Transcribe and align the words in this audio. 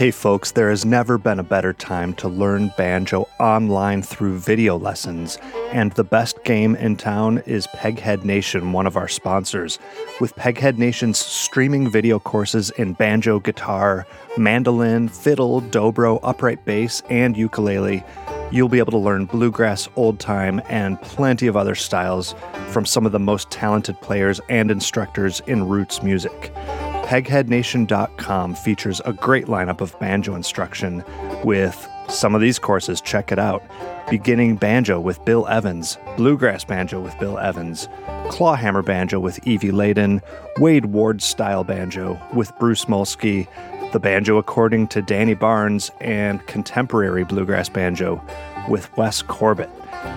Hey 0.00 0.12
folks, 0.12 0.52
there 0.52 0.70
has 0.70 0.86
never 0.86 1.18
been 1.18 1.38
a 1.38 1.42
better 1.42 1.74
time 1.74 2.14
to 2.14 2.26
learn 2.26 2.72
banjo 2.78 3.28
online 3.38 4.00
through 4.00 4.38
video 4.38 4.78
lessons, 4.78 5.36
and 5.72 5.92
the 5.92 6.04
best 6.04 6.42
game 6.42 6.74
in 6.76 6.96
town 6.96 7.42
is 7.44 7.66
Peghead 7.76 8.24
Nation, 8.24 8.72
one 8.72 8.86
of 8.86 8.96
our 8.96 9.08
sponsors. 9.08 9.78
With 10.18 10.34
Peghead 10.36 10.78
Nation's 10.78 11.18
streaming 11.18 11.90
video 11.90 12.18
courses 12.18 12.70
in 12.78 12.94
banjo, 12.94 13.40
guitar, 13.40 14.06
mandolin, 14.38 15.08
fiddle, 15.08 15.60
dobro, 15.60 16.18
upright 16.22 16.64
bass, 16.64 17.02
and 17.10 17.36
ukulele, 17.36 18.02
you'll 18.50 18.70
be 18.70 18.78
able 18.78 18.92
to 18.92 18.96
learn 18.96 19.26
bluegrass, 19.26 19.86
old 19.96 20.18
time, 20.18 20.62
and 20.70 20.98
plenty 21.02 21.46
of 21.46 21.58
other 21.58 21.74
styles 21.74 22.34
from 22.68 22.86
some 22.86 23.04
of 23.04 23.12
the 23.12 23.18
most 23.18 23.50
talented 23.50 24.00
players 24.00 24.40
and 24.48 24.70
instructors 24.70 25.40
in 25.40 25.68
roots 25.68 26.02
music. 26.02 26.54
PegheadNation.com 27.10 28.54
features 28.54 29.00
a 29.04 29.12
great 29.12 29.46
lineup 29.46 29.80
of 29.80 29.98
banjo 29.98 30.36
instruction 30.36 31.02
with 31.42 31.88
some 32.08 32.36
of 32.36 32.40
these 32.40 32.60
courses. 32.60 33.00
Check 33.00 33.32
it 33.32 33.38
out 33.40 33.64
Beginning 34.08 34.54
Banjo 34.54 35.00
with 35.00 35.24
Bill 35.24 35.44
Evans, 35.48 35.98
Bluegrass 36.16 36.62
Banjo 36.62 37.00
with 37.00 37.18
Bill 37.18 37.36
Evans, 37.36 37.88
Clawhammer 38.28 38.82
Banjo 38.82 39.18
with 39.18 39.44
Evie 39.44 39.72
Ladin, 39.72 40.22
Wade 40.58 40.84
Ward 40.84 41.20
Style 41.20 41.64
Banjo 41.64 42.16
with 42.32 42.56
Bruce 42.60 42.84
Molsky, 42.84 43.48
the 43.90 43.98
banjo 43.98 44.38
according 44.38 44.86
to 44.86 45.02
Danny 45.02 45.34
Barnes, 45.34 45.90
and 46.00 46.46
Contemporary 46.46 47.24
Bluegrass 47.24 47.68
Banjo 47.68 48.24
with 48.68 48.96
Wes 48.96 49.20
Corbett. 49.20 49.68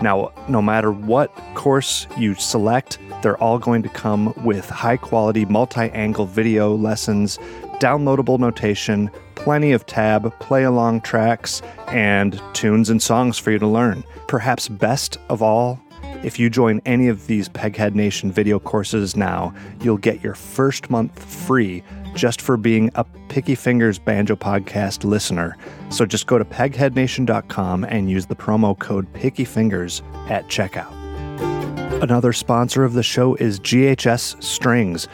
Now, 0.02 0.32
no 0.48 0.62
matter 0.62 0.92
what 0.92 1.36
course 1.56 2.08
you 2.18 2.36
select, 2.36 3.00
they're 3.22 3.38
all 3.38 3.58
going 3.58 3.84
to 3.84 3.90
come 3.90 4.34
with 4.44 4.70
high 4.70 4.98
quality 4.98 5.46
multi 5.46 5.90
angle 5.92 6.26
video 6.26 6.76
lessons, 6.76 7.38
downloadable 7.80 8.40
notation, 8.40 9.10
plenty 9.36 9.72
of 9.72 9.86
tab, 9.86 10.38
play 10.40 10.64
along 10.64 11.02
tracks, 11.02 11.62
and 11.88 12.42
tunes 12.54 12.90
and 12.90 13.02
songs 13.02 13.38
for 13.38 13.52
you 13.52 13.60
to 13.60 13.68
learn. 13.68 14.04
Perhaps 14.28 14.68
best 14.68 15.18
of 15.30 15.42
all, 15.42 15.80
if 16.24 16.40
you 16.40 16.50
join 16.50 16.82
any 16.86 17.10
of 17.10 17.28
these 17.28 17.50
Peghead 17.50 17.96
Nation 17.96 18.32
video 18.32 18.58
courses 18.60 19.16
now, 19.18 19.54
you'll 19.82 19.98
get 19.98 20.24
your 20.24 20.36
first 20.36 20.90
month 20.90 21.22
free 21.24 21.84
just 22.16 22.42
for 22.42 22.58
being 22.58 22.92
a 22.96 23.04
Picky 23.30 23.56
Fingers 23.56 24.00
Banjo 24.00 24.36
Podcast 24.36 25.04
listener. 25.04 25.58
So 25.90 26.06
just 26.06 26.28
go 26.28 26.38
to 26.38 26.46
pegheadnation.com 26.46 27.84
and 27.86 28.10
use 28.10 28.26
the 28.26 28.36
promo 28.36 28.78
code 28.78 29.12
Picky 29.14 29.46
Fingers 29.46 30.02
at 30.30 30.48
checkout. 30.48 30.92
Another 32.02 32.34
sponsor 32.34 32.84
of 32.84 32.94
the 32.94 33.04
show 33.04 33.36
is 33.36 33.60
GHS 33.60 34.42
Strings. 34.44 35.08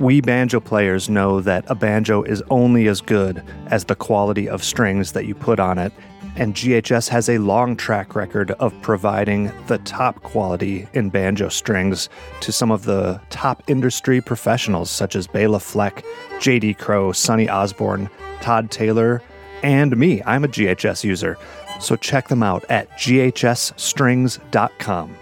We 0.00 0.20
banjo 0.20 0.58
players 0.60 1.08
know 1.08 1.40
that 1.40 1.64
a 1.68 1.74
banjo 1.74 2.22
is 2.22 2.42
only 2.50 2.88
as 2.88 3.00
good 3.00 3.42
as 3.66 3.84
the 3.84 3.94
quality 3.94 4.48
of 4.48 4.64
strings 4.64 5.12
that 5.12 5.26
you 5.26 5.34
put 5.34 5.60
on 5.60 5.78
it, 5.78 5.92
and 6.36 6.54
GHS 6.54 7.08
has 7.08 7.28
a 7.28 7.38
long 7.38 7.76
track 7.76 8.14
record 8.14 8.52
of 8.52 8.72
providing 8.82 9.52
the 9.66 9.78
top 9.78 10.22
quality 10.22 10.86
in 10.92 11.10
banjo 11.10 11.48
strings 11.48 12.08
to 12.40 12.52
some 12.52 12.70
of 12.70 12.84
the 12.84 13.20
top 13.30 13.62
industry 13.68 14.20
professionals 14.20 14.90
such 14.90 15.16
as 15.16 15.26
Bela 15.26 15.60
Fleck, 15.60 16.04
JD 16.38 16.78
Crowe, 16.78 17.12
Sonny 17.12 17.48
Osborne, 17.48 18.10
Todd 18.40 18.70
Taylor, 18.70 19.22
and 19.62 19.96
me. 19.96 20.22
I'm 20.24 20.44
a 20.44 20.48
GHS 20.48 21.04
user. 21.04 21.38
So 21.80 21.96
check 21.96 22.28
them 22.28 22.42
out 22.42 22.64
at 22.68 22.90
ghsstrings.com. 22.98 25.16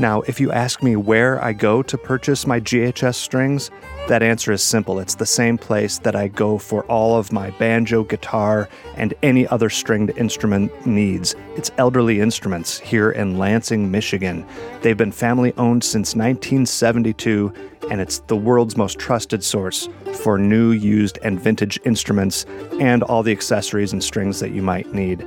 Now, 0.00 0.20
if 0.22 0.38
you 0.38 0.52
ask 0.52 0.82
me 0.82 0.94
where 0.94 1.42
I 1.42 1.52
go 1.52 1.82
to 1.82 1.98
purchase 1.98 2.46
my 2.46 2.60
GHS 2.60 3.16
strings, 3.16 3.70
that 4.08 4.22
answer 4.22 4.52
is 4.52 4.62
simple. 4.62 4.98
It's 4.98 5.14
the 5.14 5.26
same 5.26 5.58
place 5.58 5.98
that 5.98 6.16
I 6.16 6.28
go 6.28 6.56
for 6.56 6.82
all 6.84 7.18
of 7.18 7.30
my 7.30 7.50
banjo, 7.50 8.04
guitar, 8.04 8.68
and 8.96 9.12
any 9.22 9.46
other 9.48 9.68
stringed 9.68 10.16
instrument 10.16 10.86
needs. 10.86 11.34
It's 11.56 11.70
Elderly 11.76 12.20
Instruments 12.20 12.78
here 12.78 13.10
in 13.10 13.38
Lansing, 13.38 13.90
Michigan. 13.90 14.46
They've 14.80 14.96
been 14.96 15.12
family 15.12 15.52
owned 15.58 15.84
since 15.84 16.16
1972, 16.16 17.52
and 17.90 18.00
it's 18.00 18.20
the 18.20 18.36
world's 18.36 18.78
most 18.78 18.98
trusted 18.98 19.44
source 19.44 19.90
for 20.22 20.38
new, 20.38 20.70
used, 20.70 21.18
and 21.22 21.38
vintage 21.38 21.78
instruments 21.84 22.46
and 22.80 23.02
all 23.02 23.22
the 23.22 23.32
accessories 23.32 23.92
and 23.92 24.02
strings 24.02 24.40
that 24.40 24.52
you 24.52 24.62
might 24.62 24.92
need. 24.94 25.20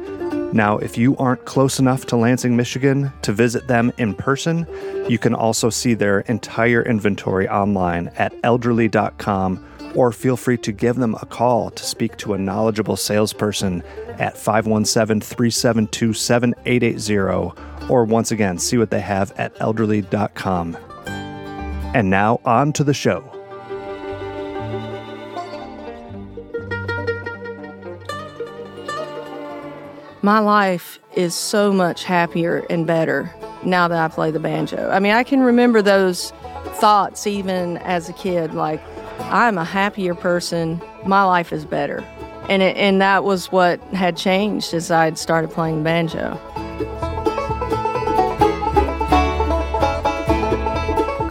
Now, 0.53 0.77
if 0.77 0.97
you 0.97 1.15
aren't 1.17 1.45
close 1.45 1.79
enough 1.79 2.05
to 2.07 2.17
Lansing, 2.17 2.57
Michigan 2.57 3.11
to 3.21 3.31
visit 3.31 3.67
them 3.67 3.93
in 3.97 4.13
person, 4.13 4.67
you 5.07 5.17
can 5.17 5.33
also 5.33 5.69
see 5.69 5.93
their 5.93 6.21
entire 6.21 6.83
inventory 6.83 7.47
online 7.47 8.09
at 8.17 8.33
elderly.com 8.43 9.65
or 9.95 10.11
feel 10.11 10.37
free 10.37 10.57
to 10.57 10.71
give 10.71 10.97
them 10.97 11.15
a 11.21 11.25
call 11.25 11.69
to 11.71 11.83
speak 11.83 12.17
to 12.17 12.33
a 12.33 12.37
knowledgeable 12.37 12.97
salesperson 12.97 13.81
at 14.19 14.37
517 14.37 15.21
372 15.21 16.13
7880 16.13 17.89
or 17.89 18.05
once 18.05 18.31
again 18.31 18.57
see 18.57 18.77
what 18.77 18.89
they 18.89 19.01
have 19.01 19.31
at 19.37 19.55
elderly.com. 19.59 20.77
And 21.93 22.09
now 22.09 22.39
on 22.45 22.73
to 22.73 22.83
the 22.83 22.93
show. 22.93 23.40
My 30.23 30.37
life 30.37 30.99
is 31.15 31.33
so 31.33 31.73
much 31.73 32.03
happier 32.03 32.63
and 32.69 32.85
better 32.85 33.33
now 33.63 33.87
that 33.87 33.97
I 33.97 34.07
play 34.07 34.29
the 34.29 34.39
banjo. 34.39 34.91
I 34.91 34.99
mean, 34.99 35.13
I 35.13 35.23
can 35.23 35.41
remember 35.41 35.81
those 35.81 36.29
thoughts 36.75 37.25
even 37.25 37.77
as 37.79 38.07
a 38.07 38.13
kid 38.13 38.53
like 38.53 38.79
I'm 39.21 39.57
a 39.57 39.65
happier 39.65 40.13
person, 40.13 40.79
my 41.07 41.23
life 41.23 41.51
is 41.51 41.65
better. 41.65 42.05
And 42.49 42.61
it, 42.61 42.77
and 42.77 43.01
that 43.01 43.23
was 43.23 43.51
what 43.51 43.81
had 43.95 44.15
changed 44.15 44.75
as 44.75 44.91
I'd 44.91 45.17
started 45.17 45.49
playing 45.49 45.81
banjo. 45.81 46.39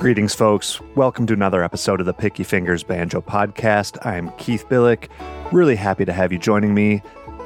Greetings, 0.01 0.35
folks. 0.35 0.81
Welcome 0.97 1.27
to 1.27 1.35
another 1.35 1.63
episode 1.63 2.01
of 2.01 2.07
the 2.07 2.15
Picky 2.15 2.43
Fingers 2.43 2.83
Banjo 2.83 3.21
Podcast. 3.21 4.05
I'm 4.05 4.33
Keith 4.39 4.67
Billik. 4.69 5.09
Really 5.53 5.77
happy 5.77 6.05
to 6.07 6.13
have 6.13 6.33
you 6.33 6.39
joining 6.39 6.75
me. 6.75 7.03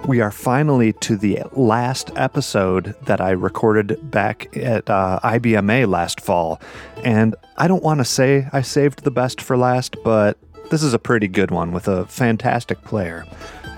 We 0.07 0.21
are 0.21 0.31
finally 0.31 0.93
to 0.95 1.17
the 1.17 1.41
last 1.53 2.11
episode 2.15 2.95
that 3.07 3.23
I 3.23 3.31
recorded 3.31 4.11
back 4.11 4.55
at 4.55 4.91
uh, 4.91 5.19
IBMA 5.25 5.89
last 5.89 6.21
fall. 6.21 6.61
And 7.03 7.35
I 7.57 7.69
don't 7.69 7.83
want 7.83 8.01
to 8.01 8.05
say 8.05 8.47
I 8.53 8.61
saved 8.61 9.05
the 9.05 9.11
best 9.11 9.41
for 9.41 9.57
last, 9.57 9.97
but 10.05 10.37
this 10.71 10.83
is 10.83 10.93
a 10.93 10.99
pretty 10.99 11.27
good 11.27 11.51
one 11.51 11.73
with 11.73 11.89
a 11.89 12.05
fantastic 12.05 12.83
player. 12.83 13.25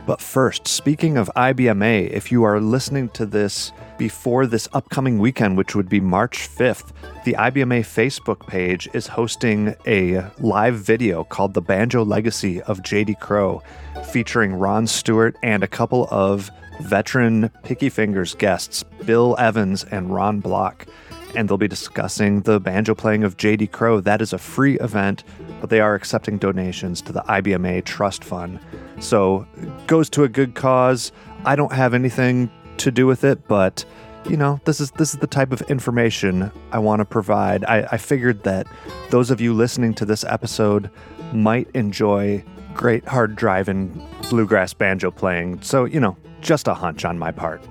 But 0.05 0.21
first, 0.21 0.67
speaking 0.67 1.17
of 1.17 1.31
IBMA, 1.37 2.11
if 2.11 2.33
you 2.33 2.43
are 2.43 2.61
listening 2.61 3.09
to 3.11 3.25
this 3.25 3.71
before 3.97 4.47
this 4.47 4.69
upcoming 4.73 5.21
weekend, 5.21 5.57
which 5.57 5.77
would 5.77 5.89
be 5.89 6.01
March 6.01 6.49
5th, 6.49 6.93
the 7.25 7.35
IBMA 7.35 7.81
Facebook 7.81 8.47
page 8.49 8.89
is 8.93 9.07
hosting 9.07 9.77
a 9.87 10.25
live 10.41 10.75
video 10.75 11.23
called 11.23 11.55
The 11.55 11.63
Banjo 11.63 12.05
Legacy 12.05 12.63
of 12.63 12.83
JD 12.83 13.21
Crowe, 13.21 13.63
featuring 14.07 14.55
Ron 14.55 14.87
Stewart 14.87 15.37
and 15.43 15.63
a 15.63 15.69
couple 15.69 16.09
of 16.11 16.51
veteran 16.81 17.51
Picky 17.65 17.89
Fingers 17.89 18.35
guests, 18.35 18.83
Bill 19.05 19.37
Evans 19.39 19.85
and 19.85 20.15
Ron 20.15 20.41
Block. 20.41 20.87
And 21.35 21.49
they'll 21.49 21.59
be 21.59 21.69
discussing 21.69 22.43
the 22.43 22.61
banjo 22.61 22.95
playing 22.95 23.25
of 23.25 23.37
JD 23.37 23.71
Crowe. 23.73 24.01
That 24.01 24.23
is 24.23 24.33
a 24.33 24.39
free 24.39 24.79
event, 24.81 25.23
but 25.61 25.69
they 25.69 25.81
are 25.81 25.95
accepting 25.95 26.39
donations 26.39 27.03
to 27.03 27.13
the 27.13 27.21
IBMA 27.23 27.85
Trust 27.85 28.25
Fund. 28.25 28.59
So, 29.01 29.47
goes 29.87 30.09
to 30.11 30.23
a 30.23 30.29
good 30.29 30.55
cause. 30.55 31.13
I 31.45 31.57
don't 31.57 31.73
have 31.73 31.93
anything 31.93 32.51
to 32.79 32.91
do 32.91 33.07
with 33.07 33.25
it, 33.25 33.47
but 33.49 33.85
you 34.29 34.37
know, 34.37 34.61
this 34.65 34.81
is 34.81 34.91
this 34.93 35.15
is 35.15 35.21
the 35.21 35.27
type 35.27 35.53
of 35.53 35.61
information 35.63 36.51
I 36.73 36.79
want 36.79 37.01
to 37.01 37.05
provide. 37.05 37.65
I, 37.65 37.87
I 37.93 37.97
figured 37.97 38.43
that 38.45 38.67
those 39.11 39.31
of 39.31 39.41
you 39.41 39.53
listening 39.55 39.95
to 39.95 40.05
this 40.05 40.25
episode 40.25 40.91
might 41.33 41.69
enjoy 41.75 42.45
great 42.77 43.05
hard 43.07 43.37
driving 43.37 44.07
bluegrass 44.29 44.75
banjo 44.75 45.11
playing. 45.11 45.63
So, 45.63 45.85
you 45.85 46.01
know, 46.01 46.17
just 46.41 46.69
a 46.69 46.75
hunch 46.75 47.05
on 47.05 47.19
my 47.19 47.33
part. 47.33 47.65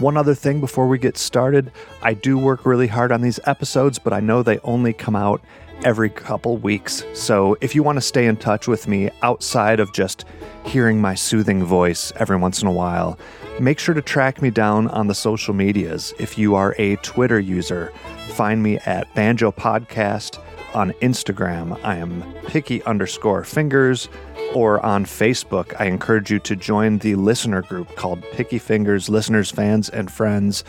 One 0.00 0.16
other 0.16 0.34
thing 0.34 0.60
before 0.60 0.86
we 0.86 0.98
get 0.98 1.16
started 1.16 1.72
I 2.02 2.14
do 2.14 2.38
work 2.38 2.64
really 2.64 2.86
hard 2.86 3.10
on 3.12 3.20
these 3.20 3.40
episodes, 3.44 3.98
but 3.98 4.12
I 4.12 4.20
know 4.20 4.42
they 4.42 4.58
only 4.60 4.92
come 4.92 5.16
out 5.16 5.42
every 5.84 6.10
couple 6.10 6.56
weeks. 6.56 7.04
So 7.14 7.56
if 7.60 7.74
you 7.74 7.82
want 7.82 7.96
to 7.96 8.02
stay 8.02 8.26
in 8.26 8.36
touch 8.36 8.66
with 8.66 8.88
me 8.88 9.10
outside 9.22 9.80
of 9.80 9.92
just 9.92 10.24
hearing 10.64 11.00
my 11.00 11.14
soothing 11.14 11.64
voice 11.64 12.12
every 12.16 12.36
once 12.36 12.62
in 12.62 12.68
a 12.68 12.72
while, 12.72 13.18
make 13.60 13.78
sure 13.78 13.94
to 13.94 14.02
track 14.02 14.42
me 14.42 14.50
down 14.50 14.88
on 14.88 15.06
the 15.06 15.14
social 15.14 15.54
medias. 15.54 16.14
If 16.18 16.38
you 16.38 16.54
are 16.54 16.74
a 16.78 16.96
Twitter 16.96 17.38
user, 17.38 17.92
find 18.30 18.62
me 18.62 18.78
at 18.78 19.12
Banjo 19.14 19.52
Podcast. 19.52 20.42
On 20.74 20.92
Instagram, 21.00 21.82
I 21.82 21.96
am 21.96 22.22
picky 22.46 22.82
underscore 22.82 23.42
fingers. 23.42 24.08
Or 24.54 24.84
on 24.84 25.04
Facebook. 25.04 25.74
I 25.78 25.86
encourage 25.86 26.30
you 26.30 26.38
to 26.40 26.56
join 26.56 26.98
the 26.98 27.14
listener 27.16 27.62
group 27.62 27.94
called 27.96 28.22
Picky 28.32 28.58
Fingers 28.58 29.08
Listeners, 29.08 29.50
Fans, 29.50 29.88
and 29.88 30.10
Friends. 30.10 30.64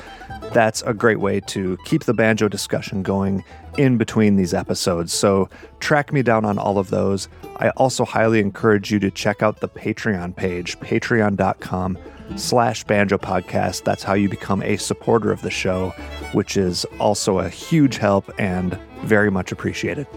That's 0.54 0.81
a 0.84 0.94
great 0.94 1.20
way 1.20 1.40
to 1.42 1.78
keep 1.86 2.04
the 2.04 2.14
banjo 2.14 2.48
discussion 2.48 3.04
going 3.04 3.44
in 3.78 3.98
between 3.98 4.36
these 4.36 4.54
episodes. 4.54 5.14
So 5.14 5.50
track 5.80 6.12
me 6.12 6.22
down 6.22 6.46
on 6.46 6.58
all 6.58 6.78
of 6.78 6.90
those. 6.90 7.30
I 7.58 7.70
also 7.72 8.06
highly 8.06 8.40
encourage 8.40 8.92
you 8.92 9.00
to 9.00 9.12
check 9.12 9.42
out 9.42 9.60
the 9.60 9.70
Patreon 9.70 10.36
page, 10.36 10.80
patreon.com 10.80 11.98
slash 12.36 12.84
banjo 12.84 13.18
podcast. 13.18 13.84
That's 13.84 14.04
how 14.04 14.14
you 14.14 14.30
become 14.30 14.62
a 14.64 14.78
supporter 14.78 15.32
of 15.32 15.42
the 15.42 15.52
show, 15.52 15.90
which 16.34 16.58
is 16.58 16.86
also 17.00 17.40
a 17.40 17.50
huge 17.50 17.98
help 17.98 18.30
and 18.38 18.78
very 19.04 19.32
much 19.32 19.52
appreciated. 19.52 20.08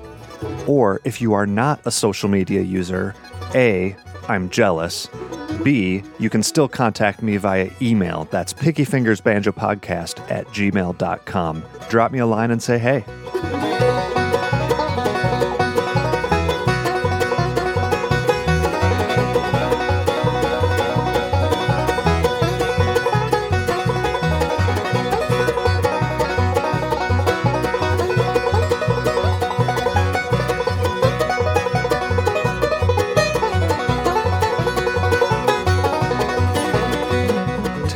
Or 0.67 1.00
if 1.05 1.20
you 1.20 1.32
are 1.35 1.47
not 1.47 1.81
a 1.85 1.91
social 1.91 2.29
media 2.29 2.62
user, 2.62 3.15
A, 3.54 3.96
I'm 4.28 4.49
jealous. 4.50 5.08
B, 5.62 6.02
you 6.19 6.31
can 6.31 6.43
still 6.43 6.69
contact 6.69 7.22
me 7.22 7.37
via 7.37 7.70
email. 7.81 8.26
That's 8.31 8.52
pickyfingersbanjopodcast 8.52 10.31
at 10.31 10.46
gmail.com. 10.49 11.64
Drop 11.88 12.12
me 12.12 12.19
a 12.19 12.26
line 12.26 12.50
and 12.50 12.62
say 12.62 12.78
hey. 12.78 13.81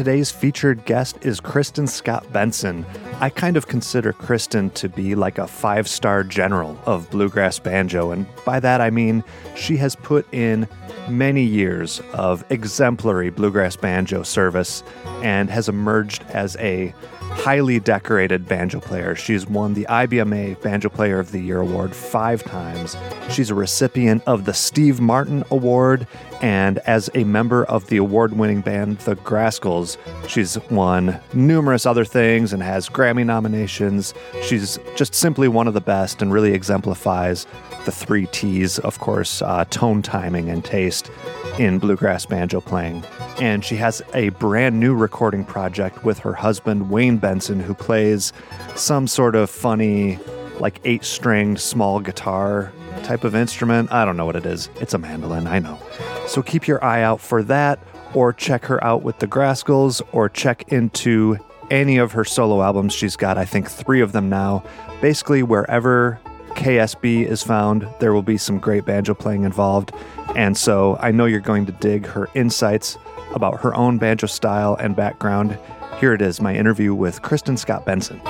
Today's 0.07 0.31
featured 0.31 0.85
guest 0.85 1.19
is 1.23 1.41
Kristin 1.41 1.89
Scott 1.89 2.33
Benson. 2.33 2.87
I 3.19 3.29
kind 3.29 3.57
of 3.57 3.67
consider 3.67 4.13
Kristin 4.13 4.73
to 4.75 4.89
be 4.89 5.17
like 5.17 5.37
a 5.37 5.49
five 5.49 5.89
star 5.89 6.23
general 6.23 6.79
of 6.87 7.11
bluegrass 7.11 7.59
banjo, 7.59 8.13
and 8.13 8.25
by 8.45 8.61
that 8.61 8.81
I 8.81 8.89
mean 8.89 9.25
she 9.57 9.77
has 9.79 9.97
put 9.97 10.33
in 10.33 10.69
many 11.09 11.43
years 11.43 12.01
of 12.13 12.45
exemplary 12.51 13.31
bluegrass 13.31 13.75
banjo 13.75 14.23
service 14.23 14.85
and 15.25 15.51
has 15.51 15.69
emerged 15.69 16.23
as 16.29 16.55
a 16.59 16.95
highly 17.37 17.81
decorated 17.81 18.47
banjo 18.49 18.81
player. 18.81 19.15
She's 19.15 19.47
won 19.47 19.75
the 19.75 19.87
IBMA 19.91 20.63
Banjo 20.63 20.89
Player 20.89 21.19
of 21.19 21.33
the 21.33 21.41
Year 21.41 21.61
award 21.61 21.95
five 21.95 22.43
times. 22.45 22.97
She's 23.31 23.51
a 23.51 23.55
recipient 23.55 24.23
of 24.27 24.45
the 24.45 24.55
Steve 24.55 25.01
Martin 25.01 25.45
Award, 25.51 26.07
and 26.43 26.79
as 26.81 27.09
a 27.15 27.25
member 27.25 27.65
of 27.65 27.87
the 27.89 27.97
award 27.97 28.35
winning 28.35 28.61
band 28.61 28.99
The 28.99 29.17
Grascals, 29.17 29.97
she's 30.29 30.59
won 30.71 31.21
numerous 31.33 31.87
other 31.87 32.05
things 32.05 32.53
and 32.53 32.63
has 32.63 32.89
Grammy 32.89 33.25
nominations. 33.25 34.13
She's 34.43 34.79
just 34.97 35.15
simply 35.15 35.49
one 35.49 35.67
of 35.67 35.75
the 35.75 35.81
best 35.81 36.21
and 36.21 36.33
really 36.33 36.53
exemplifies 36.53 37.47
the 37.85 37.93
three 37.93 38.27
T's, 38.27 38.79
of 38.81 38.99
course, 38.99 39.41
uh, 39.43 39.65
tone, 39.67 40.03
timing, 40.03 40.51
and 40.51 40.65
taste 40.65 41.11
in 41.59 41.79
bluegrass 41.79 42.27
banjo 42.27 42.61
playing. 42.61 43.05
And 43.41 43.65
she 43.65 43.77
has 43.77 44.03
a 44.13 44.31
brand 44.31 44.79
new 44.79 44.95
recording 44.95 45.45
project 45.45 46.05
with 46.05 46.19
her 46.19 46.35
husband, 46.35 46.91
Wayne 46.91 47.17
Benson, 47.17 47.61
who 47.61 47.75
plays 47.75 48.33
some 48.75 49.07
sort 49.07 49.37
of 49.37 49.49
funny, 49.49 50.19
like 50.59 50.81
eight 50.85 51.05
stringed 51.05 51.61
small 51.61 52.01
guitar 52.01 52.73
type 53.05 53.25
of 53.25 53.35
instrument. 53.35 53.93
I 53.93 54.05
don't 54.05 54.17
know 54.17 54.27
what 54.27 54.37
it 54.37 54.47
is. 54.47 54.69
It's 54.81 54.95
a 54.95 54.99
mandolin, 54.99 55.47
I 55.47 55.59
know. 55.59 55.79
So 56.27 56.43
keep 56.43 56.67
your 56.67 56.83
eye 56.85 57.03
out 57.03 57.21
for 57.21 57.43
that, 57.45 57.79
or 58.15 58.33
check 58.33 58.65
her 58.67 58.83
out 58.85 59.03
with 59.03 59.19
the 59.19 59.27
Grascals, 59.27 60.03
or 60.13 60.29
check 60.29 60.73
into 60.73 61.37
any 61.71 61.99
of 61.99 62.13
her 62.13 62.25
solo 62.25 62.63
albums. 62.63 62.93
She's 62.93 63.17
got, 63.17 63.39
I 63.39 63.45
think, 63.45 63.71
three 63.71 64.01
of 64.01 64.13
them 64.13 64.29
now. 64.29 64.65
Basically, 65.01 65.43
wherever 65.43 66.21
KSB 66.51 67.27
is 67.27 67.43
found, 67.43 67.87
there 68.01 68.13
will 68.13 68.23
be 68.23 68.39
some 68.39 68.59
great 68.59 68.85
banjo 68.87 69.15
playing 69.15 69.45
involved. 69.45 69.93
And 70.35 70.57
so 70.57 70.97
I 71.01 71.11
know 71.11 71.27
you're 71.27 71.41
going 71.41 71.67
to 71.67 71.73
dig 71.73 72.07
her 72.07 72.29
insights 72.35 72.97
about 73.35 73.61
her 73.61 73.75
own 73.75 73.99
banjo 73.99 74.27
style 74.27 74.77
and 74.77 74.97
background. 74.97 75.59
Here 76.01 76.15
it 76.15 76.23
is 76.23 76.41
my 76.41 76.55
interview 76.55 76.95
with 76.95 77.23
Kristin 77.23 77.59
Scott 77.59 77.85
Benson. 77.85 78.21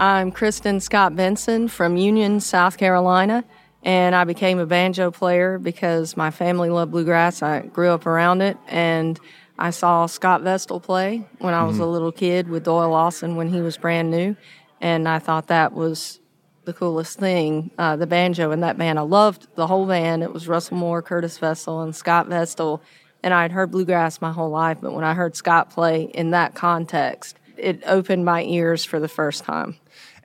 I'm 0.00 0.32
Kristin 0.32 0.80
Scott 0.80 1.14
Benson 1.14 1.68
from 1.68 1.98
Union, 1.98 2.40
South 2.40 2.78
Carolina, 2.78 3.44
and 3.82 4.14
I 4.14 4.24
became 4.24 4.58
a 4.58 4.64
banjo 4.64 5.10
player 5.10 5.58
because 5.58 6.16
my 6.16 6.30
family 6.30 6.70
loved 6.70 6.90
bluegrass. 6.90 7.42
I 7.42 7.66
grew 7.66 7.90
up 7.90 8.06
around 8.06 8.40
it, 8.40 8.56
and 8.66 9.20
I 9.58 9.68
saw 9.68 10.06
Scott 10.06 10.40
Vestal 10.40 10.80
play 10.80 11.28
when 11.40 11.52
I 11.52 11.64
was 11.64 11.78
a 11.78 11.84
little 11.84 12.12
kid 12.12 12.48
with 12.48 12.64
Doyle 12.64 12.88
Lawson 12.88 13.36
when 13.36 13.50
he 13.50 13.60
was 13.60 13.76
brand 13.76 14.10
new, 14.10 14.36
and 14.80 15.06
I 15.06 15.18
thought 15.18 15.48
that 15.48 15.74
was 15.74 16.18
the 16.64 16.72
coolest 16.72 17.18
thing. 17.18 17.70
Uh, 17.76 17.96
the 17.96 18.06
banjo 18.06 18.52
in 18.52 18.60
that 18.60 18.78
band, 18.78 18.98
I 18.98 19.02
loved 19.02 19.48
the 19.54 19.66
whole 19.66 19.84
band. 19.84 20.22
It 20.22 20.32
was 20.32 20.48
Russell 20.48 20.78
Moore, 20.78 21.02
Curtis 21.02 21.36
Vestal, 21.36 21.82
and 21.82 21.94
Scott 21.94 22.26
Vestal, 22.26 22.80
and 23.22 23.34
I'd 23.34 23.52
heard 23.52 23.70
bluegrass 23.70 24.22
my 24.22 24.32
whole 24.32 24.48
life, 24.48 24.78
but 24.80 24.94
when 24.94 25.04
I 25.04 25.12
heard 25.12 25.36
Scott 25.36 25.68
play 25.68 26.04
in 26.04 26.30
that 26.30 26.54
context, 26.54 27.36
it 27.58 27.82
opened 27.84 28.24
my 28.24 28.42
ears 28.44 28.82
for 28.82 28.98
the 28.98 29.08
first 29.08 29.44
time. 29.44 29.76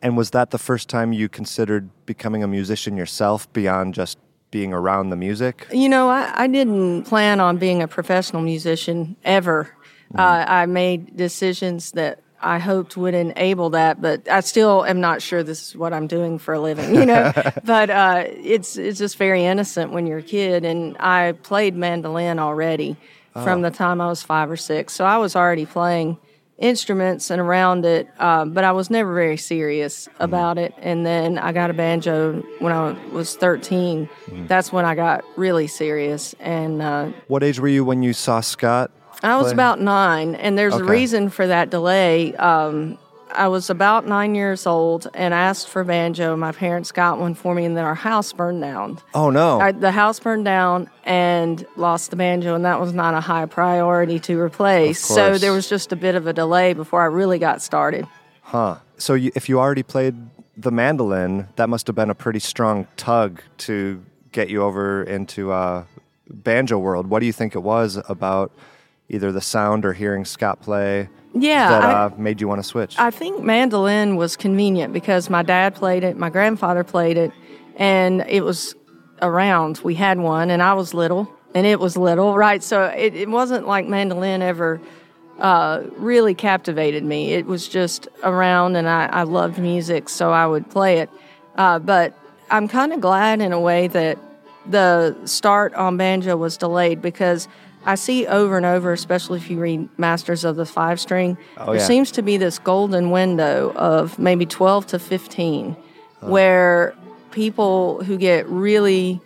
And 0.06 0.16
was 0.16 0.30
that 0.30 0.52
the 0.52 0.60
first 0.60 0.88
time 0.88 1.14
you 1.14 1.28
considered 1.28 1.90
becoming 2.06 2.44
a 2.44 2.48
musician 2.48 2.96
yourself 2.96 3.52
beyond 3.54 3.96
just 3.96 4.20
being 4.52 4.72
around 4.72 5.10
the 5.10 5.16
music? 5.16 5.66
You 5.72 5.90
know, 5.90 6.12
I, 6.12 6.44
I 6.44 6.46
didn't 6.46 7.06
plan 7.06 7.40
on 7.40 7.58
being 7.58 7.82
a 7.82 7.88
professional 7.88 8.44
musician 8.44 9.16
ever. 9.24 9.68
Uh, 10.14 10.46
I 10.48 10.68
made 10.68 11.18
decisions 11.18 11.94
that 11.94 12.20
I 12.40 12.60
hoped 12.60 12.96
would 12.98 13.16
enable 13.16 13.72
that, 13.72 14.00
but 14.00 14.30
I 14.30 14.42
still 14.42 14.86
am 14.86 15.02
not 15.02 15.24
sure 15.24 15.42
this 15.42 15.70
is 15.70 15.76
what 15.76 15.92
I'm 15.92 16.06
doing 16.06 16.38
for 16.38 16.54
a 16.54 16.60
living, 16.60 16.94
you 16.94 17.08
know. 17.08 17.34
but 17.64 17.90
uh, 17.90 18.26
it's 18.28 18.78
it's 18.78 19.00
just 19.00 19.18
very 19.18 19.44
innocent 19.44 19.92
when 19.92 20.06
you're 20.06 20.20
a 20.20 20.24
kid, 20.24 20.66
and 20.66 20.96
I 21.00 21.32
played 21.32 21.76
mandolin 21.76 22.38
already 22.38 22.96
from 23.34 23.64
the 23.64 23.72
time 23.72 24.00
I 24.02 24.08
was 24.08 24.22
five 24.22 24.52
or 24.52 24.56
six, 24.56 24.94
so 24.94 25.04
I 25.04 25.18
was 25.18 25.36
already 25.36 25.66
playing 25.66 26.20
instruments 26.58 27.30
and 27.30 27.42
around 27.42 27.86
it, 27.86 28.08
uh, 28.20 28.46
but 28.46 28.64
I 28.64 28.72
was 28.72 28.90
never 28.90 29.14
very 29.14 29.38
serious 29.38 30.08
about 30.20 30.58
it. 30.58 30.74
And 30.78 31.06
then 31.06 31.38
I 31.38 31.52
got 31.52 31.70
a 31.70 31.74
banjo 31.74 32.42
when 32.60 32.72
I 32.72 32.92
was 33.12 33.36
13. 33.36 34.10
That's 34.48 34.72
when 34.72 34.86
I 34.86 34.96
got 34.96 35.24
really 35.38 35.68
serious, 35.68 36.34
and 36.40 36.82
uh, 36.82 37.12
What 37.28 37.44
age 37.44 37.60
were 37.60 37.68
you 37.68 37.84
when 37.84 38.04
you 38.04 38.14
saw 38.14 38.40
Scott? 38.40 38.92
I 39.24 39.38
was 39.38 39.48
play? 39.48 39.54
about 39.54 39.82
nine, 39.82 40.36
and 40.36 40.58
there's 40.58 40.76
a 40.76 40.84
reason 40.84 41.30
for 41.30 41.48
that 41.48 41.70
delay. 41.70 42.36
Um, 42.36 42.98
I 43.36 43.48
was 43.48 43.70
about 43.70 44.08
nine 44.08 44.36
years 44.36 44.66
old 44.66 45.08
and 45.14 45.34
asked 45.34 45.70
for 45.70 45.84
banjo. 45.84 46.36
My 46.36 46.52
parents 46.52 46.92
got 46.92 47.20
one 47.20 47.36
for 47.36 47.54
me, 47.54 47.66
and 47.66 47.76
then 47.76 47.86
our 47.86 47.96
house 47.96 48.34
burned 48.34 48.62
down. 48.62 49.00
Oh 49.14 49.30
no. 49.30 49.60
I, 49.60 49.72
the 49.72 49.92
house 49.92 50.20
burned 50.20 50.46
down 50.46 50.90
and 51.04 51.66
lost 51.76 52.10
the 52.10 52.16
banjo, 52.16 52.56
and 52.56 52.66
that 52.66 52.80
was 52.80 52.94
not 52.94 53.14
a 53.14 53.22
high 53.22 53.46
priority 53.46 54.20
to 54.22 54.40
replace. 54.40 55.00
So 55.00 55.38
there 55.38 55.52
was 55.52 55.70
just 55.70 55.92
a 55.92 55.96
bit 55.96 56.16
of 56.16 56.28
a 56.28 56.34
delay 56.34 56.74
before 56.74 57.02
I 57.02 57.06
really 57.06 57.40
got 57.40 57.62
started. 57.62 58.08
Huh. 58.42 58.78
So 58.98 59.14
you, 59.14 59.32
if 59.36 59.50
you 59.50 59.60
already 59.60 59.84
played 59.84 60.16
the 60.58 60.72
mandolin, 60.72 61.48
that 61.58 61.70
must 61.70 61.88
have 61.88 61.96
been 61.96 62.10
a 62.10 62.16
pretty 62.16 62.40
strong 62.40 62.88
tug 62.96 63.42
to 63.58 64.04
get 64.32 64.50
you 64.50 64.62
over 64.64 65.04
into 65.04 65.52
uh, 65.52 65.84
banjo 66.30 66.78
world. 66.78 67.08
What 67.08 67.20
do 67.20 67.26
you 67.26 67.34
think 67.34 67.56
it 67.56 67.60
was 67.64 68.02
about 68.08 68.52
either 69.10 69.32
the 69.32 69.42
sound 69.42 69.86
or 69.86 69.94
hearing 69.94 70.26
Scott 70.26 70.62
play 70.62 71.10
Yeah, 71.38 71.68
that 71.70 71.84
I- 71.84 71.94
uh, 72.06 72.10
made 72.18 72.40
you 72.40 72.48
want 72.48 72.60
to 72.60 72.64
switch? 72.68 72.96
I 72.98 73.12
think 73.12 73.44
mandolin 73.44 74.16
was 74.16 74.36
convenient 74.38 74.94
because 74.94 75.30
my 75.30 75.44
dad 75.44 75.76
played 75.76 76.04
it, 76.04 76.18
my 76.18 76.30
grandfather 76.30 76.84
played 76.84 77.18
it, 77.18 77.32
and 77.76 78.22
it 78.28 78.42
was 78.44 78.74
around. 79.22 79.80
We 79.84 79.96
had 79.96 80.18
one, 80.20 80.50
and 80.50 80.64
I 80.64 80.74
was 80.74 80.94
little, 80.94 81.30
and 81.54 81.68
it 81.68 81.80
was 81.80 81.98
little, 81.98 82.36
right? 82.36 82.64
So 82.64 82.86
it, 82.86 83.16
it 83.16 83.30
wasn't 83.30 83.68
like 83.68 83.86
mandolin 83.88 84.42
ever 84.42 84.80
uh, 85.40 85.84
really 85.98 86.34
captivated 86.34 87.04
me. 87.04 87.34
It 87.34 87.46
was 87.46 87.68
just 87.68 88.08
around, 88.24 88.78
and 88.78 88.88
I, 88.88 89.08
I 89.08 89.24
loved 89.24 89.58
music, 89.58 90.08
so 90.08 90.32
I 90.32 90.48
would 90.48 90.70
play 90.70 91.00
it. 91.00 91.10
Uh, 91.58 91.80
but 91.80 92.18
I'm 92.50 92.70
kind 92.70 92.94
of 92.94 93.02
glad 93.02 93.42
in 93.42 93.52
a 93.52 93.60
way 93.60 93.88
that 93.90 94.18
the 94.66 95.16
start 95.26 95.74
on 95.76 95.98
banjo 95.98 96.38
was 96.38 96.56
delayed 96.58 97.02
because 97.02 97.48
I 97.86 97.96
see 97.96 98.26
over 98.26 98.58
and 98.58 98.66
over, 98.66 98.92
especially 98.92 99.38
if 99.38 99.50
you 99.50 99.60
read 99.60 99.88
Masters 99.98 100.44
of 100.44 100.56
the 100.56 100.66
Five 100.66 101.00
String, 101.00 101.38
there 101.56 101.76
yeah. 101.76 101.86
seems 101.86 102.12
to 102.12 102.22
be 102.22 102.38
this 102.38 102.58
golden 102.58 103.12
window 103.12 103.72
of 103.76 104.18
maybe 104.18 104.46
12 104.46 104.88
to 104.88 105.00
15 105.00 105.78
where 106.22 106.96
people 107.32 108.04
who 108.04 108.18
get 108.18 108.48
really 108.48 109.22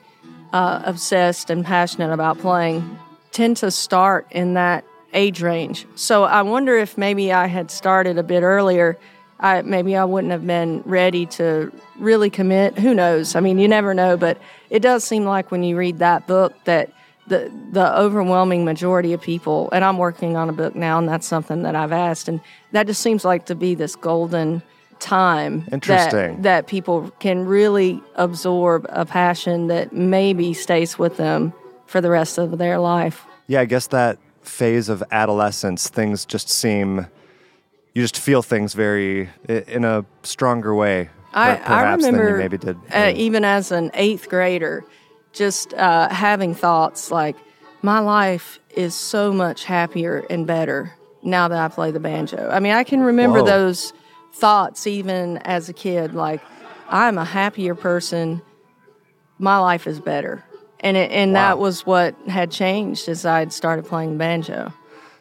uh, 0.51 0.81
obsessed 0.83 1.49
and 1.49 1.63
passionate 1.65 2.11
about 2.11 2.37
playing 2.39 2.99
tend 3.31 3.55
to 3.57 3.71
start 3.71 4.27
in 4.31 4.55
that 4.55 4.83
age 5.13 5.41
range. 5.41 5.85
So 5.95 6.23
I 6.23 6.41
wonder 6.41 6.77
if 6.77 6.97
maybe 6.97 7.31
I 7.31 7.47
had 7.47 7.71
started 7.71 8.17
a 8.17 8.23
bit 8.23 8.43
earlier. 8.43 8.97
I, 9.39 9.61
maybe 9.61 9.95
I 9.95 10.03
wouldn't 10.03 10.31
have 10.31 10.45
been 10.45 10.81
ready 10.85 11.25
to 11.27 11.71
really 11.97 12.29
commit. 12.29 12.77
Who 12.77 12.93
knows? 12.93 13.35
I 13.35 13.39
mean, 13.39 13.57
you 13.57 13.67
never 13.67 13.93
know, 13.93 14.17
but 14.17 14.37
it 14.69 14.81
does 14.81 15.03
seem 15.03 15.23
like 15.23 15.51
when 15.51 15.63
you 15.63 15.77
read 15.77 15.99
that 15.99 16.27
book 16.27 16.53
that 16.65 16.91
the 17.29 17.51
the 17.71 17.97
overwhelming 17.97 18.65
majority 18.65 19.13
of 19.13 19.21
people, 19.21 19.69
and 19.71 19.85
I'm 19.85 19.97
working 19.97 20.35
on 20.35 20.49
a 20.49 20.53
book 20.53 20.75
now, 20.75 20.97
and 20.97 21.07
that's 21.07 21.27
something 21.27 21.63
that 21.63 21.75
I've 21.75 21.91
asked, 21.91 22.27
and 22.27 22.41
that 22.71 22.87
just 22.87 23.01
seems 23.01 23.23
like 23.23 23.45
to 23.45 23.55
be 23.55 23.75
this 23.75 23.95
golden 23.95 24.61
time 24.99 25.65
Interesting. 25.71 26.35
that 26.37 26.43
that 26.43 26.67
people 26.67 27.09
can 27.19 27.45
really 27.45 28.01
absorb 28.15 28.85
a 28.89 29.05
passion 29.05 29.67
that 29.67 29.93
maybe 29.93 30.53
stays 30.53 30.99
with 30.99 31.17
them 31.17 31.53
for 31.85 32.01
the 32.01 32.09
rest 32.09 32.37
of 32.37 32.57
their 32.57 32.79
life. 32.79 33.25
Yeah, 33.47 33.61
I 33.61 33.65
guess 33.65 33.87
that 33.87 34.17
phase 34.41 34.89
of 34.89 35.03
adolescence, 35.11 35.89
things 35.89 36.25
just 36.25 36.49
seem, 36.49 37.07
you 37.93 38.01
just 38.01 38.19
feel 38.19 38.41
things 38.41 38.73
very 38.73 39.29
in 39.47 39.85
a 39.85 40.05
stronger 40.23 40.75
way, 40.75 41.09
I, 41.33 41.57
I 41.57 41.91
remember 41.93 42.29
you 42.29 42.37
maybe 42.37 42.57
did. 42.57 42.77
uh, 42.91 43.11
even 43.15 43.45
as 43.45 43.71
an 43.71 43.91
eighth 43.93 44.29
grader, 44.29 44.83
just 45.33 45.73
uh, 45.73 46.09
having 46.09 46.55
thoughts 46.55 47.11
like, 47.11 47.35
my 47.81 47.99
life 47.99 48.59
is 48.75 48.93
so 48.93 49.31
much 49.31 49.63
happier 49.63 50.25
and 50.29 50.45
better 50.45 50.93
now 51.23 51.47
that 51.47 51.57
I 51.57 51.67
play 51.73 51.91
the 51.91 51.99
banjo. 51.99 52.49
I 52.49 52.59
mean, 52.59 52.73
I 52.73 52.83
can 52.83 53.01
remember 53.01 53.39
Whoa. 53.39 53.45
those 53.45 53.93
thoughts 54.33 54.85
even 54.85 55.37
as 55.39 55.69
a 55.69 55.73
kid, 55.73 56.13
like, 56.13 56.41
I'm 56.89 57.17
a 57.17 57.25
happier 57.25 57.75
person. 57.75 58.41
My 59.37 59.57
life 59.59 59.87
is 59.87 59.99
better. 59.99 60.43
And, 60.81 60.97
it, 60.97 61.11
and 61.11 61.33
Wow. 61.33 61.39
that 61.39 61.59
was 61.59 61.85
what 61.85 62.15
had 62.27 62.51
changed 62.51 63.07
as 63.07 63.25
I 63.25 63.39
had 63.39 63.53
started 63.53 63.85
playing 63.85 64.17
banjo. 64.17 64.73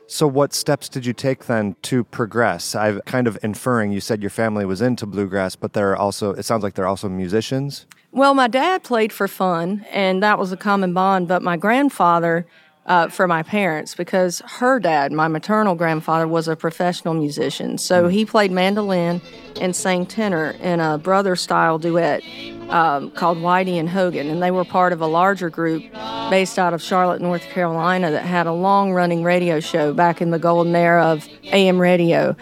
So, 0.06 0.26
what 0.26 0.54
steps 0.54 0.88
did 0.88 1.04
you 1.04 1.12
take 1.12 1.44
then 1.44 1.76
to 1.82 2.02
progress? 2.02 2.74
I'm 2.74 3.02
kind 3.02 3.26
of 3.26 3.38
inferring 3.42 3.92
you 3.92 4.00
said 4.00 4.22
your 4.22 4.30
family 4.30 4.64
was 4.64 4.80
into 4.80 5.04
bluegrass, 5.04 5.54
but 5.54 5.74
there 5.74 5.90
are 5.90 5.96
also, 5.96 6.32
it 6.32 6.44
sounds 6.44 6.62
like 6.62 6.74
they're 6.74 6.86
also 6.86 7.08
musicians. 7.10 7.86
Well, 8.10 8.34
my 8.34 8.48
dad 8.48 8.82
played 8.84 9.12
for 9.12 9.28
fun, 9.28 9.84
and 9.90 10.22
that 10.22 10.38
was 10.38 10.50
a 10.50 10.56
common 10.56 10.94
bond. 10.94 11.28
But 11.28 11.42
my 11.42 11.58
grandfather, 11.58 12.46
uh, 12.86 13.08
for 13.08 13.28
my 13.28 13.42
parents, 13.42 13.94
because 13.94 14.40
her 14.46 14.80
dad, 14.80 15.12
my 15.12 15.28
maternal 15.28 15.74
grandfather, 15.74 16.26
was 16.26 16.48
a 16.48 16.56
professional 16.56 17.12
musician. 17.12 17.76
So 17.76 18.08
he 18.08 18.24
played 18.24 18.50
mandolin 18.50 19.20
and 19.60 19.76
sang 19.76 20.06
tenor 20.06 20.52
in 20.62 20.80
a 20.80 20.96
brother 20.96 21.36
style 21.36 21.78
duet 21.78 22.22
um, 22.70 23.10
called 23.10 23.38
Whitey 23.38 23.78
and 23.78 23.90
Hogan. 23.90 24.28
And 24.28 24.42
they 24.42 24.50
were 24.50 24.64
part 24.64 24.94
of 24.94 25.02
a 25.02 25.06
larger 25.06 25.50
group 25.50 25.82
based 26.30 26.58
out 26.58 26.72
of 26.72 26.80
Charlotte, 26.80 27.20
North 27.20 27.42
Carolina, 27.42 28.10
that 28.10 28.24
had 28.24 28.46
a 28.46 28.52
long 28.52 28.92
running 28.92 29.22
radio 29.22 29.60
show 29.60 29.92
back 29.92 30.22
in 30.22 30.30
the 30.30 30.38
golden 30.38 30.74
era 30.74 31.04
of 31.04 31.28
AM 31.52 31.78
radio. 31.78 32.34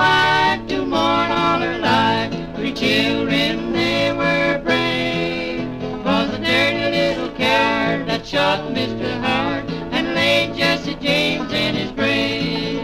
Wife 0.00 0.66
to 0.68 0.78
mourn 0.86 1.30
all 1.42 1.60
her 1.66 1.78
life. 1.78 2.32
Three 2.56 2.72
children, 2.72 3.72
they 3.72 4.12
were 4.20 4.58
brave. 4.64 5.68
Was 6.04 6.28
a 6.34 6.38
dirty 6.38 6.84
little 6.98 7.30
coward 7.36 8.06
that 8.08 8.22
shot 8.26 8.60
Mr. 8.78 9.08
Howard 9.24 9.64
and 9.96 10.14
laid 10.14 10.54
Jesse 10.56 10.94
James 11.06 11.52
in 11.52 11.74
his 11.74 11.90
grave. 11.92 12.80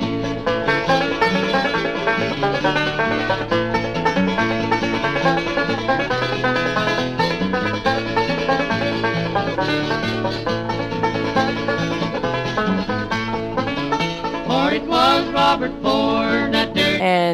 For 14.49 14.64
it 14.78 14.85
was 14.96 15.23
Robert 15.32 15.73
Ford 15.82 16.15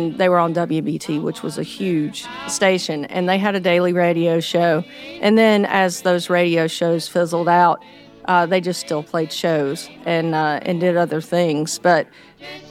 and 0.03 0.19
they 0.19 0.29
were 0.29 0.39
on 0.39 0.55
WBT, 0.55 1.23
which 1.23 1.43
was 1.43 1.59
a 1.59 1.63
huge 1.63 2.27
station, 2.49 3.05
and 3.07 3.29
they 3.29 3.39
had 3.39 3.55
a 3.55 3.61
daily 3.61 3.93
radio 3.93 4.41
show. 4.41 4.85
And 5.21 5.39
then 5.39 5.65
as 5.67 6.03
those 6.03 6.31
radio 6.31 6.67
shows 6.67 7.09
fizzled 7.09 7.49
out, 7.49 7.83
uh, 8.27 8.47
they 8.47 8.61
just 8.61 8.81
still 8.81 9.03
played 9.03 9.33
shows 9.33 9.89
and 10.05 10.35
uh, 10.35 10.61
and 10.63 10.81
did 10.81 10.97
other 10.97 11.21
things. 11.21 11.79
But 11.79 12.09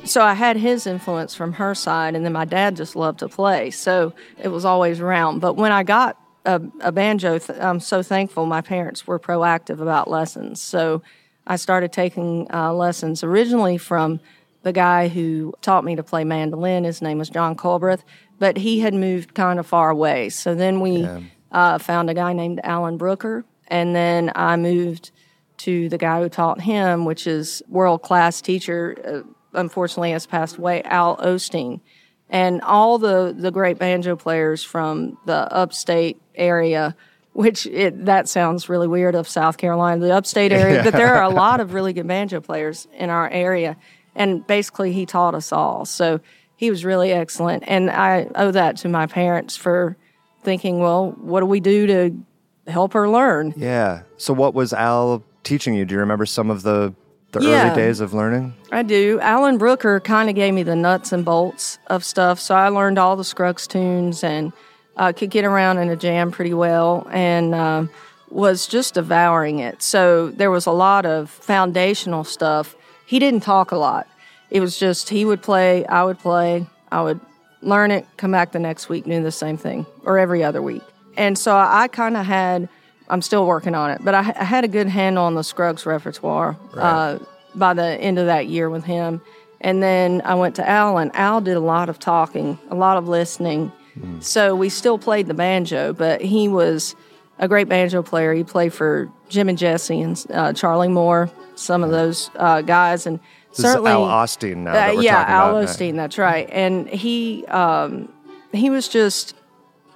so 0.05 0.21
I 0.23 0.33
had 0.33 0.57
his 0.57 0.87
influence 0.87 1.35
from 1.35 1.53
her 1.53 1.75
side, 1.75 2.15
and 2.15 2.25
then 2.25 2.33
my 2.33 2.45
dad 2.45 2.75
just 2.75 2.95
loved 2.95 3.19
to 3.19 3.27
play, 3.27 3.71
so 3.71 4.13
it 4.41 4.49
was 4.49 4.65
always 4.65 4.99
around. 4.99 5.39
But 5.39 5.55
when 5.55 5.71
I 5.71 5.83
got 5.83 6.17
a, 6.45 6.61
a 6.79 6.91
banjo, 6.91 7.37
th- 7.37 7.59
I'm 7.59 7.79
so 7.79 8.01
thankful 8.01 8.45
my 8.45 8.61
parents 8.61 9.05
were 9.05 9.19
proactive 9.19 9.81
about 9.81 10.09
lessons. 10.09 10.61
So 10.61 11.01
I 11.47 11.55
started 11.55 11.91
taking 11.91 12.47
uh, 12.53 12.73
lessons 12.73 13.23
originally 13.23 13.77
from 13.77 14.19
the 14.63 14.73
guy 14.73 15.07
who 15.07 15.53
taught 15.61 15.83
me 15.83 15.95
to 15.95 16.03
play 16.03 16.23
mandolin. 16.23 16.83
His 16.83 17.01
name 17.01 17.17
was 17.17 17.29
John 17.29 17.55
Colbreth, 17.55 18.01
but 18.39 18.57
he 18.57 18.79
had 18.79 18.93
moved 18.93 19.33
kind 19.33 19.59
of 19.59 19.65
far 19.65 19.89
away. 19.89 20.29
So 20.29 20.55
then 20.55 20.79
we 20.79 21.07
uh, 21.51 21.77
found 21.77 22.09
a 22.09 22.13
guy 22.13 22.33
named 22.33 22.59
Alan 22.63 22.97
Brooker, 22.97 23.45
and 23.67 23.95
then 23.95 24.31
I 24.35 24.55
moved 24.55 25.11
to 25.57 25.89
the 25.89 25.97
guy 25.97 26.19
who 26.21 26.29
taught 26.29 26.61
him, 26.61 27.05
which 27.05 27.27
is 27.27 27.61
world 27.67 28.01
class 28.01 28.41
teacher. 28.41 29.23
Uh, 29.25 29.59
unfortunately, 29.59 30.11
has 30.11 30.25
passed 30.25 30.57
away, 30.57 30.81
Al 30.83 31.17
Osteen, 31.17 31.81
and 32.29 32.61
all 32.61 32.97
the 32.97 33.35
the 33.37 33.51
great 33.51 33.77
banjo 33.77 34.15
players 34.15 34.63
from 34.63 35.17
the 35.25 35.51
upstate 35.53 36.21
area. 36.35 36.95
Which 37.33 37.65
it, 37.65 38.07
that 38.07 38.27
sounds 38.27 38.67
really 38.67 38.89
weird 38.89 39.15
of 39.15 39.25
South 39.25 39.55
Carolina, 39.55 40.01
the 40.01 40.13
upstate 40.13 40.51
area, 40.51 40.83
but 40.83 40.91
there 40.91 41.15
are 41.15 41.23
a 41.23 41.29
lot 41.33 41.61
of 41.61 41.73
really 41.73 41.93
good 41.93 42.05
banjo 42.05 42.41
players 42.41 42.89
in 42.93 43.09
our 43.09 43.29
area, 43.29 43.77
and 44.15 44.45
basically 44.47 44.91
he 44.93 45.05
taught 45.05 45.35
us 45.35 45.51
all. 45.51 45.85
So 45.85 46.19
he 46.55 46.69
was 46.69 46.85
really 46.85 47.11
excellent, 47.11 47.63
and 47.67 47.89
I 47.89 48.27
owe 48.35 48.51
that 48.51 48.77
to 48.77 48.89
my 48.89 49.07
parents 49.07 49.55
for 49.57 49.97
thinking, 50.43 50.79
well, 50.79 51.11
what 51.19 51.39
do 51.39 51.45
we 51.45 51.59
do 51.59 51.87
to 51.87 52.71
help 52.71 52.93
her 52.93 53.09
learn? 53.09 53.53
Yeah. 53.57 54.03
So, 54.17 54.33
what 54.33 54.53
was 54.53 54.71
Al 54.73 55.23
teaching 55.43 55.73
you? 55.73 55.85
Do 55.85 55.93
you 55.95 55.99
remember 55.99 56.25
some 56.27 56.49
of 56.51 56.61
the, 56.61 56.93
the 57.31 57.41
Yeah. 57.41 57.49
early 57.69 57.75
days 57.75 57.99
of 57.99 58.13
learning? 58.13 58.53
I 58.71 58.83
do. 58.83 59.19
Alan 59.21 59.57
Brooker 59.57 59.99
kind 59.99 60.29
of 60.29 60.35
gave 60.35 60.53
me 60.53 60.61
the 60.63 60.75
nuts 60.75 61.11
and 61.11 61.25
bolts 61.25 61.79
of 61.87 62.03
stuff, 62.03 62.39
so 62.39 62.53
I 62.55 62.69
learned 62.69 62.99
all 62.99 63.15
the 63.15 63.23
Scruggs 63.23 63.65
tunes 63.67 64.23
and 64.23 64.53
uh, 64.97 65.13
could 65.13 65.31
get 65.31 65.45
around 65.45 65.79
in 65.79 65.89
a 65.89 65.95
jam 65.95 66.29
pretty 66.31 66.53
well, 66.53 67.07
and 67.11 67.55
um 67.55 67.89
was 68.29 68.65
just 68.65 68.93
devouring 68.93 69.59
it. 69.59 69.81
So 69.81 70.29
there 70.29 70.49
was 70.49 70.65
a 70.65 70.71
lot 70.71 71.05
of 71.05 71.29
foundational 71.29 72.23
stuff. 72.23 72.75
He 73.11 73.19
didn't 73.19 73.41
talk 73.41 73.73
a 73.73 73.75
lot. 73.75 74.07
It 74.49 74.61
was 74.61 74.79
just 74.79 75.09
he 75.09 75.25
would 75.25 75.41
play, 75.41 75.85
I 75.85 76.01
would 76.05 76.17
play, 76.17 76.65
I 76.93 77.01
would 77.01 77.19
learn 77.61 77.91
it, 77.91 78.07
come 78.15 78.31
back 78.31 78.53
the 78.53 78.59
next 78.59 78.87
week, 78.87 79.03
do 79.03 79.21
the 79.21 79.33
same 79.33 79.57
thing, 79.57 79.85
or 80.05 80.17
every 80.17 80.45
other 80.45 80.61
week. 80.61 80.81
And 81.17 81.37
so 81.37 81.53
I 81.53 81.89
kind 81.89 82.15
of 82.15 82.25
had. 82.25 82.69
I'm 83.09 83.21
still 83.21 83.45
working 83.45 83.75
on 83.75 83.91
it, 83.91 83.99
but 84.01 84.15
I, 84.15 84.19
I 84.19 84.45
had 84.45 84.63
a 84.63 84.69
good 84.69 84.87
handle 84.87 85.25
on 85.25 85.35
the 85.35 85.43
Scruggs 85.43 85.85
repertoire 85.85 86.55
uh, 86.75 87.19
by 87.53 87.73
the 87.73 87.99
end 87.99 88.17
of 88.17 88.27
that 88.27 88.47
year 88.47 88.69
with 88.69 88.85
him. 88.85 89.21
And 89.59 89.83
then 89.83 90.21
I 90.23 90.35
went 90.35 90.55
to 90.55 90.69
Al, 90.69 90.97
and 90.97 91.13
Al 91.13 91.41
did 91.41 91.57
a 91.57 91.59
lot 91.59 91.89
of 91.89 91.99
talking, 91.99 92.57
a 92.69 92.75
lot 92.75 92.95
of 92.95 93.09
listening. 93.09 93.73
So 94.21 94.55
we 94.55 94.69
still 94.69 94.97
played 94.97 95.27
the 95.27 95.33
banjo, 95.33 95.91
but 95.91 96.21
he 96.21 96.47
was 96.47 96.95
a 97.41 97.47
great 97.47 97.67
banjo 97.67 98.01
player. 98.03 98.33
He 98.33 98.43
played 98.45 98.71
for 98.71 99.11
Jim 99.27 99.49
and 99.49 99.57
Jesse 99.57 99.99
and 99.99 100.25
uh, 100.33 100.53
Charlie 100.53 100.87
Moore, 100.87 101.29
some 101.55 101.83
of 101.83 101.89
those 101.89 102.29
uh, 102.35 102.61
guys, 102.61 103.05
and 103.05 103.19
This 103.49 103.59
is 103.59 103.65
certainly 103.65 103.91
Al 103.91 104.05
Osteen 104.05 104.57
now. 104.57 104.71
uh, 104.71 104.93
we're 104.95 105.01
yeah, 105.01 105.15
talking 105.15 105.33
Al 105.33 105.57
about. 105.57 105.67
Osteen. 105.69 105.95
That's 105.95 106.17
right. 106.17 106.47
And 106.49 106.87
he 106.87 107.45
um, 107.47 108.07
he 108.53 108.69
was 108.69 108.87
just 108.87 109.35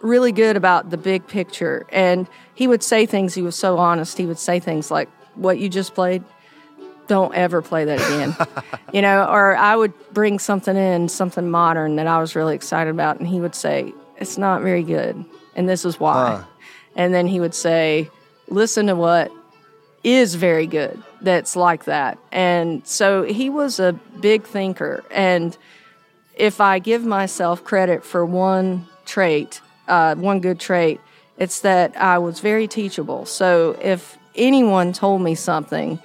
really 0.02 0.32
good 0.32 0.58
about 0.58 0.90
the 0.90 0.98
big 0.98 1.26
picture. 1.28 1.86
And 1.90 2.28
he 2.56 2.68
would 2.68 2.84
say 2.84 3.06
things. 3.06 3.34
He 3.34 3.42
was 3.42 3.56
so 3.56 3.78
honest. 3.78 4.18
He 4.18 4.26
would 4.26 4.40
say 4.40 4.60
things 4.60 4.90
like, 4.92 5.08
"What 5.36 5.60
you 5.60 5.70
just 5.70 5.94
played, 5.94 6.24
don't 7.08 7.34
ever 7.36 7.62
play 7.62 7.86
that 7.86 8.00
again," 8.00 8.36
you 8.94 9.02
know. 9.02 9.26
Or 9.26 9.56
I 9.56 9.76
would 9.76 9.94
bring 10.14 10.40
something 10.40 10.76
in, 10.76 11.10
something 11.10 11.50
modern 11.50 11.96
that 11.98 12.08
I 12.08 12.20
was 12.20 12.36
really 12.36 12.56
excited 12.56 12.90
about, 12.90 13.20
and 13.20 13.28
he 13.28 13.40
would 13.40 13.54
say, 13.56 13.94
"It's 14.18 14.38
not 14.38 14.62
very 14.64 14.84
good, 14.84 15.24
and 15.56 15.70
this 15.70 15.86
is 15.86 16.00
why." 16.00 16.38
Huh. 16.38 16.44
And 16.96 17.14
then 17.14 17.28
he 17.28 17.40
would 17.40 17.56
say, 17.56 18.10
"Listen 18.48 18.88
to 18.88 18.96
what 18.96 19.32
is 20.06 20.36
very 20.36 20.68
good 20.68 21.02
that's 21.20 21.56
like 21.56 21.86
that. 21.86 22.20
And 22.32 22.86
so 22.86 23.24
he 23.24 23.50
was 23.50 23.80
a 23.80 23.94
big 24.22 24.44
thinker. 24.44 25.04
And 25.10 25.58
if 26.36 26.62
I 26.62 26.78
give 26.78 27.04
myself 27.04 27.64
credit 27.64 28.06
for 28.06 28.24
one 28.24 28.86
trait, 29.06 29.62
uh, 29.88 30.14
one 30.16 30.42
good 30.42 30.60
trait, 30.60 31.02
it's 31.38 31.62
that 31.62 31.98
I 31.98 32.20
was 32.20 32.40
very 32.40 32.68
teachable. 32.68 33.26
So 33.26 33.78
if 33.82 34.18
anyone 34.36 34.94
told 34.94 35.22
me 35.22 35.34
something 35.34 36.00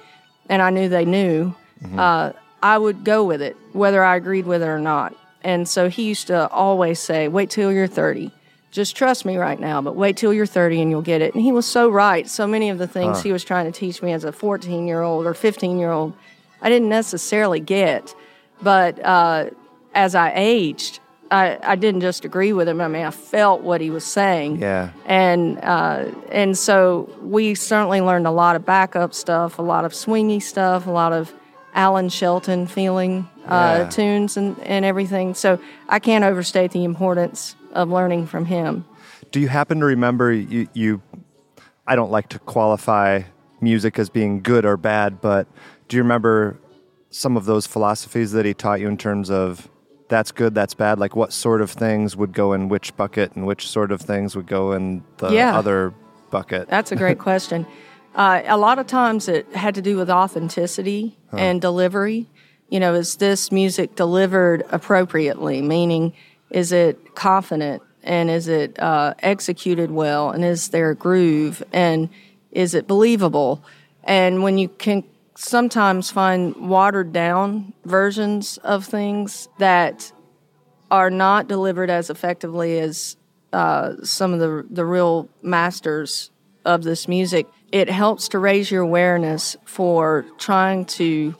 and 0.49 0.61
I 0.63 0.71
knew 0.71 0.89
they 0.89 1.05
knew, 1.05 1.53
uh, 1.97 2.31
I 2.63 2.77
would 2.77 3.03
go 3.03 3.23
with 3.23 3.41
it, 3.41 3.55
whether 3.73 4.03
I 4.03 4.15
agreed 4.15 4.45
with 4.47 4.63
it 4.63 4.67
or 4.67 4.79
not. 4.79 5.15
And 5.43 5.67
so 5.67 5.89
he 5.89 6.03
used 6.03 6.27
to 6.27 6.47
always 6.49 6.99
say, 6.99 7.27
wait 7.27 7.49
till 7.51 7.71
you're 7.71 7.87
30. 7.87 8.31
Just 8.71 8.95
trust 8.95 9.25
me 9.25 9.35
right 9.35 9.59
now, 9.59 9.81
but 9.81 9.97
wait 9.97 10.15
till 10.15 10.33
you're 10.33 10.45
30 10.45 10.81
and 10.81 10.89
you'll 10.91 11.01
get 11.01 11.21
it. 11.21 11.33
And 11.33 11.43
he 11.43 11.51
was 11.51 11.65
so 11.65 11.89
right. 11.89 12.27
So 12.29 12.47
many 12.47 12.69
of 12.69 12.77
the 12.77 12.87
things 12.87 13.21
he 13.21 13.33
was 13.33 13.43
trying 13.43 13.69
to 13.69 13.77
teach 13.77 14.01
me 14.01 14.13
as 14.13 14.23
a 14.23 14.31
14 14.31 14.87
year 14.87 15.01
old 15.01 15.25
or 15.25 15.33
15 15.33 15.77
year 15.77 15.91
old, 15.91 16.13
I 16.61 16.69
didn't 16.69 16.87
necessarily 16.87 17.59
get. 17.59 18.15
But 18.61 19.03
uh, 19.03 19.49
as 19.93 20.15
I 20.15 20.31
aged, 20.35 20.99
I, 21.31 21.57
I 21.63 21.75
didn't 21.75 21.99
just 22.01 22.23
agree 22.23 22.53
with 22.53 22.67
him. 22.69 22.79
I 22.79 22.87
mean, 22.87 23.05
I 23.05 23.11
felt 23.11 23.61
what 23.61 23.81
he 23.81 23.89
was 23.89 24.05
saying. 24.05 24.57
Yeah. 24.57 24.91
And 25.05 25.57
uh, 25.59 26.05
and 26.31 26.57
so 26.57 27.09
we 27.21 27.55
certainly 27.55 27.99
learned 28.01 28.25
a 28.27 28.31
lot 28.31 28.55
of 28.55 28.65
backup 28.65 29.13
stuff, 29.13 29.59
a 29.59 29.61
lot 29.61 29.83
of 29.83 29.91
swingy 29.93 30.41
stuff, 30.41 30.87
a 30.87 30.91
lot 30.91 31.11
of 31.13 31.33
Allen 31.73 32.07
Shelton 32.09 32.67
feeling 32.67 33.27
uh, 33.45 33.79
Yeah. 33.83 33.89
tunes 33.89 34.37
and, 34.37 34.57
and 34.59 34.85
everything. 34.85 35.33
So 35.33 35.59
I 35.89 35.99
can't 35.99 36.23
overstate 36.23 36.71
the 36.71 36.83
importance 36.83 37.55
of 37.73 37.89
learning 37.89 38.27
from 38.27 38.45
him. 38.45 38.85
Do 39.31 39.39
you 39.39 39.47
happen 39.47 39.79
to 39.79 39.85
remember 39.85 40.31
you, 40.31 40.67
you 40.73 41.01
I 41.87 41.95
don't 41.95 42.11
like 42.11 42.29
to 42.29 42.39
qualify 42.39 43.23
music 43.59 43.97
as 43.99 44.09
being 44.09 44.41
good 44.41 44.65
or 44.65 44.77
bad, 44.77 45.21
but 45.21 45.47
do 45.87 45.97
you 45.97 46.03
remember 46.03 46.57
some 47.09 47.35
of 47.37 47.45
those 47.45 47.67
philosophies 47.67 48.31
that 48.31 48.45
he 48.45 48.53
taught 48.53 48.79
you 48.79 48.87
in 48.87 48.97
terms 48.97 49.29
of 49.29 49.69
that's 50.09 50.31
good, 50.31 50.53
that's 50.55 50.73
bad? 50.73 50.99
Like 50.99 51.15
what 51.15 51.31
sort 51.33 51.61
of 51.61 51.71
things 51.71 52.15
would 52.15 52.33
go 52.33 52.53
in 52.53 52.69
which 52.69 52.95
bucket 52.97 53.33
and 53.35 53.45
which 53.45 53.67
sort 53.67 53.91
of 53.91 54.01
things 54.01 54.35
would 54.35 54.47
go 54.47 54.71
in 54.73 55.03
the 55.17 55.29
Yeah. 55.31 55.57
other 55.57 55.93
bucket? 56.29 56.67
That's 56.69 56.91
a 56.91 56.95
great 56.95 57.19
question. 57.29 57.65
Uh, 58.15 58.41
a 58.45 58.57
lot 58.57 58.77
of 58.77 58.87
times 58.87 59.27
it 59.29 59.47
had 59.55 59.73
to 59.75 59.81
do 59.81 59.95
with 59.95 60.09
authenticity 60.09 61.17
and 61.31 61.61
delivery. 61.61 62.27
You 62.69 62.79
know, 62.79 62.93
is 62.93 63.15
this 63.17 63.51
music 63.51 63.95
delivered 63.95 64.63
appropriately? 64.69 65.61
Meaning, 65.61 66.13
is 66.51 66.71
it 66.71 67.15
confident 67.15 67.81
and 68.03 68.29
is 68.29 68.47
it 68.47 68.79
uh, 68.79 69.13
executed 69.19 69.91
well? 69.91 70.31
And 70.31 70.43
is 70.43 70.69
there 70.69 70.91
a 70.91 70.95
groove? 70.95 71.63
And 71.71 72.09
is 72.51 72.73
it 72.73 72.87
believable? 72.87 73.63
And 74.03 74.43
when 74.43 74.57
you 74.57 74.67
can 74.67 75.03
sometimes 75.35 76.11
find 76.11 76.55
watered 76.55 77.13
down 77.13 77.73
versions 77.85 78.57
of 78.57 78.85
things 78.85 79.47
that 79.57 80.11
are 80.91 81.09
not 81.09 81.47
delivered 81.47 81.89
as 81.89 82.09
effectively 82.09 82.79
as 82.79 83.15
uh, 83.53 83.93
some 84.03 84.33
of 84.33 84.39
the 84.39 84.65
the 84.69 84.85
real 84.85 85.29
masters 85.41 86.31
of 86.65 86.83
this 86.83 87.07
music. 87.07 87.47
It 87.71 87.89
helps 87.89 88.29
to 88.29 88.39
raise 88.39 88.69
your 88.69 88.81
awareness 88.81 89.55
for 89.65 90.25
trying 90.37 90.85
to. 90.85 91.35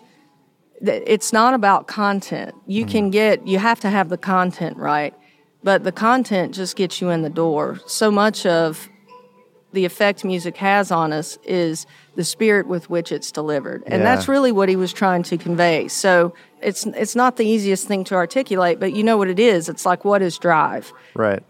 It's 0.84 1.32
not 1.32 1.54
about 1.54 1.88
content. 1.88 2.56
You 2.66 2.86
can 2.86 3.06
mm-hmm. 3.06 3.12
get. 3.12 3.48
You 3.48 3.60
have 3.60 3.80
to 3.82 3.90
have 3.90 4.10
the 4.10 4.18
content 4.18 4.78
right, 4.78 5.14
but 5.64 5.84
the 5.84 5.92
content 5.92 6.56
just 6.56 6.76
gets 6.76 7.02
you 7.02 7.10
in 7.10 7.22
the 7.22 7.30
door. 7.30 7.80
So 7.86 8.10
much 8.10 8.46
of 8.46 8.90
the 9.74 9.86
effect 9.86 10.26
music 10.26 10.58
has 10.58 10.92
on 10.92 11.14
us 11.14 11.38
is 11.44 11.86
the 12.16 12.24
spirit 12.24 12.68
with 12.68 12.90
which 12.90 13.12
it's 13.12 13.32
delivered. 13.32 13.84
And 13.86 14.02
Yeah. 14.02 14.16
that's 14.16 14.28
really 14.28 14.52
what 14.52 14.68
he 14.68 14.76
was 14.76 14.92
trying 14.92 15.24
to 15.24 15.38
convey. 15.38 15.88
So 15.88 16.34
it's 16.62 16.86
it's 16.86 17.16
not 17.16 17.38
the 17.38 17.46
easiest 17.46 17.88
thing 17.88 18.04
to 18.06 18.16
articulate, 18.16 18.80
but 18.80 18.94
you 18.94 19.04
know 19.04 19.18
what 19.18 19.30
it 19.30 19.40
is. 19.40 19.70
It's 19.70 19.86
like 19.86 20.04
what 20.04 20.22
is 20.22 20.38
drive? 20.38 20.92
right. 21.16 21.44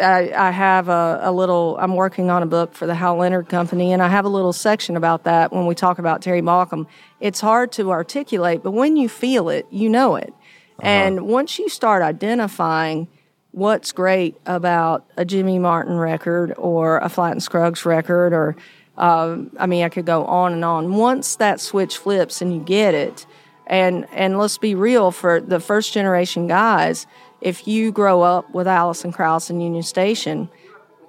I, 0.00 0.32
I 0.32 0.50
have 0.50 0.88
a, 0.88 1.20
a 1.22 1.32
little 1.32 1.76
I'm 1.80 1.94
working 1.94 2.30
on 2.30 2.42
a 2.42 2.46
book 2.46 2.74
for 2.74 2.86
the 2.86 2.94
Hal 2.94 3.16
Leonard 3.16 3.48
Company 3.48 3.92
and 3.92 4.02
I 4.02 4.08
have 4.08 4.24
a 4.24 4.28
little 4.28 4.52
section 4.52 4.96
about 4.96 5.24
that 5.24 5.52
when 5.52 5.66
we 5.66 5.74
talk 5.74 5.98
about 5.98 6.22
Terry 6.22 6.42
Baucom. 6.42 6.86
It's 7.18 7.40
hard 7.40 7.72
to 7.72 7.90
articulate, 7.90 8.62
but 8.62 8.72
when 8.72 8.96
you 8.96 9.08
feel 9.08 9.48
it, 9.48 9.66
you 9.70 9.88
know 9.88 10.16
it. 10.16 10.34
And 10.82 11.26
once 11.26 11.58
you 11.58 11.68
start 11.68 12.02
identifying 12.02 13.08
what's 13.52 13.92
great 13.92 14.36
about 14.46 15.04
a 15.16 15.24
Jimmy 15.24 15.58
Martin 15.58 15.98
record 15.98 16.54
or 16.56 16.98
a 16.98 17.08
Flatt 17.08 17.32
and 17.32 17.42
Scruggs 17.42 17.84
record 17.84 18.32
or 18.32 18.56
um, 18.96 19.50
I 19.58 19.66
mean 19.66 19.84
I 19.84 19.88
could 19.88 20.06
go 20.06 20.24
on 20.26 20.52
and 20.52 20.64
on. 20.64 20.94
Once 20.94 21.36
that 21.36 21.60
switch 21.60 21.96
flips 21.96 22.42
and 22.42 22.52
you 22.52 22.60
get 22.60 22.94
it, 22.94 23.26
and 23.66 24.06
and 24.12 24.38
let's 24.38 24.58
be 24.58 24.74
real 24.74 25.10
for 25.10 25.40
the 25.40 25.60
first 25.60 25.92
generation 25.92 26.46
guys, 26.46 27.06
if 27.40 27.66
you 27.66 27.92
grow 27.92 28.22
up 28.22 28.50
with 28.54 28.66
Alison 28.66 29.12
Krauss 29.12 29.50
and 29.50 29.62
Union 29.62 29.82
Station, 29.82 30.48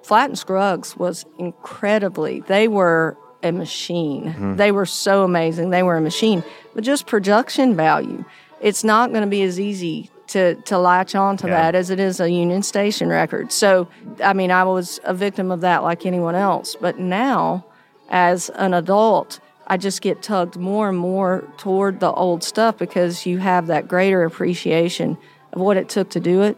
Flatt 0.04 0.30
and 0.30 0.38
Scruggs 0.40 0.98
was 0.98 1.26
incredibly. 1.38 2.42
They 2.42 2.68
were 2.68 3.18
a 3.44 3.52
machine. 3.52 4.26
Mm-hmm. 4.26 4.56
They 4.56 4.72
were 4.72 4.86
so 4.86 5.24
amazing. 5.24 5.70
They 5.70 5.84
were 5.84 5.98
a 5.98 6.02
machine. 6.02 6.44
But 6.74 6.84
just 6.84 7.08
production 7.08 7.76
value, 7.76 8.24
it's 8.60 8.84
not 8.84 9.10
going 9.12 9.24
to 9.24 9.30
be 9.30 9.42
as 9.44 9.60
easy 9.60 10.10
to 10.28 10.56
to 10.56 10.78
latch 10.78 11.14
on 11.16 11.38
to 11.38 11.48
Yeah. 11.48 11.62
that 11.62 11.76
as 11.76 11.90
it 11.90 12.00
is 12.00 12.20
a 12.20 12.30
Union 12.30 12.64
Station 12.64 13.10
record. 13.10 13.52
So, 13.52 13.88
I 14.24 14.34
mean, 14.34 14.52
I 14.52 14.64
was 14.64 15.00
a 15.04 15.14
victim 15.14 15.52
of 15.52 15.62
that 15.62 15.84
like 15.84 16.06
anyone 16.06 16.36
else. 16.36 16.76
But 16.80 16.98
now, 17.00 17.66
as 18.10 18.50
an 18.52 18.74
adult, 18.74 19.40
I 19.68 19.78
just 19.78 20.02
get 20.02 20.22
tugged 20.22 20.56
more 20.56 20.90
and 20.90 20.98
more 20.98 21.44
toward 21.58 22.00
the 22.00 22.12
old 22.12 22.44
stuff 22.44 22.78
because 22.78 23.26
you 23.26 23.40
have 23.40 23.68
that 23.68 23.88
greater 23.88 24.24
appreciation 24.24 25.18
of 25.54 25.62
what 25.62 25.78
it 25.78 25.90
took 25.90 26.10
to 26.12 26.20
do 26.20 26.42
it. 26.42 26.58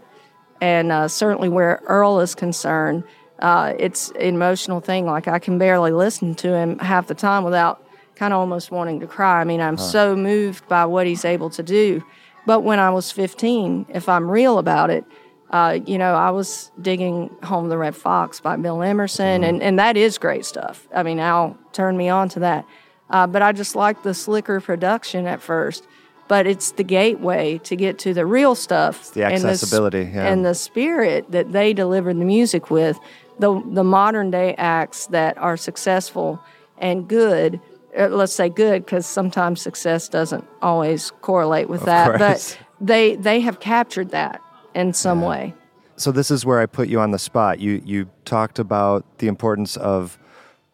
And 0.62 0.92
uh, 0.92 1.08
certainly 1.08 1.50
where 1.50 1.82
Earl 1.88 2.20
is 2.20 2.36
concerned, 2.36 3.04
uh, 3.40 3.74
it's 3.78 4.12
an 4.12 4.36
emotional 4.36 4.80
thing. 4.80 5.06
Like 5.06 5.28
I 5.28 5.40
can 5.40 5.58
barely 5.58 5.92
listen 5.92 6.36
to 6.36 6.54
him 6.54 6.80
half 6.80 7.08
the 7.08 7.16
time 7.16 7.44
without 7.44 7.86
kind 8.16 8.34
of 8.34 8.40
almost 8.40 8.72
wanting 8.72 9.00
to 9.00 9.08
cry. 9.08 9.42
I 9.42 9.44
mean, 9.44 9.60
I'm 9.60 9.78
so 9.78 10.16
moved 10.16 10.68
by 10.68 10.86
what 10.86 11.08
he's 11.08 11.26
able 11.26 11.50
to 11.52 11.64
do. 11.64 12.04
But 12.46 12.62
when 12.62 12.80
I 12.80 12.90
was 12.90 13.12
15, 13.12 13.88
if 13.90 14.08
I'm 14.08 14.30
real 14.30 14.60
about 14.60 14.90
it, 14.90 15.04
uh, 15.50 15.80
you 15.86 15.98
know, 15.98 16.16
I 16.16 16.32
was 16.32 16.72
digging 16.82 17.30
Home 17.44 17.66
of 17.66 17.70
the 17.70 17.78
Red 17.78 17.96
Fox 17.96 18.40
by 18.40 18.56
Bill 18.56 18.82
Emerson, 18.82 19.44
and, 19.44 19.62
and 19.62 19.78
that 19.78 19.98
is 19.98 20.18
great 20.18 20.46
stuff. 20.46 20.88
I 20.94 21.04
mean, 21.04 21.20
Al 21.20 21.58
turned 21.74 21.98
me 21.98 22.10
on 22.10 22.28
to 22.30 22.40
that. 22.40 22.66
Uh, 23.10 23.28
but 23.28 23.44
I 23.44 23.52
just 23.52 23.76
liked 23.76 24.04
the 24.04 24.14
slicker 24.14 24.60
production 24.60 25.28
at 25.28 25.42
first. 25.42 25.86
But 26.28 26.48
it's 26.48 26.72
the 26.72 26.84
gateway 26.84 27.60
to 27.60 27.76
get 27.76 28.00
to 28.00 28.14
the 28.14 28.26
real 28.26 28.56
stuff. 28.56 29.12
the 29.12 29.26
and 29.26 29.34
s- 29.34 29.44
accessibility, 29.44 30.10
yeah. 30.14 30.32
And 30.32 30.46
the 30.46 30.56
spirit 30.56 31.32
that 31.32 31.52
they 31.52 31.74
deliver 31.74 32.14
the 32.14 32.26
music 32.26 32.72
with. 32.72 33.00
The, 33.40 33.62
the 33.72 33.84
modern 33.84 34.30
day 34.30 34.54
acts 34.58 35.08
that 35.08 35.38
are 35.38 35.58
successful 35.58 36.40
and 36.78 37.08
good, 37.08 37.60
uh, 37.98 38.08
let's 38.08 38.34
say 38.34 38.48
good, 38.48 38.86
because 38.86 39.06
sometimes 39.06 39.62
success 39.62 40.08
doesn't 40.08 40.46
always 40.62 41.12
correlate 41.22 41.68
with 41.68 41.84
that. 41.86 42.18
course. 42.20 42.20
But 42.20 42.60
they, 42.88 43.16
they 43.16 43.40
have 43.42 43.60
captured 43.60 44.12
that 44.12 44.40
in 44.76 44.94
some 44.94 45.22
way. 45.22 45.54
So 45.96 46.12
this 46.12 46.32
is 46.32 46.46
where 46.46 46.60
I 46.60 46.66
put 46.66 46.90
you 46.90 47.00
on 47.00 47.12
the 47.12 47.20
spot. 47.20 47.60
You 47.60 47.82
you 47.86 48.10
talked 48.26 48.60
about 48.60 49.20
the 49.20 49.28
importance 49.28 49.78
of 49.78 50.18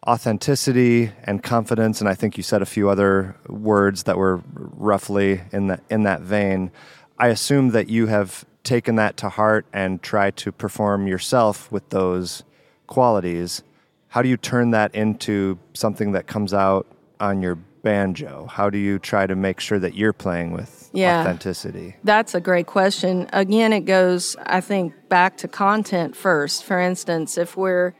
authenticity 0.07 1.11
and 1.23 1.43
confidence, 1.43 1.99
and 1.99 2.09
I 2.09 2.15
think 2.15 2.37
you 2.37 2.43
said 2.43 2.61
a 2.61 2.65
few 2.65 2.89
other 2.89 3.35
words 3.47 4.03
that 4.03 4.17
were 4.17 4.41
roughly 4.53 5.41
in 5.51 5.67
that 5.67 5.83
in 5.89 6.03
that 6.03 6.21
vein. 6.21 6.71
I 7.17 7.27
assume 7.27 7.71
that 7.71 7.89
you 7.89 8.07
have 8.07 8.45
taken 8.63 8.95
that 8.95 9.17
to 9.17 9.29
heart 9.29 9.65
and 9.73 10.01
try 10.01 10.31
to 10.31 10.51
perform 10.51 11.07
yourself 11.07 11.71
with 11.71 11.89
those 11.89 12.43
qualities. 12.87 13.63
How 14.09 14.21
do 14.21 14.29
you 14.29 14.37
turn 14.37 14.71
that 14.71 14.93
into 14.95 15.57
something 15.73 16.13
that 16.13 16.27
comes 16.27 16.53
out 16.53 16.87
on 17.19 17.41
your 17.41 17.55
banjo? 17.83 18.47
How 18.49 18.69
do 18.69 18.77
you 18.77 18.99
try 18.99 19.27
to 19.27 19.35
make 19.35 19.59
sure 19.59 19.79
that 19.79 19.95
you're 19.95 20.13
playing 20.13 20.51
with 20.51 20.89
Yeah. 20.93 21.21
authenticity? 21.21 21.95
That's 22.03 22.33
a 22.35 22.41
great 22.41 22.67
question. 22.67 23.27
Again, 23.31 23.71
it 23.73 23.81
goes, 23.81 24.35
I 24.45 24.61
think, 24.61 24.93
back 25.09 25.37
to 25.37 25.47
content 25.47 26.15
first. 26.15 26.63
For 26.63 26.79
instance, 26.79 27.37
if 27.37 27.55
we're 27.55 27.93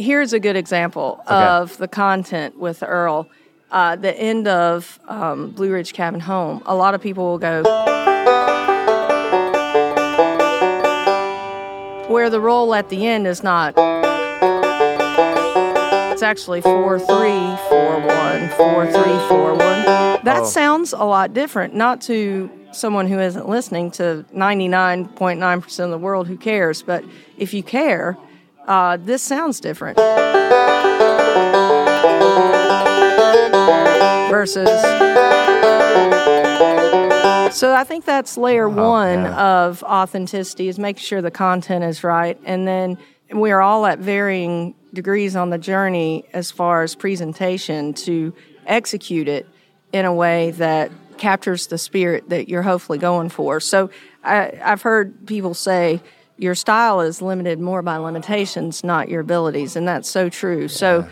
here's 0.00 0.32
a 0.32 0.40
good 0.40 0.56
example 0.56 1.22
of 1.26 1.76
the 1.78 1.86
content 1.88 2.58
with 2.58 2.82
Earl. 2.82 3.28
Uh, 3.70 3.94
the 3.94 4.12
end 4.18 4.48
of 4.48 4.98
um, 5.06 5.50
Blue 5.50 5.70
Ridge 5.72 5.92
Cabin 5.92 6.18
Home, 6.20 6.60
a 6.66 6.74
lot 6.74 6.94
of 6.94 7.00
people 7.00 7.24
will 7.24 7.38
go 7.38 7.62
where 12.08 12.28
the 12.28 12.40
roll 12.40 12.74
at 12.74 12.88
the 12.88 13.06
end 13.06 13.26
is 13.28 13.44
not. 13.44 13.74
It's 16.12 16.22
actually 16.22 16.60
four 16.62 16.98
three 16.98 17.56
four 17.68 18.00
one 18.00 18.48
four 18.56 18.86
three 18.86 19.18
four 19.28 19.50
one. 19.50 19.58
That 20.24 20.40
Oh. 20.40 20.44
sounds 20.44 20.92
a 20.92 21.04
lot 21.04 21.32
different. 21.32 21.72
Not 21.74 22.00
to 22.02 22.50
someone 22.72 23.06
who 23.06 23.20
isn't 23.20 23.48
listening 23.48 23.92
to 23.92 24.24
ninety 24.32 24.66
nine 24.66 25.06
point 25.06 25.38
nine 25.38 25.60
percent 25.62 25.92
of 25.92 26.00
the 26.00 26.04
world 26.04 26.26
who 26.26 26.36
cares, 26.36 26.82
but 26.82 27.04
if 27.38 27.54
you 27.54 27.62
care, 27.62 28.18
uh, 28.66 28.96
this 28.98 29.22
sounds 29.22 29.60
different. 29.60 29.98
Versus. 34.30 34.68
So 37.54 37.74
I 37.74 37.84
think 37.84 38.04
that's 38.04 38.36
layer 38.36 38.68
one 38.68 39.24
yeah. 39.24 39.64
of 39.64 39.82
authenticity 39.82 40.68
is 40.68 40.78
making 40.78 41.02
sure 41.02 41.20
the 41.20 41.30
content 41.30 41.84
is 41.84 42.04
right, 42.04 42.38
and 42.44 42.66
then 42.66 42.96
we 43.32 43.50
are 43.50 43.60
all 43.60 43.86
at 43.86 43.98
varying 43.98 44.74
degrees 44.94 45.36
on 45.36 45.50
the 45.50 45.58
journey 45.58 46.24
as 46.32 46.50
far 46.50 46.82
as 46.82 46.94
presentation 46.94 47.92
to 47.94 48.34
execute 48.66 49.28
it 49.28 49.48
in 49.92 50.04
a 50.04 50.14
way 50.14 50.52
that 50.52 50.90
captures 51.18 51.66
the 51.66 51.78
spirit 51.78 52.28
that 52.28 52.48
you're 52.48 52.62
hopefully 52.62 52.98
going 52.98 53.28
for. 53.28 53.60
So 53.60 53.90
I, 54.24 54.58
I've 54.64 54.82
heard 54.82 55.26
people 55.26 55.54
say, 55.54 56.00
your 56.40 56.54
style 56.54 57.02
is 57.02 57.20
limited 57.20 57.60
more 57.60 57.82
by 57.82 57.98
limitations, 57.98 58.82
not 58.82 59.10
your 59.10 59.20
abilities, 59.20 59.76
and 59.76 59.86
that's 59.86 60.08
so 60.08 60.30
true. 60.30 60.68
So 60.68 61.06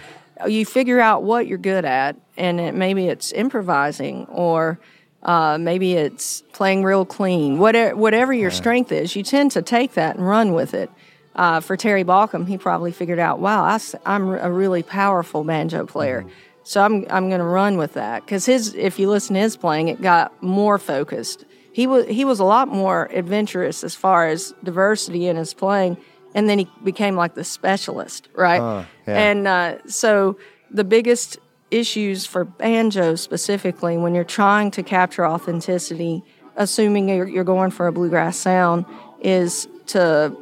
you 0.46 0.64
figure 0.64 1.00
out 1.00 1.22
what 1.22 1.46
you're 1.46 1.58
good 1.58 1.84
at, 1.84 2.16
and 2.38 2.58
it, 2.58 2.74
maybe 2.74 3.08
it's 3.08 3.32
improvising 3.32 4.24
or 4.26 4.78
uh, 5.22 5.58
maybe 5.58 5.94
it's 5.94 6.42
playing 6.52 6.82
real 6.82 7.04
clean. 7.04 7.58
Whatever, 7.58 7.94
whatever 7.94 8.32
your 8.32 8.50
strength 8.50 8.90
is, 8.90 9.14
you 9.14 9.22
tend 9.22 9.50
to 9.52 9.62
take 9.62 9.94
that 9.94 10.16
and 10.16 10.26
run 10.26 10.54
with 10.54 10.72
it. 10.72 10.90
Uh, 11.34 11.60
for 11.60 11.76
Terry 11.76 12.04
Baucom, 12.04 12.48
he 12.48 12.56
probably 12.56 12.90
figured 12.90 13.18
out, 13.18 13.38
wow, 13.38 13.62
I, 13.62 13.78
am 14.06 14.30
a 14.30 14.50
really 14.50 14.82
powerful 14.82 15.44
banjo 15.44 15.86
player. 15.86 16.24
So 16.64 16.82
I'm 16.82 17.06
I'm 17.10 17.28
going 17.28 17.40
to 17.40 17.46
run 17.46 17.78
with 17.78 17.94
that 17.94 18.24
because 18.24 18.44
his 18.44 18.74
if 18.74 18.98
you 18.98 19.08
listen 19.08 19.34
to 19.34 19.40
his 19.40 19.56
playing, 19.56 19.88
it 19.88 20.02
got 20.02 20.42
more 20.42 20.78
focused. 20.78 21.44
He 21.78 21.86
was 21.86 22.06
he 22.08 22.24
was 22.24 22.40
a 22.40 22.44
lot 22.44 22.66
more 22.66 23.08
adventurous 23.12 23.84
as 23.84 23.94
far 23.94 24.26
as 24.26 24.52
diversity 24.64 25.28
in 25.28 25.36
his 25.36 25.54
playing, 25.54 25.96
and 26.34 26.48
then 26.48 26.58
he 26.58 26.68
became 26.82 27.14
like 27.14 27.34
the 27.36 27.44
specialist, 27.44 28.26
right? 28.34 28.60
Uh, 28.60 28.84
yeah. 29.06 29.16
And 29.16 29.46
uh, 29.46 29.86
so 29.86 30.36
the 30.72 30.82
biggest 30.82 31.38
issues 31.70 32.26
for 32.26 32.44
banjo 32.44 33.14
specifically 33.14 33.96
when 33.96 34.12
you're 34.12 34.24
trying 34.24 34.72
to 34.72 34.82
capture 34.82 35.24
authenticity, 35.24 36.24
assuming 36.56 37.10
you're, 37.10 37.28
you're 37.28 37.44
going 37.44 37.70
for 37.70 37.86
a 37.86 37.92
bluegrass 37.92 38.36
sound, 38.36 38.84
is 39.20 39.68
to 39.86 40.36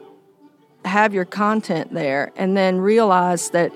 have 0.87 1.13
your 1.13 1.27
content 1.27 1.93
there 1.93 2.33
and 2.37 2.57
then 2.57 2.79
realize 2.79 3.51
that 3.51 3.73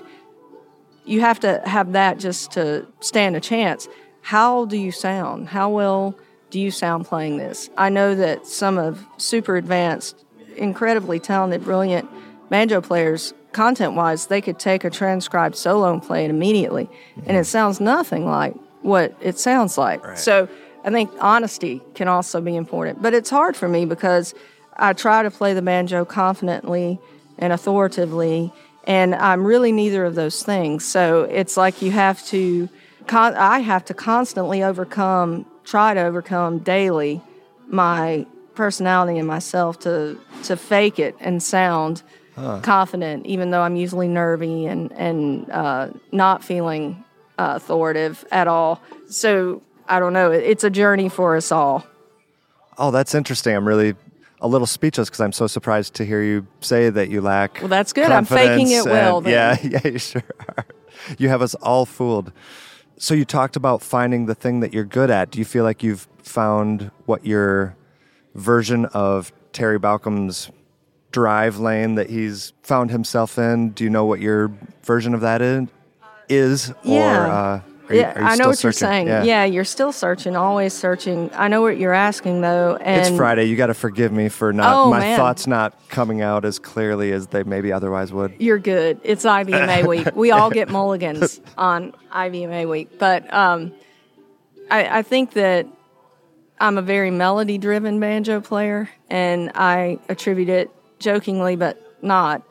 you 1.05 1.21
have 1.21 1.39
to 1.41 1.61
have 1.65 1.91
that 1.91 2.17
just 2.17 2.53
to 2.53 2.87
stand 3.01 3.35
a 3.35 3.39
chance. 3.39 3.87
How 4.21 4.65
do 4.65 4.77
you 4.77 4.91
sound? 4.91 5.49
How 5.49 5.69
well 5.69 6.17
do 6.51 6.59
you 6.59 6.69
sound 6.69 7.05
playing 7.05 7.37
this? 7.37 7.69
I 7.77 7.89
know 7.89 8.13
that 8.13 8.45
some 8.45 8.77
of 8.77 9.05
super 9.17 9.55
advanced, 9.55 10.23
incredibly 10.55 11.19
talented, 11.19 11.63
brilliant 11.63 12.07
banjo 12.49 12.81
players, 12.81 13.33
content 13.53 13.93
wise, 13.93 14.27
they 14.27 14.41
could 14.41 14.59
take 14.59 14.83
a 14.83 14.89
transcribed 14.89 15.55
solo 15.55 15.91
and 15.91 16.03
play 16.03 16.25
it 16.25 16.29
immediately, 16.29 16.89
and 17.25 17.35
it 17.35 17.45
sounds 17.45 17.79
nothing 17.79 18.25
like 18.25 18.53
what 18.81 19.15
it 19.21 19.39
sounds 19.39 19.77
like. 19.77 20.17
So 20.17 20.47
I 20.83 20.91
think 20.91 21.11
honesty 21.19 21.81
can 21.95 22.07
also 22.07 22.41
be 22.41 22.55
important. 22.55 23.01
But 23.01 23.13
it's 23.13 23.29
hard 23.29 23.55
for 23.55 23.67
me 23.67 23.85
because 23.85 24.33
I 24.75 24.93
try 24.93 25.23
to 25.23 25.31
play 25.31 25.53
the 25.53 25.61
banjo 25.61 26.05
confidently 26.05 26.99
and 27.37 27.53
authoritatively 27.53 28.51
and 28.85 29.13
I'm 29.13 29.45
really 29.45 29.71
neither 29.71 30.05
of 30.05 30.15
those 30.15 30.43
things. 30.43 30.85
So 30.85 31.23
it's 31.23 31.57
like 31.57 31.81
you 31.81 31.91
have 31.91 32.25
to, 32.27 32.67
I 33.09 33.59
have 33.59 33.85
to 33.85 33.93
constantly 33.93 34.63
overcome, 34.63 35.45
try 35.71 35.93
to 35.93 36.01
overcome 36.01 36.59
daily 36.59 37.21
my 37.67 38.25
personality 38.55 39.17
and 39.17 39.25
myself 39.27 39.79
to 39.79 40.19
to 40.43 40.57
fake 40.57 40.99
it 40.99 41.15
and 41.21 41.41
sound 41.41 42.03
confident, 42.61 43.25
even 43.25 43.51
though 43.51 43.61
I'm 43.61 43.77
usually 43.77 44.09
nervy 44.09 44.65
and 44.65 44.91
and 44.91 45.49
uh, 45.49 45.89
not 46.11 46.43
feeling 46.43 47.03
uh, 47.39 47.53
authoritative 47.55 48.25
at 48.31 48.47
all. 48.49 48.81
So 49.07 49.61
I 49.87 49.99
don't 49.99 50.13
know. 50.13 50.31
It's 50.31 50.65
a 50.65 50.69
journey 50.69 51.07
for 51.07 51.37
us 51.37 51.51
all. 51.51 51.85
Oh, 52.77 52.91
that's 52.91 53.15
interesting. 53.15 53.55
I'm 53.55 53.67
really 53.67 53.95
a 54.41 54.47
little 54.47 54.67
speechless 54.67 55.07
because 55.07 55.21
I'm 55.21 55.31
so 55.31 55.47
surprised 55.47 55.93
to 55.95 56.05
hear 56.05 56.21
you 56.21 56.47
say 56.59 56.89
that 56.89 57.09
you 57.09 57.21
lack. 57.21 57.59
Well, 57.59 57.69
that's 57.69 57.93
good. 57.93 58.11
I'm 58.11 58.25
faking 58.25 58.71
it 58.71 58.85
well, 58.85 59.17
and- 59.17 59.27
then. 59.27 59.59
yeah, 59.63 59.79
yeah, 59.83 59.87
you 59.87 59.99
sure 59.99 60.23
are. 60.57 60.65
You 61.17 61.29
have 61.29 61.41
us 61.41 61.55
all 61.55 61.85
fooled. 61.85 62.33
So 63.01 63.15
you 63.15 63.25
talked 63.25 63.55
about 63.55 63.81
finding 63.81 64.27
the 64.27 64.35
thing 64.35 64.59
that 64.59 64.75
you're 64.75 64.83
good 64.85 65.09
at. 65.09 65.31
Do 65.31 65.39
you 65.39 65.45
feel 65.45 65.63
like 65.63 65.81
you've 65.81 66.07
found 66.21 66.91
what 67.07 67.25
your 67.25 67.75
version 68.35 68.85
of 68.85 69.33
Terry 69.53 69.79
Baucom's 69.79 70.51
drive 71.11 71.57
lane 71.57 71.95
that 71.95 72.11
he's 72.11 72.53
found 72.61 72.91
himself 72.91 73.39
in? 73.39 73.71
Do 73.71 73.83
you 73.83 73.89
know 73.89 74.05
what 74.05 74.19
your 74.19 74.51
version 74.83 75.15
of 75.15 75.21
that 75.21 75.41
is? 75.41 75.67
Is 76.29 76.73
Yeah. 76.83 77.25
or 77.25 77.31
uh, 77.31 77.61
are 77.91 77.95
you, 77.95 77.99
yeah, 78.01 78.13
are 78.13 78.21
you 78.21 78.25
I 78.27 78.35
know 78.35 78.47
what 78.47 78.63
you're 78.63 78.71
searching? 78.71 79.07
saying. 79.07 79.25
Yeah. 79.25 79.43
you're 79.45 79.63
still 79.65 79.91
searching, 79.91 80.35
always 80.35 80.73
searching. 80.73 81.29
I 81.33 81.47
know 81.47 81.61
what 81.61 81.77
you're 81.77 81.93
asking 81.93 82.41
though, 82.41 82.77
and 82.81 83.01
It's 83.07 83.15
Friday. 83.17 83.45
You 83.45 83.55
got 83.55 83.67
to 83.67 83.73
forgive 83.73 84.11
me 84.11 84.29
for 84.29 84.51
not 84.53 84.73
Oh, 84.75 84.89
my 84.89 84.99
man. 84.99 85.17
thoughts 85.17 85.47
not 85.47 85.77
coming 85.89 86.21
out 86.21 86.45
as 86.45 86.59
clearly 86.59 87.11
as 87.11 87.27
they 87.27 87.43
maybe 87.43 87.71
otherwise 87.71 88.11
would. 88.11 88.33
You're 88.39 88.59
good. 88.59 88.99
It's 89.03 89.25
IBMA 89.25 89.85
week. 89.87 90.15
We 90.15 90.31
all 90.31 90.49
get 90.49 90.69
mulligans 90.79 91.39
on 91.57 91.93
IBMA 92.13 92.69
week. 92.69 92.97
But 92.99 93.31
um, 93.33 93.73
I, 94.69 94.99
I 94.99 95.01
think 95.01 95.33
that 95.33 95.67
I'm 96.59 96.77
a 96.77 96.81
very 96.81 97.11
melody 97.11 97.57
driven 97.57 97.99
banjo 97.99 98.39
player, 98.41 98.89
and 99.09 99.51
I 99.55 99.99
attribute 100.09 100.49
it 100.49 100.69
jokingly, 100.99 101.55
but 101.55 101.81
not, 102.03 102.43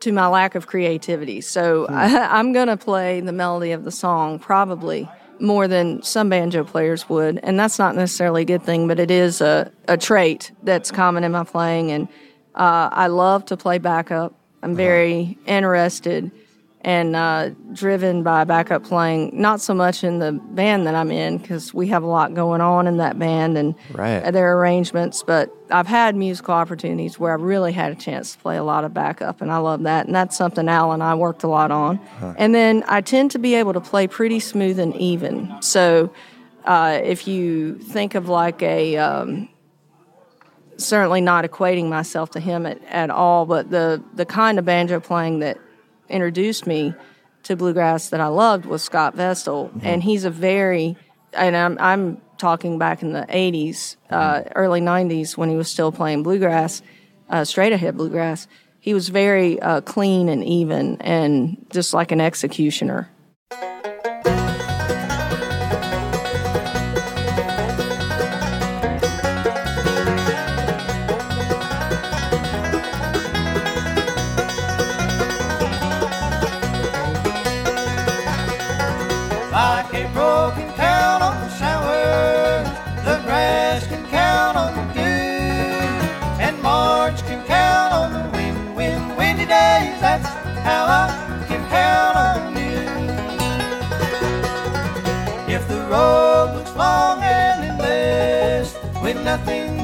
to 0.00 0.12
my 0.12 0.26
lack 0.28 0.54
of 0.54 0.66
creativity. 0.66 1.40
So 1.40 1.86
I, 1.88 2.16
I'm 2.38 2.52
going 2.52 2.68
to 2.68 2.76
play 2.76 3.20
the 3.20 3.32
melody 3.32 3.72
of 3.72 3.84
the 3.84 3.90
song 3.90 4.38
probably 4.38 5.08
more 5.40 5.68
than 5.68 6.02
some 6.02 6.28
banjo 6.28 6.64
players 6.64 7.08
would. 7.08 7.38
And 7.42 7.58
that's 7.58 7.78
not 7.78 7.94
necessarily 7.94 8.42
a 8.42 8.44
good 8.44 8.62
thing, 8.62 8.88
but 8.88 8.98
it 8.98 9.10
is 9.10 9.40
a, 9.40 9.70
a 9.86 9.96
trait 9.96 10.52
that's 10.62 10.90
common 10.90 11.24
in 11.24 11.32
my 11.32 11.44
playing. 11.44 11.92
And 11.92 12.08
uh, 12.54 12.88
I 12.92 13.06
love 13.06 13.46
to 13.46 13.56
play 13.56 13.78
backup. 13.78 14.34
I'm 14.62 14.74
very 14.74 15.38
interested 15.46 16.32
and 16.82 17.16
uh, 17.16 17.50
driven 17.72 18.22
by 18.22 18.44
backup 18.44 18.84
playing, 18.84 19.30
not 19.32 19.60
so 19.60 19.74
much 19.74 20.04
in 20.04 20.20
the 20.20 20.32
band 20.32 20.86
that 20.86 20.94
I'm 20.94 21.10
in, 21.10 21.38
because 21.38 21.74
we 21.74 21.88
have 21.88 22.04
a 22.04 22.06
lot 22.06 22.34
going 22.34 22.60
on 22.60 22.86
in 22.86 22.98
that 22.98 23.18
band 23.18 23.58
and 23.58 23.74
Right. 23.92 24.32
their 24.32 24.56
arrangements. 24.56 25.24
But 25.26 25.50
I've 25.70 25.88
had 25.88 26.14
musical 26.14 26.54
opportunities 26.54 27.18
where 27.18 27.34
I've 27.34 27.42
really 27.42 27.72
had 27.72 27.90
a 27.90 27.96
chance 27.96 28.32
to 28.34 28.38
play 28.38 28.56
a 28.56 28.62
lot 28.62 28.84
of 28.84 28.94
backup, 28.94 29.40
and 29.40 29.50
I 29.50 29.56
love 29.58 29.82
that. 29.82 30.06
And 30.06 30.14
that's 30.14 30.36
something 30.36 30.68
Al 30.68 30.92
and 30.92 31.02
I 31.02 31.14
worked 31.16 31.42
a 31.42 31.48
lot 31.48 31.70
on. 31.72 31.98
And 32.38 32.54
then 32.54 32.84
I 32.86 33.00
tend 33.00 33.32
to 33.32 33.38
be 33.40 33.56
able 33.56 33.72
to 33.72 33.80
play 33.80 34.06
pretty 34.06 34.38
smooth 34.38 34.78
and 34.78 34.94
even. 34.96 35.52
So 35.60 36.12
uh, 36.64 37.00
if 37.02 37.26
you 37.26 37.78
think 37.78 38.14
of 38.14 38.28
like 38.28 38.62
a, 38.62 38.96
um, 38.98 39.48
certainly 40.76 41.20
not 41.20 41.44
equating 41.44 41.88
myself 41.88 42.30
to 42.30 42.40
him 42.40 42.64
at, 42.66 42.80
at 42.84 43.10
all, 43.10 43.46
but 43.46 43.70
the, 43.70 44.00
the 44.14 44.24
kind 44.24 44.60
of 44.60 44.64
banjo 44.64 45.00
playing 45.00 45.40
that 45.40 45.58
introduced 46.08 46.66
me 46.66 46.94
to 47.44 47.56
bluegrass 47.56 48.10
that 48.10 48.20
I 48.20 48.26
loved 48.26 48.66
was 48.66 48.82
Scott 48.82 49.14
Vestal, 49.14 49.70
and 49.82 50.02
he's 50.02 50.24
a 50.24 50.30
very, 50.30 50.96
and 51.32 51.56
I'm 51.56 51.78
I'm 51.80 52.20
talking 52.36 52.78
back 52.78 53.02
in 53.02 53.12
the 53.12 53.26
'80s, 53.28 53.96
uh, 54.10 54.42
early 54.54 54.80
'90s 54.80 55.36
when 55.36 55.48
he 55.48 55.56
was 55.56 55.70
still 55.70 55.92
playing 55.92 56.22
bluegrass, 56.22 56.82
uh, 57.30 57.44
straight 57.44 57.72
ahead 57.72 57.96
bluegrass. 57.96 58.48
He 58.80 58.94
was 58.94 59.08
very 59.08 59.60
uh, 59.60 59.80
clean 59.82 60.28
and 60.28 60.44
even, 60.44 61.00
and 61.00 61.66
just 61.70 61.94
like 61.94 62.12
an 62.12 62.20
executioner. 62.20 63.10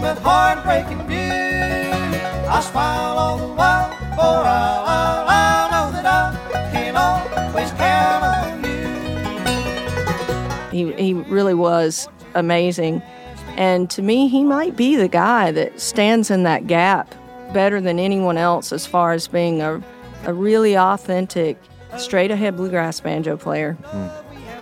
Nothing 0.05 0.23
but 0.23 0.31
heartbreaking 0.31 1.07
view, 1.07 1.19
I'll 2.49 2.63
smile 2.63 3.19
all 3.19 3.39
the 3.39 3.55
while, 3.55 3.91
for 4.15 4.21
I'll, 4.21 4.85
I'll, 4.87 5.29
I'll 5.29 5.71
know 5.71 5.93
that 5.93 6.07
I 6.07 6.37
can 6.73 6.97
always 6.97 7.71
count 7.73 8.25
on 8.25 8.65
you. 10.71 10.93
He, 10.93 11.03
he 11.03 11.15
really 11.15 11.55
was 11.55 12.09
amazing. 12.35 13.03
And 13.57 13.89
to 13.91 14.03
me, 14.03 14.29
he 14.29 14.45
might 14.45 14.77
be 14.77 14.97
the 14.97 15.09
guy 15.09 15.53
that 15.53 15.81
stands 15.81 16.31
in 16.31 16.43
that 16.43 16.67
gap 16.67 17.15
better 17.53 17.81
than 17.81 17.99
anyone 17.99 18.37
else 18.37 18.73
as 18.73 18.85
far 18.85 19.13
as 19.13 19.29
being 19.29 19.63
a, 19.63 19.81
a 20.25 20.35
really 20.35 20.77
authentic, 20.77 21.57
straight 21.97 22.31
ahead 22.33 22.57
bluegrass 22.57 23.01
banjo 23.01 23.37
player. 23.37 23.75
Hmm. 23.85 24.09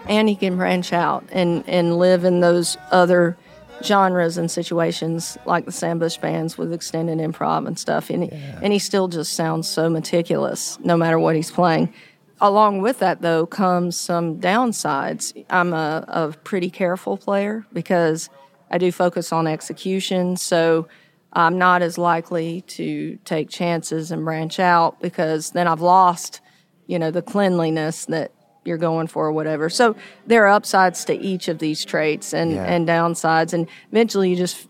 And 0.08 0.28
he 0.28 0.34
can 0.36 0.56
branch 0.56 0.92
out 0.92 1.24
and, 1.32 1.64
and 1.68 1.96
live 1.96 2.24
in 2.24 2.40
those 2.40 2.76
other 2.90 3.36
genres 3.84 4.36
and 4.38 4.50
situations 4.50 5.36
like 5.46 5.64
the 5.64 5.72
Sam 5.72 5.98
Bush 5.98 6.16
bands 6.16 6.56
with 6.56 6.72
extended 6.72 7.18
improv 7.18 7.66
and 7.66 7.78
stuff. 7.78 8.10
And, 8.10 8.24
he, 8.24 8.30
and 8.30 8.72
he 8.72 8.78
still 8.78 9.08
just 9.08 9.34
sounds 9.34 9.68
so 9.68 9.88
meticulous 9.88 10.78
no 10.80 10.96
matter 10.96 11.18
what 11.18 11.36
he's 11.36 11.50
playing. 11.50 11.92
Along 12.40 12.82
with 12.82 12.98
that, 12.98 13.22
though, 13.22 13.46
comes 13.46 13.96
some 13.96 14.40
downsides. 14.40 15.44
I'm 15.48 15.72
a, 15.72 16.04
a 16.08 16.32
pretty 16.42 16.70
careful 16.70 17.16
player 17.16 17.64
because 17.72 18.28
I 18.70 18.78
do 18.78 18.90
focus 18.90 19.32
on 19.32 19.46
execution. 19.46 20.36
So 20.36 20.88
I'm 21.32 21.56
not 21.56 21.82
as 21.82 21.98
likely 21.98 22.62
to 22.62 23.16
take 23.24 23.48
chances 23.48 24.10
and 24.10 24.24
branch 24.24 24.58
out 24.58 25.00
because 25.00 25.52
then 25.52 25.68
I've 25.68 25.80
lost, 25.80 26.40
you 26.86 26.98
know, 26.98 27.10
the 27.10 27.22
cleanliness 27.22 28.06
that 28.06 28.32
you're 28.64 28.78
going 28.78 29.06
for 29.06 29.26
or 29.26 29.32
whatever. 29.32 29.68
So 29.68 29.96
there 30.26 30.44
are 30.46 30.48
upsides 30.52 31.04
to 31.06 31.14
each 31.14 31.48
of 31.48 31.58
these 31.58 31.84
traits 31.84 32.32
and, 32.32 32.52
Yeah. 32.52 32.64
and 32.64 32.86
downsides 32.86 33.52
and 33.52 33.66
eventually 33.90 34.30
you 34.30 34.36
just 34.36 34.68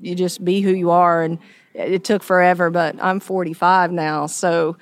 you 0.00 0.14
just 0.16 0.44
be 0.44 0.60
who 0.60 0.72
you 0.72 0.90
are 0.90 1.22
and 1.22 1.38
it 1.74 2.02
took 2.04 2.22
forever, 2.22 2.70
but 2.70 2.96
I'm 3.00 3.20
45 3.20 3.92
now, 3.92 4.26
so 4.26 4.76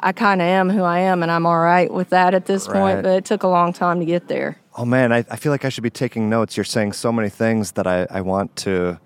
I 0.00 0.12
kind 0.12 0.40
of 0.40 0.46
am 0.46 0.70
who 0.70 0.82
I 0.82 1.00
am 1.00 1.22
and 1.22 1.30
I'm 1.30 1.46
all 1.46 1.58
right 1.60 1.92
with 1.92 2.08
that 2.10 2.34
at 2.34 2.46
this 2.46 2.66
Right. 2.66 2.74
point, 2.80 3.02
but 3.02 3.12
it 3.18 3.24
took 3.24 3.42
a 3.44 3.48
long 3.48 3.72
time 3.72 4.00
to 4.00 4.06
get 4.06 4.28
there. 4.28 4.58
Oh 4.76 4.84
man, 4.86 5.12
I, 5.12 5.18
I 5.30 5.36
feel 5.36 5.52
like 5.52 5.64
I 5.64 5.68
should 5.68 5.84
be 5.84 5.90
taking 5.90 6.28
notes. 6.30 6.56
You're 6.56 6.64
saying 6.64 6.94
so 6.94 7.12
many 7.12 7.28
things 7.28 7.72
that 7.72 7.86
I, 7.86 8.06
I 8.10 8.22
want 8.22 8.56
to 8.56 8.98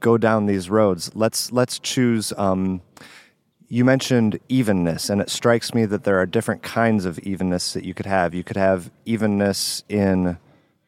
go 0.00 0.16
down 0.16 0.46
these 0.46 0.70
roads. 0.70 1.10
Let's 1.14 1.52
let's 1.52 1.78
choose. 1.78 2.32
Um, 2.38 2.80
you 3.72 3.84
mentioned 3.84 4.38
evenness, 4.48 5.08
and 5.08 5.20
it 5.20 5.30
strikes 5.30 5.72
me 5.72 5.86
that 5.86 6.02
there 6.02 6.18
are 6.20 6.26
different 6.26 6.60
kinds 6.62 7.04
of 7.04 7.18
evenness 7.20 7.72
that 7.72 7.84
you 7.84 7.94
could 7.94 8.04
have. 8.06 8.34
You 8.34 8.42
could 8.42 8.56
have 8.56 8.90
evenness 9.06 9.84
in 9.88 10.36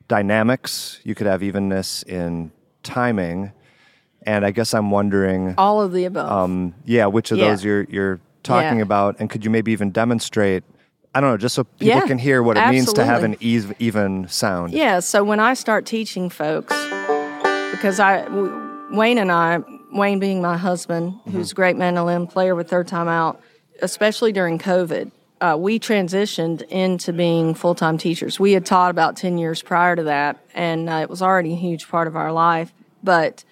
dynamics. 0.08 1.00
You 1.04 1.14
could 1.14 1.26
have 1.28 1.42
evenness 1.42 2.02
in 2.02 2.50
timing, 2.82 3.52
and 4.26 4.44
I 4.44 4.50
guess 4.50 4.74
I'm 4.74 4.90
wondering, 4.90 5.54
All 5.56 5.80
of 5.80 5.92
the 5.92 6.04
above. 6.06 6.30
um, 6.30 6.74
yeah, 6.84 7.06
which 7.06 7.30
of 7.30 7.38
Yeah. 7.38 7.50
those 7.50 7.64
you're 7.64 7.84
you're 7.84 8.20
talking 8.42 8.78
Yeah. 8.78 8.82
about, 8.84 9.16
and 9.20 9.30
could 9.30 9.44
you 9.44 9.50
maybe 9.50 9.70
even 9.72 9.90
demonstrate? 9.92 10.64
I 11.14 11.20
don't 11.20 11.30
know, 11.30 11.36
just 11.36 11.54
so 11.54 11.64
people 11.64 11.86
Yeah, 12.00 12.06
can 12.06 12.18
hear 12.18 12.42
what 12.42 12.56
it 12.56 12.66
means 12.70 12.92
to 12.94 13.04
have 13.04 13.22
an 13.22 13.34
absolutely. 13.34 13.70
ev- 13.70 13.76
even 13.78 14.26
sound. 14.28 14.72
Yeah, 14.72 14.98
so 15.00 15.22
when 15.22 15.38
I 15.40 15.54
start 15.54 15.84
teaching 15.86 16.30
folks, 16.30 16.74
because 17.70 18.00
I 18.00 18.26
Wayne 18.90 19.18
and 19.18 19.30
I, 19.30 19.60
Wayne 19.92 20.18
being 20.18 20.40
my 20.40 20.56
husband, 20.56 21.20
who's 21.30 21.52
a 21.52 21.54
great 21.54 21.76
mandolin 21.76 22.26
player 22.26 22.54
with 22.54 22.70
IIIrd 22.70 22.86
Tyme 22.86 23.08
Out, 23.08 23.40
especially 23.80 24.32
during 24.32 24.58
COVID, 24.58 25.10
uh, 25.40 25.56
we 25.58 25.78
transitioned 25.78 26.62
into 26.68 27.12
being 27.12 27.54
full 27.54 27.74
time 27.74 27.98
teachers. 27.98 28.38
We 28.38 28.52
had 28.52 28.64
taught 28.64 28.90
about 28.90 29.16
10 29.16 29.38
years 29.38 29.60
prior 29.60 29.96
to 29.96 30.04
that, 30.04 30.38
and 30.54 30.88
uh, 30.88 31.00
it 31.02 31.10
was 31.10 31.20
already 31.20 31.52
a 31.52 31.56
huge 31.56 31.88
part 31.88 32.06
of 32.06 32.16
our 32.16 32.32
life. 32.32 32.72
But 33.02 33.44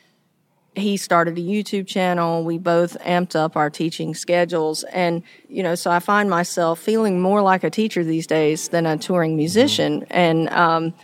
he 0.77 0.97
started 0.97 1.37
a 1.37 1.41
YouTube 1.41 1.87
channel. 1.87 2.45
We 2.45 2.59
both 2.59 2.97
amped 3.01 3.35
up 3.35 3.57
our 3.57 3.71
teaching 3.71 4.15
schedules. 4.15 4.85
And, 4.85 5.23
you 5.49 5.63
know, 5.65 5.75
so 5.75 5.91
I 5.91 5.99
find 5.99 6.31
myself 6.31 6.79
feeling 6.79 7.21
more 7.21 7.43
like 7.43 7.65
a 7.65 7.71
teacher 7.71 8.05
these 8.05 8.27
days 8.27 8.69
than 8.69 8.87
a 8.87 8.97
touring 8.97 9.37
musician. 9.37 10.07
And 10.11 10.49
um, 10.51 10.95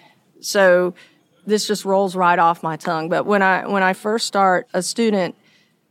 so 0.40 0.94
this 1.46 1.66
just 1.66 1.85
rolls 1.85 2.16
right 2.16 2.38
off 2.38 2.62
my 2.62 2.76
tongue. 2.76 3.09
But 3.09 3.26
when 3.26 3.42
I 3.42 3.66
when 3.66 3.82
I 3.82 3.92
first 3.92 4.26
start 4.26 4.68
a 4.74 4.82
student, 4.82 5.35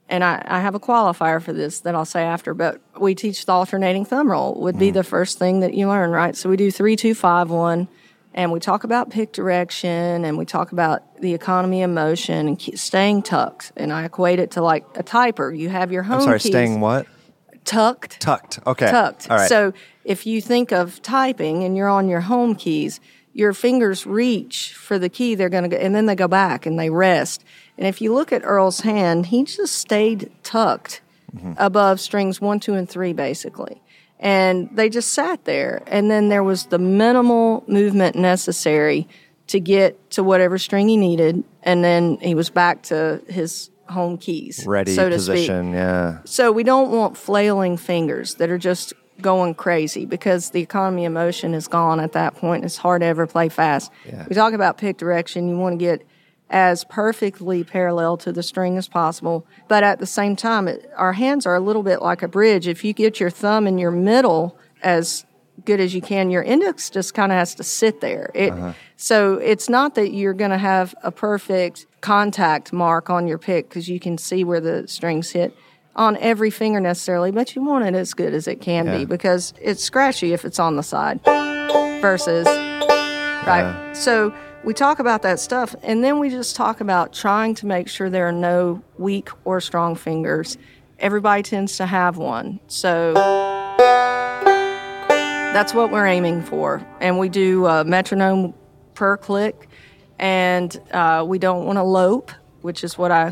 and 0.09 0.23
I, 0.23 0.43
I 0.45 0.59
have 0.59 0.75
a 0.75 0.79
qualifier 0.79 1.41
for 1.41 1.53
this 1.53 1.79
that 1.81 1.95
I'll 1.95 2.05
say 2.05 2.23
after, 2.23 2.53
but 2.53 2.79
we 2.99 3.15
teach 3.15 3.45
the 3.45 3.51
alternating 3.51 4.05
thumb 4.05 4.29
roll 4.29 4.59
would 4.61 4.77
be 4.77 4.91
mm. 4.91 4.93
the 4.93 5.03
first 5.03 5.39
thing 5.39 5.61
that 5.61 5.73
you 5.73 5.87
learn, 5.87 6.11
right? 6.11 6.35
So 6.35 6.49
we 6.49 6.57
do 6.57 6.69
three, 6.69 6.95
two, 6.95 7.15
five, 7.15 7.49
one, 7.49 7.87
and 8.33 8.51
we 8.51 8.59
talk 8.59 8.83
about 8.83 9.09
pick 9.09 9.31
direction 9.31 10.25
and 10.25 10.37
we 10.37 10.45
talk 10.45 10.71
about 10.71 11.21
the 11.21 11.33
economy 11.33 11.81
of 11.81 11.89
motion 11.89 12.47
and 12.47 12.61
staying 12.79 13.23
tucked. 13.23 13.71
And 13.77 13.91
I 13.91 14.03
equate 14.05 14.39
it 14.39 14.51
to 14.51 14.61
like 14.61 14.85
a 14.95 15.03
typer. 15.03 15.57
You 15.57 15.69
have 15.69 15.91
your 15.91 16.03
home 16.03 16.19
I'm 16.19 16.23
sorry, 16.23 16.39
keys 16.39 16.51
staying 16.51 16.81
what? 16.81 17.07
tucked 17.63 18.19
Tucked. 18.21 18.59
Okay. 18.67 18.89
tucked. 18.89 19.29
All 19.29 19.37
right. 19.37 19.49
So 19.49 19.73
if 20.03 20.25
you 20.25 20.39
think 20.39 20.71
of 20.71 21.01
typing 21.01 21.63
and 21.63 21.75
you're 21.75 21.89
on 21.89 22.07
your 22.07 22.21
home 22.21 22.55
keys, 22.55 22.99
your 23.35 23.53
fingers 23.53 24.07
reach 24.07 24.73
for 24.73 24.97
the 24.97 25.09
key 25.09 25.35
they're 25.35 25.49
going 25.49 25.69
to 25.69 25.69
go, 25.69 25.77
and 25.77 25.93
then 25.93 26.07
they 26.07 26.15
go 26.15 26.27
back 26.27 26.65
and 26.65 26.79
they 26.79 26.89
rest. 26.89 27.43
And 27.77 27.85
if 27.85 28.01
you 28.01 28.13
look 28.13 28.31
at 28.31 28.41
Earl's 28.43 28.79
hand, 28.79 29.27
he 29.27 29.43
just 29.43 29.75
stayed 29.75 30.31
tucked 30.41 31.01
Mm-hmm. 31.35 31.51
above 31.57 31.99
strings 31.99 32.39
one, 32.39 32.61
two, 32.61 32.75
and 32.75 32.89
three, 32.89 33.11
basically. 33.11 33.81
And 34.21 34.69
they 34.71 34.87
just 34.87 35.11
sat 35.11 35.43
there. 35.43 35.83
And 35.85 36.09
then 36.09 36.29
there 36.29 36.43
was 36.45 36.67
the 36.67 36.79
minimal 36.79 37.65
movement 37.67 38.15
necessary 38.15 39.05
to 39.47 39.59
get 39.59 40.11
to 40.11 40.23
whatever 40.23 40.57
string 40.57 40.87
he 40.87 40.95
needed. 40.95 41.43
And 41.61 41.83
then 41.83 42.19
he 42.21 42.35
was 42.35 42.49
back 42.49 42.83
to 42.83 43.21
his 43.27 43.69
home 43.89 44.17
keys. 44.17 44.63
Ready 44.65 44.95
so 44.95 45.09
to 45.09 45.19
speak. 45.19 45.33
position. 45.33 45.73
Yeah. 45.73 46.19
So 46.23 46.53
we 46.53 46.63
don't 46.63 46.91
want 46.91 47.17
flailing 47.17 47.75
fingers 47.75 48.35
that 48.35 48.49
are 48.49 48.57
just 48.57 48.93
going 49.21 49.55
crazy 49.55 50.05
because 50.05 50.49
the 50.49 50.61
economy 50.61 51.05
of 51.05 51.13
motion 51.13 51.53
is 51.53 51.67
gone 51.67 51.99
at 51.99 52.11
that 52.13 52.35
point. 52.35 52.65
It's 52.65 52.77
hard 52.77 53.01
to 53.01 53.05
ever 53.05 53.27
play 53.27 53.49
fast. 53.49 53.91
Yeah. 54.05 54.25
We 54.27 54.35
talk 54.35 54.53
about 54.53 54.77
pick 54.77 54.97
direction. 54.97 55.47
You 55.47 55.57
want 55.57 55.79
to 55.79 55.83
get 55.83 56.05
as 56.49 56.83
perfectly 56.85 57.63
parallel 57.63 58.17
to 58.17 58.31
the 58.31 58.43
string 58.43 58.77
as 58.77 58.87
possible, 58.87 59.47
but 59.67 59.83
at 59.83 59.99
the 59.99 60.05
same 60.05 60.35
time, 60.35 60.67
it, 60.67 60.89
our 60.95 61.13
hands 61.13 61.45
are 61.45 61.55
a 61.55 61.59
little 61.59 61.81
bit 61.81 62.01
like 62.01 62.21
a 62.21 62.27
bridge. 62.27 62.67
If 62.67 62.83
you 62.83 62.93
get 62.93 63.19
your 63.19 63.31
thumb 63.31 63.65
in 63.65 63.77
your 63.77 63.91
middle 63.91 64.57
as 64.83 65.25
good 65.63 65.79
as 65.79 65.95
you 65.95 66.01
can, 66.01 66.29
your 66.29 66.43
index 66.43 66.89
just 66.89 67.13
kind 67.13 67.31
of 67.31 67.37
has 67.37 67.55
to 67.55 67.63
sit 67.63 68.01
there. 68.01 68.29
It, 68.35 68.51
uh-huh. 68.51 68.73
So 68.97 69.35
it's 69.35 69.69
not 69.69 69.95
that 69.95 70.13
you're 70.13 70.33
going 70.33 70.51
to 70.51 70.57
have 70.57 70.93
a 71.01 71.11
perfect 71.11 71.87
contact 72.01 72.71
mark 72.71 73.09
on 73.09 73.27
your 73.27 73.37
pick 73.39 73.67
because 73.67 73.89
you 73.89 73.99
can 73.99 74.17
see 74.17 74.43
where 74.43 74.61
the 74.61 74.87
strings 74.87 75.31
hit 75.31 75.55
on 75.95 76.17
every 76.17 76.49
finger 76.49 76.79
necessarily, 76.79 77.31
but 77.31 77.55
you 77.55 77.63
want 77.63 77.85
it 77.85 77.95
as 77.95 78.13
good 78.13 78.33
as 78.33 78.47
it 78.47 78.59
can 78.61 78.85
Yeah. 78.85 78.97
be 78.97 79.05
because 79.05 79.53
it's 79.61 79.83
scratchy 79.83 80.33
if 80.33 80.43
it's 80.45 80.59
on 80.59 80.75
the 80.75 80.83
side 80.83 81.19
versus 82.01 82.45
right. 83.47 83.91
So 83.93 84.33
we 84.63 84.73
talk 84.73 84.99
about 84.99 85.21
that 85.21 85.39
stuff, 85.39 85.75
and 85.83 86.03
then 86.03 86.19
we 86.19 86.29
just 86.29 86.55
talk 86.55 86.81
about 86.81 87.13
trying 87.13 87.53
to 87.55 87.65
make 87.67 87.87
sure 87.87 88.09
there 88.09 88.27
are 88.27 88.31
no 88.31 88.81
weak 88.97 89.29
or 89.45 89.61
strong 89.61 89.95
fingers. 89.95 90.57
Everybody 90.99 91.43
tends 91.43 91.77
to 91.77 91.85
have 91.85 92.17
one, 92.17 92.59
so 92.67 93.13
that's 95.53 95.73
what 95.73 95.91
we're 95.91 96.05
aiming 96.07 96.41
for. 96.41 96.85
And 96.99 97.17
we 97.19 97.29
do 97.29 97.65
a 97.67 97.83
metronome 97.85 98.53
per 98.95 99.17
click, 99.17 99.69
and 100.19 100.75
uh, 100.91 101.23
we 101.27 101.37
don't 101.39 101.65
want 101.65 101.77
to 101.77 101.83
lope, 101.83 102.31
which 102.61 102.83
is 102.83 102.97
what 102.97 103.11
I 103.11 103.31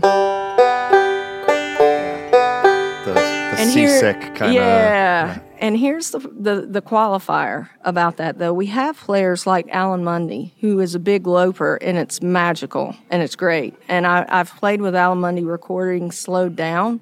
and 3.60 3.70
seasick 3.72 4.20
kind 4.36 4.44
of. 4.50 4.54
Yeah. 4.54 5.39
And 5.60 5.78
here's 5.78 6.12
the, 6.12 6.20
the 6.20 6.68
the 6.70 6.82
qualifier 6.82 7.70
about 7.84 8.18
that 8.18 8.38
though. 8.38 8.54
We 8.54 8.66
have 8.68 8.98
players 8.98 9.48
like 9.48 9.68
Alan 9.72 10.04
Munde, 10.04 10.52
who 10.60 10.80
is 10.80 10.94
a 10.96 11.00
big 11.00 11.26
loper, 11.26 11.76
and 11.82 11.98
it's 11.98 12.22
magical 12.22 12.96
and 13.10 13.22
it's 13.24 13.36
great. 13.36 13.74
And 13.88 14.06
I, 14.06 14.26
I've 14.28 14.52
played 14.56 14.82
with 14.82 14.96
Alan 14.96 15.20
Munde 15.20 15.48
recording 15.50 16.12
slowed 16.12 16.56
down, 16.56 17.00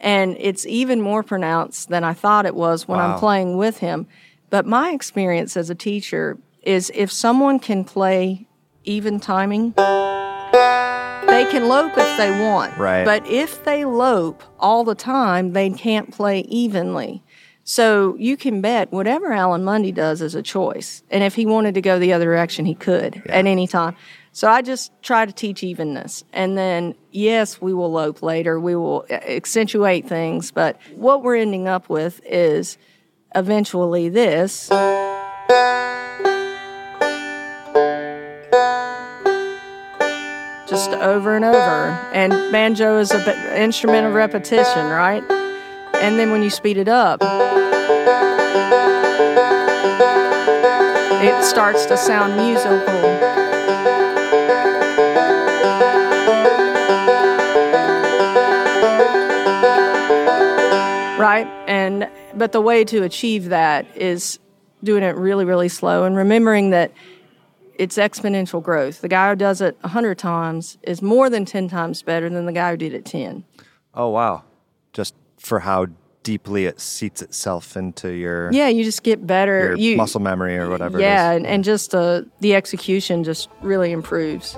and 0.00 0.36
it's 0.40 0.64
even 0.66 1.00
more 1.02 1.22
pronounced 1.22 1.88
than 1.90 2.04
I 2.04 2.14
thought 2.14 2.46
it 2.46 2.54
was 2.54 2.88
when 2.88 2.98
Wow. 2.98 3.12
I'm 3.12 3.18
playing 3.18 3.56
with 3.58 3.78
him. 3.78 4.06
But 4.48 4.66
my 4.66 4.90
experience 4.92 5.56
as 5.56 5.68
a 5.70 5.74
teacher 5.74 6.38
is 6.62 6.90
if 6.94 7.12
someone 7.12 7.58
can 7.58 7.84
play 7.84 8.46
even 8.84 9.20
timing, 9.20 9.74
they 11.44 11.50
can 11.50 11.68
lope 11.68 11.96
if 11.96 12.18
they 12.18 12.30
want. 12.30 12.76
Right. 12.76 13.04
But 13.04 13.26
if 13.26 13.64
they 13.64 13.84
lope 13.86 14.42
all 14.58 14.84
the 14.84 14.94
time, 14.94 15.52
they 15.52 15.70
can't 15.70 16.12
play 16.12 16.40
evenly. 16.40 17.22
So 17.64 18.14
you 18.18 18.36
can 18.36 18.60
bet 18.60 18.92
whatever 18.92 19.32
Alan 19.32 19.64
Munde 19.64 19.94
does 19.94 20.20
is 20.20 20.34
a 20.34 20.42
choice. 20.42 21.02
And 21.10 21.24
if 21.24 21.34
he 21.34 21.46
wanted 21.46 21.74
to 21.74 21.80
go 21.80 21.98
the 21.98 22.12
other 22.12 22.26
direction, 22.26 22.66
he 22.66 22.74
could 22.74 23.22
at 23.26 23.46
any 23.46 23.66
time. 23.66 23.96
So 24.32 24.48
I 24.48 24.60
just 24.60 24.92
try 25.02 25.24
to 25.24 25.32
teach 25.32 25.62
evenness. 25.62 26.24
And 26.32 26.58
then, 26.58 26.94
yes, 27.10 27.60
we 27.60 27.72
will 27.72 27.90
lope 27.90 28.22
later. 28.22 28.60
We 28.60 28.76
will 28.76 29.06
accentuate 29.10 30.06
things. 30.08 30.50
But 30.50 30.78
what 30.94 31.22
we're 31.22 31.36
ending 31.36 31.68
up 31.68 31.88
with 31.88 32.20
is 32.26 32.76
eventually 33.34 34.08
this. 34.08 34.68
Just 40.70 40.90
over 40.92 41.34
and 41.34 41.44
over. 41.44 41.90
And 42.12 42.32
banjo 42.52 42.98
is 42.98 43.10
an 43.10 43.28
instrument 43.56 44.06
of 44.06 44.14
repetition, 44.14 44.86
right? 44.86 45.24
And 45.94 46.16
then 46.18 46.30
when 46.30 46.44
you 46.44 46.50
speed 46.50 46.76
it 46.76 46.86
up, 46.86 47.20
it 51.22 51.44
starts 51.44 51.86
to 51.86 51.96
sound 51.96 52.36
musical. 52.36 52.78
Right? 61.18 61.48
And 61.66 62.08
but 62.34 62.52
the 62.52 62.60
way 62.60 62.84
to 62.84 63.02
achieve 63.02 63.48
that 63.48 63.86
is 63.96 64.38
doing 64.82 65.02
it 65.02 65.16
really 65.16 65.44
really 65.44 65.68
slow 65.68 66.04
and 66.04 66.16
remembering 66.16 66.70
that 66.70 66.92
it's 67.80 67.96
exponential 67.96 68.62
growth. 68.62 69.00
The 69.00 69.08
guy 69.08 69.30
who 69.30 69.36
does 69.36 69.62
it 69.62 69.74
100 69.80 70.18
times 70.18 70.76
is 70.82 71.00
more 71.00 71.30
than 71.30 71.46
10 71.46 71.66
times 71.68 72.02
better 72.02 72.28
than 72.28 72.44
the 72.44 72.52
guy 72.52 72.72
who 72.72 72.76
did 72.76 72.92
it 72.92 73.06
10. 73.06 73.42
Oh 73.94 74.10
wow! 74.10 74.44
Just 74.92 75.14
for 75.38 75.60
how 75.60 75.86
deeply 76.22 76.66
it 76.66 76.78
seats 76.78 77.22
itself 77.22 77.78
into 77.78 78.10
your 78.10 78.52
Yeah, 78.52 78.68
you 78.68 78.84
just 78.84 79.02
get 79.02 79.26
better. 79.26 79.68
your 79.68 79.76
you, 79.76 79.96
muscle 79.96 80.20
memory 80.20 80.58
or 80.58 80.68
whatever. 80.68 81.00
Yeah, 81.00 81.30
It 81.32 81.32
is. 81.32 81.36
and, 81.38 81.46
and 81.46 81.64
just 81.64 81.94
uh, 81.94 82.22
the 82.40 82.54
execution 82.54 83.24
just 83.24 83.48
really 83.62 83.92
improves. 83.92 84.56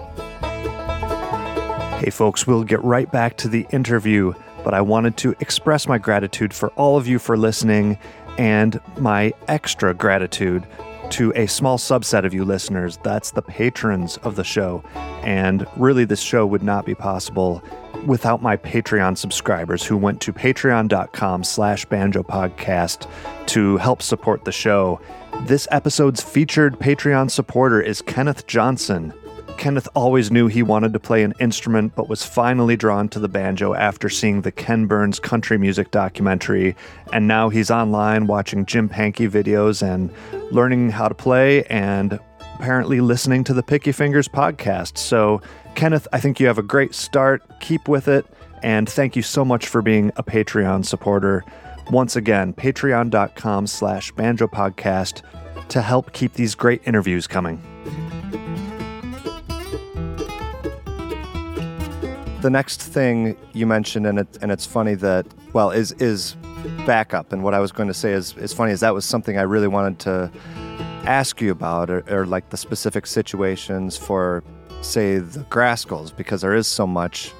Hey, 2.00 2.10
folks, 2.10 2.44
we'll 2.48 2.64
get 2.64 2.82
right 2.82 3.10
back 3.12 3.36
to 3.38 3.48
the 3.48 3.64
interview, 3.70 4.32
but 4.64 4.74
I 4.74 4.80
wanted 4.80 5.16
to 5.18 5.36
express 5.38 5.86
my 5.86 5.98
gratitude 5.98 6.52
for 6.52 6.70
all 6.70 6.96
of 6.96 7.06
you 7.06 7.20
for 7.20 7.36
listening 7.36 7.96
and 8.38 8.80
my 8.98 9.32
extra 9.46 9.94
gratitude 9.94 10.66
to 11.12 11.32
a 11.36 11.46
small 11.46 11.78
subset 11.78 12.24
of 12.24 12.34
you 12.34 12.44
listeners. 12.44 12.98
That's 13.02 13.30
the 13.30 13.42
patrons 13.42 14.16
of 14.18 14.36
the 14.36 14.44
show. 14.44 14.82
And 15.22 15.66
really, 15.76 16.04
this 16.04 16.20
show 16.20 16.46
would 16.46 16.62
not 16.62 16.84
be 16.84 16.94
possible 16.94 17.62
without 18.06 18.42
my 18.42 18.56
Patreon 18.56 19.16
subscribers 19.16 19.84
who 19.84 19.96
went 19.96 20.20
to 20.22 20.32
patreon.com 20.32 21.44
slash 21.44 21.84
banjo 21.86 22.22
podcast 22.22 23.08
to 23.46 23.76
help 23.76 24.02
support 24.02 24.44
the 24.44 24.52
show. 24.52 25.00
This 25.42 25.68
episode's 25.70 26.22
featured 26.22 26.78
Patreon 26.78 27.30
supporter 27.30 27.80
is 27.80 28.02
Kenneth 28.02 28.46
Johnson. 28.46 29.14
Kenneth 29.58 29.88
always 29.94 30.30
knew 30.30 30.48
he 30.48 30.62
wanted 30.62 30.92
to 30.92 30.98
play 31.00 31.22
an 31.22 31.34
instrument, 31.38 31.94
but 31.94 32.08
was 32.08 32.24
finally 32.24 32.76
drawn 32.76 33.08
to 33.10 33.18
the 33.18 33.28
banjo 33.28 33.74
after 33.74 34.08
seeing 34.08 34.42
the 34.42 34.50
Ken 34.52 34.86
Burns 34.86 35.20
country 35.20 35.58
music 35.58 35.90
documentary. 35.90 36.74
And 37.12 37.28
now 37.28 37.48
he's 37.48 37.70
online 37.70 38.26
watching 38.26 38.66
Jim 38.66 38.88
Pankey 38.88 39.30
videos 39.30 39.82
and 39.82 40.10
learning 40.52 40.90
how 40.90 41.08
to 41.08 41.14
play 41.14 41.64
and 41.64 42.18
apparently 42.54 43.00
listening 43.00 43.44
to 43.44 43.54
the 43.54 43.62
Picky 43.62 43.92
Fingers 43.92 44.28
podcast. 44.28 44.98
So, 44.98 45.40
Kenneth, 45.74 46.06
I 46.12 46.20
think 46.20 46.38
you 46.38 46.46
have 46.46 46.58
a 46.58 46.62
great 46.62 46.94
start. 46.94 47.42
Keep 47.60 47.88
with 47.88 48.08
it. 48.08 48.26
And 48.62 48.88
thank 48.88 49.16
you 49.16 49.22
so 49.22 49.44
much 49.44 49.66
for 49.66 49.82
being 49.82 50.12
a 50.16 50.22
Patreon 50.22 50.84
supporter. 50.84 51.44
Once 51.90 52.14
again, 52.14 52.52
patreon.com 52.52 53.66
slash 53.66 54.12
banjo 54.12 54.46
podcast 54.46 55.22
to 55.68 55.82
help 55.82 56.12
keep 56.12 56.34
these 56.34 56.54
great 56.54 56.82
interviews 56.86 57.26
coming. 57.26 57.60
The 62.42 62.50
next 62.50 62.82
thing 62.82 63.36
you 63.52 63.68
mentioned, 63.68 64.04
and 64.04 64.18
it, 64.18 64.38
and 64.42 64.50
it's 64.50 64.66
funny 64.66 64.96
that 64.96 65.24
well 65.52 65.70
is 65.70 65.92
is 65.92 66.34
backup. 66.84 67.32
And 67.32 67.44
what 67.44 67.54
I 67.54 67.60
was 67.60 67.70
going 67.70 67.86
to 67.86 67.94
say 67.94 68.12
is 68.12 68.36
is 68.36 68.52
funny 68.52 68.72
is 68.72 68.80
that 68.80 68.92
was 68.92 69.04
something 69.04 69.38
I 69.38 69.42
really 69.42 69.68
wanted 69.68 70.00
to 70.00 70.30
ask 71.04 71.40
you 71.40 71.52
about, 71.52 71.88
or, 71.88 72.02
or 72.10 72.26
like 72.26 72.50
the 72.50 72.56
specific 72.56 73.06
situations 73.06 73.96
for 73.96 74.42
say 74.80 75.18
the 75.18 75.44
Grascals, 75.44 76.14
because 76.16 76.40
there 76.40 76.52
is 76.52 76.66
so 76.66 76.84
much 76.84 77.32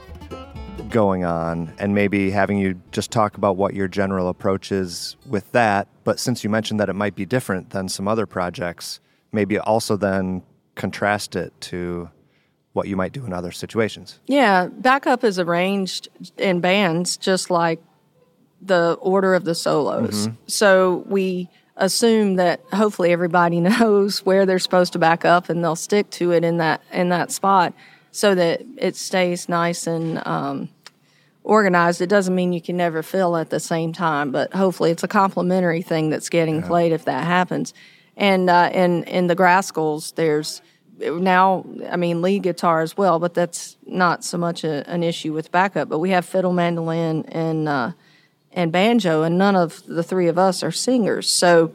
going 0.89 1.25
on, 1.25 1.73
and 1.81 1.97
maybe 1.97 2.31
having 2.31 2.59
you 2.59 2.81
just 2.93 3.11
talk 3.11 3.37
about 3.37 3.57
what 3.57 3.75
your 3.75 3.89
general 3.89 4.29
approach 4.29 4.71
is 4.71 5.17
with 5.27 5.51
that. 5.51 5.89
But 6.05 6.21
since 6.21 6.45
you 6.45 6.51
mentioned 6.51 6.79
that 6.79 6.89
it 6.89 6.95
might 6.95 7.17
be 7.17 7.27
different 7.27 7.71
than 7.71 7.89
some 7.89 8.07
other 8.07 8.25
projects, 8.25 9.01
maybe 9.33 9.59
also 9.59 9.97
then 9.97 10.45
contrast 10.77 11.35
it 11.35 11.53
to 11.63 12.09
what 12.73 12.89
you 12.89 12.97
might 12.97 13.13
do 13.13 13.25
in 13.25 13.33
other 13.33 13.53
situations. 13.53 14.19
Yeah, 14.27 14.69
backup 14.69 15.25
is 15.25 15.39
arranged 15.39 16.09
in 16.39 16.61
bands 16.61 17.17
just 17.17 17.51
like 17.51 17.81
the 18.61 18.97
order 19.01 19.35
of 19.35 19.45
the 19.45 19.55
solos. 19.55 20.29
So 20.47 21.05
we 21.07 21.51
assume 21.77 22.37
that 22.37 22.61
hopefully 22.73 23.13
everybody 23.13 23.61
knows 23.81 24.25
where 24.25 24.47
they're 24.47 24.59
supposed 24.59 24.93
to 24.95 24.99
back 24.99 25.25
up 25.25 25.49
and 25.49 25.63
they'll 25.63 25.77
stick 25.77 26.11
to 26.11 26.33
it 26.33 26.45
in 26.45 26.59
that 26.59 26.83
in 26.93 27.09
that 27.11 27.33
spot 27.33 27.75
so 28.11 28.35
that 28.35 28.63
it 28.77 28.95
stays 28.95 29.49
nice 29.49 29.87
and 29.87 30.25
um, 30.27 30.69
organized. 31.43 32.01
It 32.01 32.09
doesn't 32.09 32.35
mean 32.35 32.53
you 32.53 32.61
can 32.61 32.77
never 32.77 33.03
fill 33.03 33.37
at 33.37 33.51
the 33.51 33.61
same 33.61 33.93
time, 33.93 34.31
but 34.31 34.53
hopefully 34.53 34.91
it's 34.91 35.03
a 35.03 35.09
complementary 35.09 35.83
thing 35.83 36.11
that's 36.11 36.29
getting 36.29 36.63
played 36.63 36.93
if 36.93 37.07
that 37.07 37.25
happens. 37.25 37.75
And 38.17 38.49
uh, 38.49 38.71
in 38.73 39.05
in 39.05 39.27
the 39.27 39.37
Grascals, 39.37 40.15
there's 40.15 40.63
now, 41.03 41.65
I 41.91 41.97
mean, 41.97 42.23
lead 42.23 42.43
guitar 42.43 42.81
as 42.81 42.97
well, 42.97 43.19
but 43.19 43.35
that's 43.35 43.77
not 43.87 44.25
so 44.25 44.39
much 44.39 44.65
a, 44.65 44.89
an 44.89 45.03
issue 45.03 45.33
with 45.33 45.51
backup. 45.51 45.89
But 45.89 45.99
we 45.99 46.11
have 46.11 46.25
fiddle, 46.25 46.53
mandolin, 46.53 47.25
and 47.27 47.69
uh, 47.69 47.93
and 48.53 48.71
banjo, 48.71 49.23
and 49.23 49.39
none 49.39 49.57
of 49.57 49.83
the 49.87 50.03
three 50.03 50.29
of 50.29 50.39
us 50.39 50.63
are 50.63 50.71
singers. 50.71 51.29
So 51.29 51.73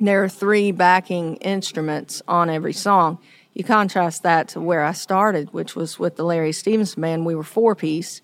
there 0.00 0.22
are 0.22 0.28
three 0.28 0.72
backing 0.72 1.36
instruments 1.36 2.22
on 2.26 2.48
every 2.50 2.72
song. 2.72 3.18
You 3.54 3.64
contrast 3.64 4.22
that 4.22 4.48
to 4.48 4.60
where 4.60 4.84
I 4.84 4.92
started, 4.92 5.52
which 5.52 5.76
was 5.76 5.98
with 5.98 6.16
the 6.16 6.24
Larry 6.24 6.52
Stephenson 6.52 7.02
band. 7.02 7.26
We 7.26 7.34
were 7.34 7.42
four 7.42 7.74
piece, 7.74 8.22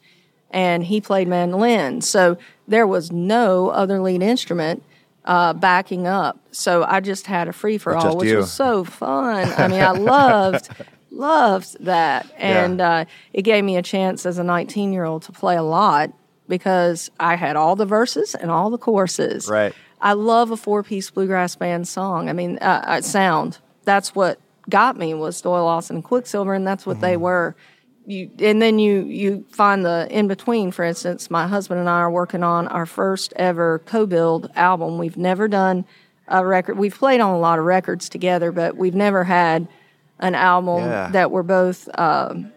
and 0.51 0.85
he 0.85 1.01
played 1.01 1.29
mandolin. 1.29 2.01
So 2.01 2.39
there 2.67 2.87
was 2.87 3.13
no 3.13 3.69
other 3.69 4.01
lead 4.01 4.23
instrument 4.23 4.83
uh, 5.29 5.53
backing 5.53 6.07
up. 6.07 6.41
So 6.51 6.83
I 6.83 7.01
just 7.01 7.27
had 7.27 7.47
a 7.47 7.53
free 7.53 7.79
for 7.79 7.95
all, 7.95 8.17
which 8.17 8.31
you. 8.31 8.39
was 8.39 8.51
so 8.51 8.83
fun. 8.83 9.53
I 9.57 9.69
mean, 9.69 9.81
I 9.81 9.91
loved 9.91 10.71
loved 11.11 11.85
that, 11.85 12.33
and 12.39 12.81
uh, 12.81 13.05
it 13.33 13.43
gave 13.43 13.63
me 13.63 13.77
a 13.77 13.83
chance 13.83 14.25
as 14.25 14.39
a 14.39 14.45
19 14.45 14.93
year 14.93 15.05
old 15.05 15.23
to 15.25 15.33
play 15.33 15.57
a 15.57 15.63
lot 15.63 16.13
because 16.49 17.11
I 17.21 17.37
had 17.37 17.57
all 17.57 17.77
the 17.77 17.85
verses 17.85 18.35
and 18.35 18.51
all 18.51 18.71
the 18.71 18.79
choruses. 18.79 19.49
Right. 19.49 19.75
I 20.01 20.15
love 20.15 20.51
a 20.51 20.57
four 20.57 20.83
piece 20.83 21.11
bluegrass 21.11 21.57
band 21.57 21.87
song. 21.87 22.31
I 22.31 22.33
mean, 22.33 22.59
uh, 22.59 22.85
uh, 22.87 23.01
sound. 23.03 23.59
That's 23.85 24.15
what 24.15 24.41
got 24.71 24.97
me 24.97 25.13
was 25.13 25.41
Doyle 25.43 25.65
Lawson 25.65 25.97
and 25.97 26.05
Quicksilver, 26.05 26.55
and 26.55 26.67
that's 26.67 26.87
what 26.87 27.01
they 27.01 27.17
were. 27.19 27.55
You, 28.09 28.31
and 28.39 28.63
then 28.63 28.79
you 28.79 29.03
you 29.05 29.45
find 29.51 29.85
the 29.85 30.07
in 30.11 30.29
between. 30.29 30.71
For 30.73 30.83
instance, 30.85 31.31
my 31.31 31.47
husband 31.47 31.79
and 31.81 31.91
I 31.91 31.99
are 31.99 32.11
working 32.11 32.43
on 32.43 32.67
our 32.69 32.87
first 32.87 33.35
ever 33.37 33.81
co-billed 33.81 34.51
album. 34.57 34.97
We've 34.97 35.19
never 35.19 35.47
done 35.47 35.85
a 36.27 36.43
record. 36.45 36.79
We've 36.79 36.95
played 36.97 37.21
on 37.21 37.35
a 37.35 37.39
lot 37.39 37.59
of 37.59 37.67
records 37.67 38.09
together, 38.09 38.51
but 38.51 38.77
we've 38.79 38.95
never 38.95 39.25
had 39.25 39.69
an 40.21 40.35
album 40.35 40.85
Yeah. 40.85 41.11
that 41.11 41.31
we're 41.31 41.43
both 41.43 41.87
um, 41.99 42.51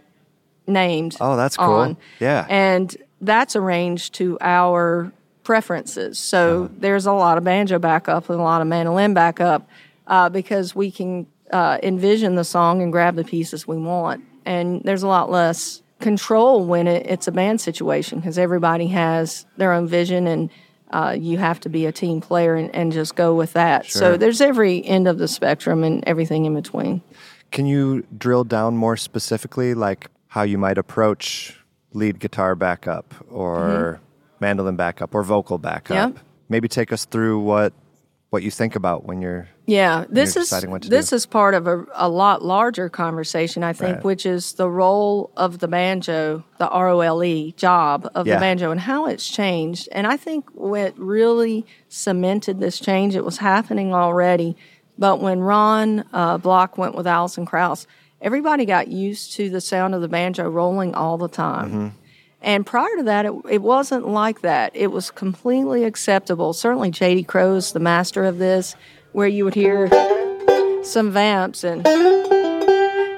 named. 0.67 1.17
Oh, 1.19 1.35
that's 1.35 1.57
cool. 1.57 1.65
on. 1.73 1.97
Yeah. 2.21 2.45
and 2.49 2.95
that's 3.19 3.55
arranged 3.55 4.13
to 4.15 4.37
our 4.41 5.11
preferences. 5.43 6.17
So 6.17 6.63
Uh-huh. 6.63 6.73
there's 6.79 7.05
a 7.05 7.11
lot 7.13 7.37
of 7.37 7.43
banjo 7.43 7.77
backup 7.77 8.29
and 8.29 8.39
a 8.39 8.43
lot 8.43 8.61
of 8.61 8.67
mandolin 8.67 9.13
backup 9.13 9.67
uh, 10.07 10.29
because 10.29 10.73
we 10.75 10.91
can 10.91 11.27
uh, 11.51 11.77
envision 11.83 12.35
the 12.35 12.43
song 12.45 12.81
and 12.81 12.91
grab 12.91 13.15
the 13.15 13.23
pieces 13.25 13.67
we 13.67 13.77
want. 13.77 14.23
And 14.45 14.81
there's 14.83 15.03
a 15.03 15.07
lot 15.07 15.29
less 15.29 15.81
control 15.99 16.65
when 16.65 16.87
it, 16.87 17.05
it's 17.05 17.27
a 17.27 17.31
band 17.31 17.61
situation 17.61 18.19
because 18.19 18.37
everybody 18.37 18.87
has 18.87 19.45
their 19.57 19.71
own 19.71 19.87
vision 19.87 20.27
and 20.27 20.49
uh, 20.91 21.15
you 21.17 21.37
have 21.37 21.59
to 21.61 21.69
be 21.69 21.85
a 21.85 21.91
team 21.91 22.19
player 22.19 22.55
and, 22.55 22.73
and 22.75 22.91
just 22.91 23.15
go 23.15 23.33
with 23.33 23.53
that. 23.53 23.85
So 23.85 24.17
there's 24.17 24.41
every 24.41 24.83
end 24.85 25.07
of 25.07 25.17
the 25.17 25.27
spectrum 25.27 25.83
and 25.83 26.03
everything 26.05 26.45
in 26.45 26.53
between. 26.53 27.01
Can 27.51 27.65
you 27.65 28.05
drill 28.17 28.43
down 28.43 28.75
more 28.75 28.97
specifically, 28.97 29.73
like 29.73 30.09
how 30.27 30.43
you 30.43 30.57
might 30.57 30.77
approach 30.77 31.57
lead 31.93 32.19
guitar 32.19 32.55
backup 32.55 33.13
or 33.29 34.01
mandolin 34.39 34.75
backup 34.75 35.15
or 35.15 35.23
vocal 35.23 35.57
backup? 35.57 35.97
Mm-hmm. 36.09 36.17
Yeah. 36.17 36.23
Maybe 36.49 36.67
take 36.67 36.91
us 36.91 37.05
through 37.05 37.39
what 37.39 37.73
what 38.31 38.43
you 38.43 38.49
think 38.49 38.75
about 38.77 39.05
when 39.05 39.21
you're 39.21 39.47
Yeah, 39.67 40.05
this 40.09 40.35
you're 40.35 40.41
is 40.43 40.49
deciding 40.49 40.71
what 40.71 40.83
to 40.83 40.89
this 40.89 41.09
do. 41.09 41.17
is 41.17 41.25
part 41.25 41.53
of 41.53 41.67
a, 41.67 41.85
a 41.93 42.07
lot 42.07 42.41
larger 42.43 42.87
conversation, 42.89 43.61
I 43.61 43.73
think, 43.73 43.95
Right. 43.97 44.03
which 44.05 44.25
is 44.25 44.53
the 44.53 44.69
role 44.69 45.31
of 45.35 45.59
the 45.59 45.67
banjo, 45.67 46.43
the 46.57 46.69
R 46.69 46.87
O 46.89 47.01
L 47.01 47.23
E 47.23 47.53
job 47.57 48.09
of 48.15 48.25
Yeah. 48.25 48.35
the 48.35 48.39
banjo, 48.39 48.71
and 48.71 48.79
how 48.79 49.05
it's 49.05 49.27
changed. 49.27 49.89
And 49.91 50.07
I 50.07 50.15
think 50.15 50.49
what 50.53 50.97
really 50.97 51.65
cemented 51.89 52.61
this 52.61 52.79
change, 52.79 53.17
it 53.17 53.25
was 53.25 53.37
happening 53.37 53.93
already, 53.93 54.55
but 54.97 55.19
when 55.21 55.41
Ron 55.41 56.05
uh, 56.13 56.37
Block 56.37 56.77
went 56.77 56.95
with 56.95 57.05
Alison 57.07 57.45
Krauss, 57.45 57.85
everybody 58.21 58.63
got 58.65 58.87
used 58.87 59.33
to 59.33 59.49
the 59.49 59.59
sound 59.59 59.93
of 59.93 59.99
the 60.01 60.07
banjo 60.07 60.49
rolling 60.49 60.95
all 60.95 61.17
the 61.17 61.27
time. 61.27 61.67
Mm-hmm. 61.69 61.87
And 62.41 62.65
prior 62.65 62.95
to 62.97 63.03
that, 63.03 63.25
it, 63.25 63.33
it 63.49 63.61
wasn't 63.61 64.07
like 64.07 64.41
that. 64.41 64.75
It 64.75 64.87
was 64.87 65.11
completely 65.11 65.83
acceptable. 65.83 66.53
Certainly, 66.53 66.91
J.D. 66.91 67.23
Crowe's 67.23 67.71
the 67.71 67.79
master 67.79 68.23
of 68.23 68.39
this, 68.39 68.75
where 69.11 69.27
you 69.27 69.45
would 69.45 69.53
hear 69.53 69.87
some 70.83 71.11
vamps 71.11 71.63
and 71.63 71.85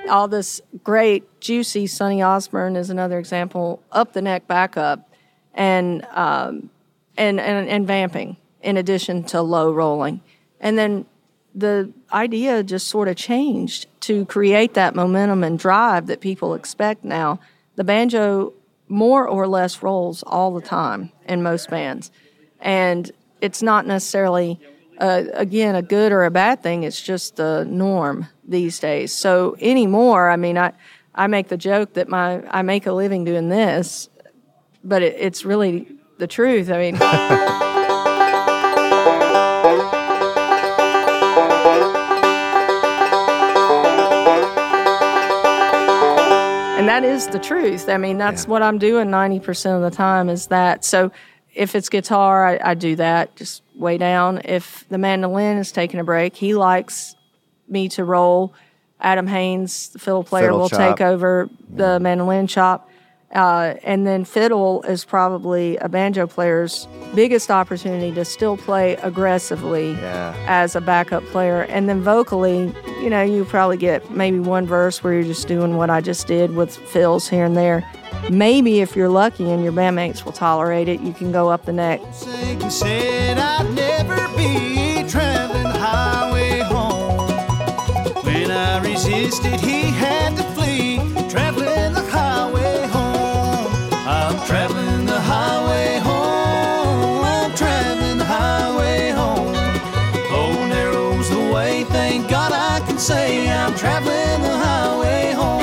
all 0.10 0.28
this 0.28 0.62
great, 0.84 1.40
juicy. 1.40 1.88
Sonny 1.88 2.22
Osborne 2.22 2.76
is 2.76 2.90
another 2.90 3.18
example. 3.18 3.82
Up 3.92 4.12
the 4.12 4.22
neck 4.22 4.46
backup, 4.48 5.10
and 5.54 6.06
um, 6.12 6.70
and, 7.18 7.40
and 7.40 7.70
and 7.70 7.88
vamping 7.88 8.36
in 8.62 8.76
addition 8.76 9.24
to 9.24 9.42
low 9.42 9.72
rolling, 9.72 10.22
and 10.60 10.78
then 10.78 11.06
the 11.56 11.92
idea 12.12 12.64
just 12.64 12.88
sort 12.88 13.08
of 13.08 13.16
changed 13.16 13.86
to 14.02 14.26
create 14.26 14.74
that 14.74 14.96
momentum 14.96 15.44
and 15.44 15.60
drive 15.60 16.08
that 16.08 16.20
people 16.20 16.56
expect 16.56 17.04
now. 17.04 17.40
The 17.76 17.84
banjo 17.84 18.54
more 18.94 19.28
or 19.28 19.48
less 19.48 19.82
rolls 19.82 20.24
all 20.24 20.54
the 20.54 20.62
time 20.62 21.12
in 21.28 21.42
most 21.42 21.70
bands, 21.70 22.12
and 22.60 23.12
it's 23.42 23.62
not 23.62 23.86
necessarily 23.88 24.60
uh, 25.00 25.24
again 25.34 25.76
a 25.76 25.82
good 25.82 26.12
or 26.12 26.24
a 26.24 26.32
bad 26.32 26.62
thing. 26.62 26.84
It's 26.84 27.02
just 27.02 27.36
the 27.36 27.66
norm 27.66 28.28
these 28.48 28.80
days. 28.80 29.12
So 29.12 29.56
anymore, 29.60 30.30
I 30.30 30.36
mean, 30.36 30.58
I 30.58 30.74
I 31.16 31.28
make 31.28 31.48
the 31.48 31.58
joke 31.58 31.94
that 31.94 32.08
my 32.08 32.44
I 32.48 32.62
make 32.62 32.86
a 32.86 32.94
living 32.94 33.24
doing 33.24 33.50
this, 33.50 34.10
but 34.84 35.02
it, 35.02 35.16
it's 35.18 35.44
really 35.44 35.88
the 36.20 36.28
truth. 36.28 36.70
I 36.70 36.92
mean. 36.92 37.60
that 46.94 47.04
is 47.04 47.26
the 47.30 47.40
truth. 47.40 47.90
I 47.90 47.98
mean, 47.98 48.20
that's 48.20 48.44
Yeah. 48.44 48.52
what 48.52 48.62
I'm 48.62 48.78
doing 48.78 49.10
90% 49.10 49.76
of 49.76 49.82
the 49.82 49.90
time 49.90 50.30
is 50.30 50.46
that. 50.48 50.86
So 50.86 51.12
if 51.56 51.74
it's 51.74 51.90
guitar, 51.90 52.46
I, 52.46 52.60
I 52.64 52.74
do 52.76 52.96
that, 52.98 53.36
just 53.36 53.64
way 53.76 53.98
down. 53.98 54.42
If 54.46 54.86
the 54.90 55.00
mandolin 55.00 55.58
is 55.58 55.72
taking 55.72 56.00
a 56.00 56.04
break, 56.04 56.36
he 56.36 56.54
likes 56.54 57.16
me 57.68 57.90
to 57.90 58.04
roll. 58.04 58.54
Adam 59.02 59.26
Haynes, 59.26 59.90
the 59.90 59.98
fiddle 59.98 60.24
player, 60.24 60.46
Fiddle 60.46 60.60
will 60.60 60.70
chop. 60.70 60.98
take 60.98 61.02
over 61.02 61.50
the 61.68 62.00
mandolin 62.00 62.46
chop. 62.46 62.88
Uh, 63.34 63.74
and 63.84 64.06
then 64.06 64.24
fiddle 64.24 64.84
is 64.84 65.04
probably 65.06 65.76
a 65.78 65.90
banjo 65.90 66.28
player's 66.28 66.88
biggest 67.16 67.50
opportunity 67.50 68.12
to 68.14 68.24
still 68.24 68.58
play 68.58 68.96
aggressively 68.98 69.94
Yeah. 69.94 70.36
as 70.48 70.76
a 70.76 70.82
backup 70.82 71.24
player. 71.26 71.62
And 71.64 71.90
then 71.90 72.02
vocally, 72.02 72.72
you 73.02 73.10
know, 73.10 73.24
you 73.24 73.44
probably 73.46 73.78
get 73.78 74.12
maybe 74.12 74.40
one 74.40 74.68
verse 74.68 75.04
where 75.04 75.14
you're 75.14 75.24
just 75.24 75.48
doing 75.48 75.78
what 75.78 75.90
I 75.90 76.00
just 76.00 76.28
did 76.28 76.56
with 76.56 76.76
fills 76.76 77.28
here 77.28 77.46
and 77.46 77.58
there. 77.58 77.84
Maybe 78.30 78.82
if 78.82 78.96
you're 78.96 79.10
lucky 79.10 79.50
and 79.52 79.64
your 79.64 79.74
bandmates 79.74 80.24
will 80.24 80.32
tolerate 80.32 80.88
it, 80.88 81.02
you 81.02 81.12
can 81.14 81.32
go 81.32 81.50
up 81.50 81.66
the 81.66 81.74
neck. 81.74 82.00
Say 103.04 103.50
I'm 103.50 103.76
traveling 103.76 104.42
the 104.42 104.58
highway 104.58 105.34
home. 105.34 105.62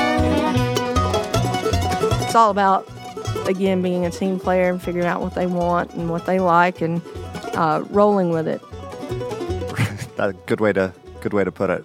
It's 2.21 2.35
all 2.35 2.51
about, 2.51 2.87
again, 3.47 3.81
being 3.81 4.05
a 4.05 4.11
team 4.11 4.39
player 4.39 4.69
and 4.69 4.79
figuring 4.79 5.07
out 5.07 5.21
what 5.21 5.33
they 5.33 5.47
want 5.47 5.91
and 5.95 6.11
what 6.11 6.27
they 6.27 6.39
like 6.39 6.81
and 6.81 7.01
uh, 7.55 7.83
rolling 7.89 8.29
with 8.29 8.47
it. 8.47 8.61
A 10.19 10.33
good 10.45 10.59
way 10.59 10.71
to 10.73 10.93
good 11.21 11.33
way 11.33 11.43
to 11.43 11.51
put 11.51 11.71
it. 11.71 11.83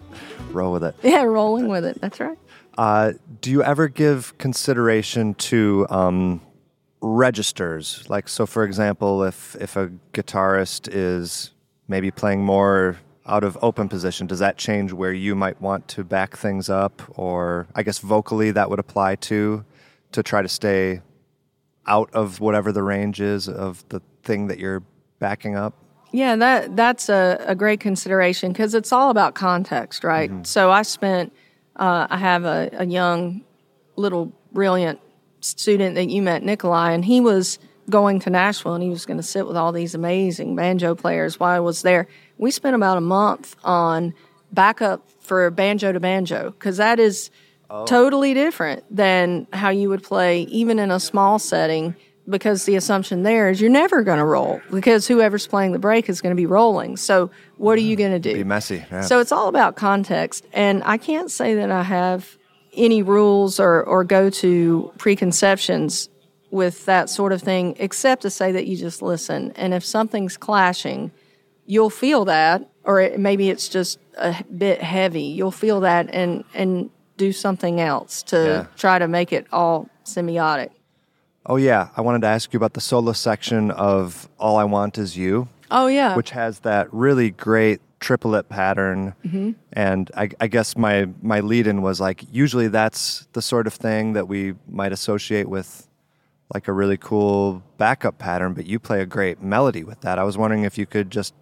Roll 0.50 0.72
with 0.72 0.84
it. 0.84 0.94
Yeah, 1.02 1.22
rolling 1.22 1.68
with 1.68 1.86
it. 1.86 2.02
That's 2.02 2.20
right. 2.20 2.36
Uh, 2.76 3.14
do 3.40 3.50
you 3.50 3.62
ever 3.62 3.88
give 3.88 4.36
consideration 4.36 5.32
to 5.34 5.86
um, 5.88 6.42
registers? 7.00 8.04
Like, 8.10 8.28
so 8.28 8.44
for 8.44 8.62
example, 8.62 9.24
if 9.24 9.56
if 9.58 9.74
a 9.74 9.90
guitarist 10.12 10.90
is 10.92 11.52
maybe 11.88 12.10
playing 12.10 12.44
more 12.44 12.98
out 13.26 13.44
of 13.44 13.58
open 13.62 13.88
position, 13.88 14.26
does 14.26 14.38
that 14.38 14.56
change 14.56 14.92
where 14.92 15.12
you 15.12 15.34
might 15.34 15.60
want 15.60 15.88
to 15.88 16.04
back 16.04 16.36
things 16.36 16.68
up? 16.68 17.02
Or 17.18 17.66
I 17.74 17.82
guess 17.82 17.98
vocally 17.98 18.50
that 18.52 18.70
would 18.70 18.78
apply 18.78 19.16
to 19.16 19.64
to 20.12 20.22
try 20.22 20.42
to 20.42 20.48
stay 20.48 21.02
out 21.86 22.10
of 22.12 22.40
whatever 22.40 22.72
the 22.72 22.82
range 22.82 23.20
is 23.20 23.48
of 23.48 23.84
the 23.88 24.00
thing 24.22 24.48
that 24.48 24.58
you're 24.58 24.82
backing 25.18 25.56
up. 25.56 25.74
Yeah, 26.12 26.36
that 26.36 26.76
that's 26.76 27.08
a, 27.08 27.44
a 27.46 27.54
great 27.54 27.80
consideration 27.80 28.52
because 28.52 28.74
it's 28.74 28.92
all 28.92 29.10
about 29.10 29.34
context, 29.34 30.04
right? 30.04 30.46
So 30.46 30.70
I 30.70 30.82
spent, 30.82 31.32
uh, 31.76 32.06
I 32.08 32.16
have 32.16 32.44
a, 32.44 32.70
a 32.72 32.86
young, 32.86 33.44
little 33.96 34.32
brilliant 34.52 35.00
student 35.40 35.94
that 35.96 36.08
you 36.08 36.22
met, 36.22 36.42
Nikolai, 36.42 36.92
and 36.92 37.04
he 37.04 37.20
was 37.20 37.58
going 37.90 38.18
to 38.20 38.30
Nashville 38.30 38.74
and 38.74 38.82
he 38.82 38.90
was 38.90 39.06
going 39.06 39.16
to 39.16 39.22
sit 39.22 39.46
with 39.46 39.56
all 39.56 39.72
these 39.72 39.94
amazing 39.94 40.56
banjo 40.56 40.94
players 40.94 41.38
while 41.38 41.54
I 41.54 41.60
was 41.60 41.82
there. 41.82 42.08
We 42.38 42.50
spent 42.50 42.76
about 42.76 42.98
a 42.98 43.02
month 43.02 43.56
on 43.64 44.14
backup 44.52 45.08
for 45.20 45.50
banjo 45.50 45.92
to 45.92 46.00
banjo 46.00 46.50
because 46.50 46.76
that 46.76 46.98
is 46.98 47.30
oh. 47.70 47.84
totally 47.86 48.34
different 48.34 48.84
than 48.94 49.46
how 49.52 49.70
you 49.70 49.88
would 49.88 50.02
play 50.02 50.42
even 50.42 50.78
in 50.78 50.90
a 50.90 51.00
small 51.00 51.38
setting 51.38 51.96
because 52.28 52.64
the 52.64 52.76
assumption 52.76 53.22
there 53.22 53.48
is 53.50 53.60
you're 53.60 53.70
never 53.70 54.02
going 54.02 54.18
to 54.18 54.24
roll 54.24 54.60
because 54.70 55.06
whoever's 55.06 55.46
playing 55.46 55.72
the 55.72 55.78
break 55.78 56.08
is 56.08 56.20
going 56.20 56.34
to 56.34 56.40
be 56.40 56.46
rolling. 56.46 56.96
So 56.96 57.30
what 57.56 57.78
are 57.78 57.82
you 57.82 57.96
mm-hmm. 57.96 58.10
going 58.10 58.22
to 58.22 58.30
do? 58.30 58.34
Be 58.34 58.44
messy. 58.44 58.84
Yeah. 58.90 59.02
So 59.02 59.20
it's 59.20 59.32
all 59.32 59.48
about 59.48 59.76
context. 59.76 60.46
And 60.52 60.82
I 60.84 60.96
can't 60.96 61.30
say 61.30 61.54
that 61.54 61.70
I 61.70 61.82
have 61.82 62.36
any 62.74 63.02
rules 63.02 63.58
or, 63.58 63.82
or 63.84 64.04
go 64.04 64.28
to 64.28 64.92
preconceptions 64.98 66.08
with 66.50 66.84
that 66.86 67.10
sort 67.10 67.32
of 67.32 67.42
thing, 67.42 67.74
except 67.78 68.22
to 68.22 68.30
say 68.30 68.52
that 68.52 68.66
you 68.66 68.76
just 68.76 69.02
listen. 69.02 69.52
And 69.56 69.74
if 69.74 69.84
something's 69.84 70.36
clashing, 70.36 71.10
you'll 71.66 71.90
feel 71.90 72.24
that, 72.26 72.68
or 72.84 73.00
it, 73.00 73.18
maybe 73.18 73.50
it's 73.50 73.68
just 73.68 73.98
a 74.16 74.42
bit 74.56 74.80
heavy. 74.82 75.22
You'll 75.24 75.50
feel 75.50 75.80
that 75.80 76.08
and, 76.14 76.44
and 76.54 76.90
do 77.16 77.32
something 77.32 77.80
else 77.80 78.22
to 78.24 78.36
Yeah. 78.36 78.66
try 78.76 78.98
to 78.98 79.08
make 79.08 79.32
it 79.32 79.46
all 79.52 79.88
semiotic. 80.04 80.70
oh 81.46 81.56
yeah, 81.56 81.88
I 81.96 82.00
wanted 82.00 82.22
to 82.22 82.26
ask 82.28 82.52
you 82.52 82.56
about 82.56 82.74
the 82.74 82.80
solo 82.80 83.12
section 83.12 83.70
of 83.70 84.28
"All 84.38 84.56
I 84.56 84.64
Want 84.64 84.98
Is 84.98 85.16
You." 85.16 85.48
Oh, 85.70 85.86
yeah. 85.88 86.14
which 86.16 86.30
has 86.30 86.60
that 86.60 86.92
really 86.92 87.30
great 87.30 87.80
triplet 87.98 88.48
pattern. 88.48 89.14
Mm-hmm. 89.24 89.52
And 89.72 90.10
I, 90.16 90.28
I 90.40 90.46
guess 90.48 90.76
my 90.76 91.08
my 91.22 91.40
lead 91.40 91.66
in 91.66 91.82
was 91.82 92.00
like 92.00 92.24
usually 92.30 92.68
that's 92.68 93.26
the 93.32 93.42
sort 93.42 93.66
of 93.66 93.74
thing 93.74 94.12
that 94.12 94.28
we 94.28 94.54
might 94.68 94.92
associate 94.92 95.48
with 95.48 95.88
like 96.54 96.68
a 96.68 96.72
really 96.72 96.96
cool 96.96 97.62
backup 97.78 98.18
pattern, 98.18 98.54
but 98.54 98.66
you 98.66 98.78
play 98.78 99.00
a 99.00 99.06
great 99.06 99.42
melody 99.42 99.82
with 99.82 100.00
that. 100.02 100.18
I 100.18 100.22
was 100.24 100.36
wondering 100.38 100.62
if 100.64 100.78
you 100.78 100.86
could 100.86 101.10
just 101.10 101.34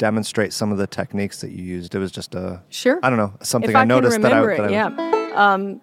demonstrate 0.00 0.52
some 0.54 0.72
of 0.72 0.78
the 0.78 0.86
techniques 0.86 1.42
that 1.42 1.50
you 1.50 1.62
used. 1.62 1.94
It 1.94 1.98
was 1.98 2.10
just 2.10 2.34
a 2.34 2.62
Sure. 2.70 2.98
I 3.02 3.10
don't 3.10 3.18
know 3.18 3.34
something 3.42 3.76
I, 3.76 3.82
I, 3.82 3.84
noticed 3.84 4.14
can 4.14 4.22
that 4.22 4.32
I, 4.32 4.38
remember 4.40 4.68
that 4.68 4.72
it, 4.72 4.98
I 4.98 5.28
yeah. 5.28 5.52
Um, 5.52 5.80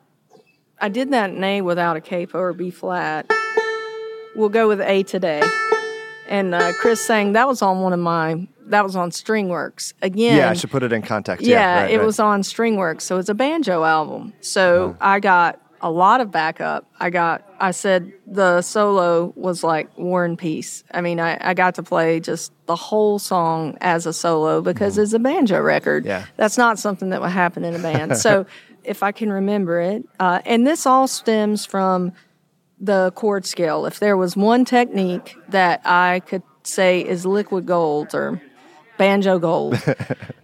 I 0.82 0.90
did 0.90 1.12
that 1.12 1.30
in 1.30 1.44
A 1.44 1.62
without 1.62 1.96
a 1.96 2.02
capo 2.02 2.40
or 2.40 2.52
B 2.54 2.72
flat. 2.72 3.32
We'll 4.36 4.50
go 4.50 4.68
with 4.68 4.82
A 4.82 5.04
today. 5.04 5.42
And 6.28 6.54
uh, 6.54 6.74
Chris 6.74 7.00
sang 7.00 7.34
that 7.34 7.48
was 7.48 7.62
on 7.62 7.82
one 7.82 7.94
of 7.94 8.00
my 8.00 8.48
that 8.66 8.84
was 8.84 8.96
on 8.98 9.12
Stringworks 9.12 9.94
again. 10.02 10.36
yeah 10.36 10.50
I 10.50 10.54
should 10.54 10.72
put 10.72 10.84
it 10.84 10.92
in 10.92 11.02
context. 11.02 11.46
Yeah, 11.46 11.60
Yeah, 11.60 11.82
right, 11.84 11.92
it 11.94 11.98
right. 12.00 12.06
was 12.06 12.20
on 12.20 12.42
Stringworks, 12.42 13.02
so 13.02 13.18
it's 13.18 13.30
a 13.30 13.34
banjo 13.36 13.84
album. 13.86 14.34
So 14.42 14.90
Uh-huh. 14.90 14.98
I 15.00 15.20
got 15.22 15.62
a 15.80 15.90
lot 15.92 16.20
of 16.22 16.32
backup. 16.32 16.86
I 17.00 17.10
got 17.12 17.47
I 17.60 17.72
said 17.72 18.12
the 18.26 18.62
solo 18.62 19.34
was 19.36 19.64
like 19.64 19.96
War 19.98 20.26
and 20.26 20.38
Peace. 20.38 20.84
I 20.92 21.02
mean, 21.02 21.20
I, 21.20 21.38
I 21.40 21.54
got 21.54 21.76
to 21.76 21.84
play 21.84 22.20
just 22.20 22.52
the 22.66 22.76
whole 22.76 23.20
song 23.20 23.78
as 23.82 24.06
a 24.06 24.14
solo 24.14 24.62
because 24.62 24.98
it's 24.98 25.14
a 25.14 25.20
banjo 25.20 25.60
record. 25.60 26.04
Mm-hmm. 26.04 26.10
Yeah. 26.10 26.26
That's 26.36 26.58
not 26.58 26.80
something 26.80 27.10
that 27.10 27.22
would 27.22 27.32
happen 27.32 27.64
in 27.64 27.76
a 27.76 27.80
band. 27.80 28.18
so 28.26 28.46
if 28.84 29.04
I 29.04 29.12
can 29.12 29.32
remember 29.32 29.80
it, 29.80 30.08
uh, 30.20 30.42
and 30.46 30.66
this 30.66 30.86
all 30.86 31.08
stems 31.08 31.66
from 31.66 32.14
the 32.80 33.12
chord 33.16 33.46
scale. 33.46 33.86
If 33.86 34.00
there 34.00 34.18
was 34.18 34.36
one 34.36 34.66
technique 34.66 35.36
that 35.50 35.82
I 35.86 36.22
could 36.26 36.44
say 36.64 37.02
is 37.02 37.26
liquid 37.26 37.66
gold 37.66 38.14
or 38.14 38.42
banjo 38.98 39.40
gold, 39.40 39.74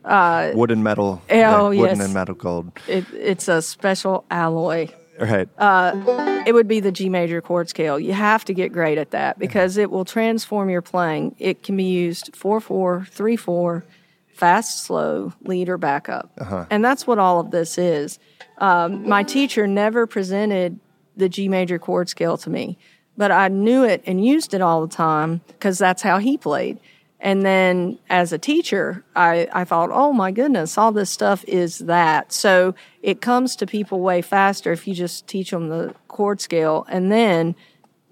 wood 0.03 0.71
and 0.71 0.83
metal. 0.83 1.21
Oh, 1.29 1.35
yeah, 1.35 1.61
wooden 1.61 1.97
yes. 1.97 2.05
and 2.05 2.13
metal 2.13 2.35
gold. 2.35 2.71
it, 2.87 3.05
it's 3.13 3.47
a 3.47 3.61
special 3.61 4.25
alloy. 4.31 4.89
Right. 5.19 5.47
Uh, 5.57 6.43
It 6.45 6.53
would 6.53 6.67
be 6.67 6.79
the 6.79 6.91
G 6.91 7.07
major 7.09 7.41
chord 7.41 7.69
scale. 7.69 7.99
You 7.99 8.13
have 8.13 8.43
to 8.45 8.53
get 8.53 8.73
great 8.73 8.97
at 8.97 9.11
that 9.11 9.39
because 9.39 9.77
it 9.77 9.91
will 9.91 10.05
transform 10.05 10.69
your 10.69 10.81
playing. 10.81 11.35
It 11.39 11.63
can 11.63 11.77
be 11.77 11.83
used 11.83 12.35
4 12.35 12.59
4, 12.59 13.05
3 13.09 13.35
4, 13.35 13.85
fast, 14.33 14.83
slow, 14.83 15.33
lead, 15.43 15.69
or 15.69 15.77
backup. 15.77 16.31
And 16.69 16.83
that's 16.83 17.07
what 17.07 17.19
all 17.19 17.39
of 17.39 17.51
this 17.51 17.77
is. 17.77 18.19
Um, 18.57 19.07
my 19.07 19.23
teacher 19.23 19.67
never 19.67 20.05
presented 20.07 20.79
the 21.15 21.29
G 21.29 21.47
major 21.47 21.77
chord 21.79 22.09
scale 22.09 22.37
to 22.39 22.49
me, 22.49 22.77
but 23.15 23.31
I 23.31 23.47
knew 23.47 23.83
it 23.83 24.03
and 24.05 24.25
used 24.25 24.53
it 24.53 24.61
all 24.61 24.85
the 24.85 24.93
time 24.93 25.41
because 25.47 25.77
that's 25.77 26.01
how 26.01 26.17
he 26.17 26.37
played. 26.37 26.79
And 27.23 27.45
then 27.45 27.99
as 28.09 28.33
a 28.33 28.37
teacher, 28.37 29.01
I, 29.15 29.47
I 29.53 29.63
thought, 29.63 29.89
oh 29.93 30.11
my 30.11 30.31
goodness, 30.31 30.77
all 30.77 30.91
this 30.91 31.09
stuff 31.09 31.45
is 31.47 31.79
that. 31.79 32.33
So 32.33 32.75
it 33.01 33.21
comes 33.21 33.55
to 33.55 33.65
people 33.65 34.01
way 34.01 34.21
faster 34.21 34.73
if 34.73 34.85
you 34.85 34.93
just 34.93 35.25
teach 35.25 35.51
them 35.51 35.69
the 35.69 35.95
chord 36.09 36.41
scale 36.41 36.85
and 36.89 37.09
then 37.09 37.55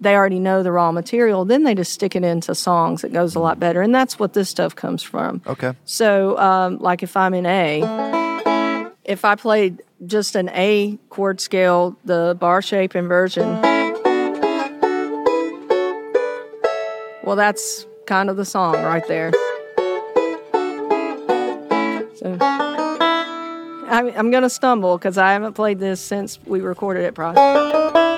they 0.00 0.16
already 0.16 0.38
know 0.38 0.62
the 0.62 0.72
raw 0.72 0.92
material. 0.92 1.44
Then 1.44 1.62
they 1.62 1.74
just 1.74 1.92
stick 1.92 2.16
it 2.16 2.24
into 2.24 2.54
songs. 2.54 3.04
It 3.04 3.12
goes 3.12 3.34
a 3.34 3.38
lot 3.38 3.60
better. 3.60 3.82
And 3.82 3.94
that's 3.94 4.18
what 4.18 4.32
this 4.32 4.48
stuff 4.48 4.74
comes 4.74 5.02
from. 5.02 5.42
okay. 5.46 5.74
So, 5.84 6.38
um, 6.38 6.78
like 6.78 7.02
if 7.02 7.14
I'm 7.14 7.34
in 7.34 7.44
A, 7.44 8.90
if 9.04 9.26
I 9.26 9.34
played 9.34 9.82
just 10.06 10.36
an 10.36 10.48
A 10.54 10.98
chord 11.10 11.38
scale, 11.38 11.98
the 12.06 12.34
bar 12.40 12.62
shape 12.62 12.96
inversion, 12.96 13.60
well, 17.22 17.36
that's 17.36 17.86
kind 18.06 18.30
of 18.30 18.36
the 18.36 18.44
song 18.44 18.74
right 18.74 19.06
there. 19.08 19.32
So, 22.16 22.36
I, 22.40 24.12
I'm 24.16 24.30
going 24.30 24.42
to 24.42 24.50
stumble 24.50 24.98
because 24.98 25.18
I 25.18 25.32
haven't 25.32 25.54
played 25.54 25.78
this 25.78 26.00
since 26.00 26.38
we 26.46 26.60
recorded 26.60 27.04
it, 27.04 27.14
probably. 27.14 28.11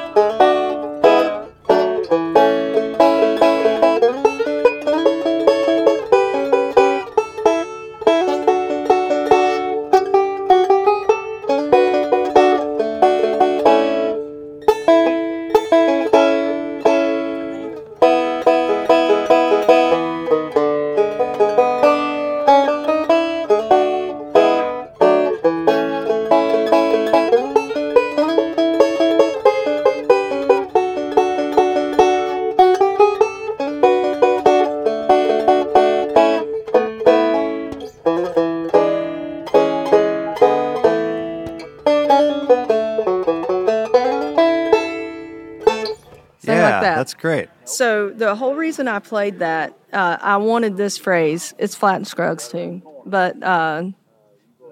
Reason 48.64 48.88
I 48.88 48.98
played 48.98 49.40
that, 49.40 49.76
uh, 49.92 50.16
I 50.22 50.38
wanted 50.38 50.78
this 50.78 50.96
phrase. 50.96 51.52
It's 51.58 51.74
Flatt 51.74 51.96
and 51.96 52.08
Scruggs 52.08 52.48
too, 52.48 52.80
but 53.04 53.42
uh, 53.42 53.90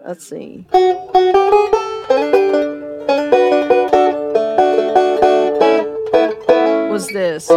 let's 0.06 0.26
see. 0.26 0.64
Was 6.90 7.06
this? 7.08 7.50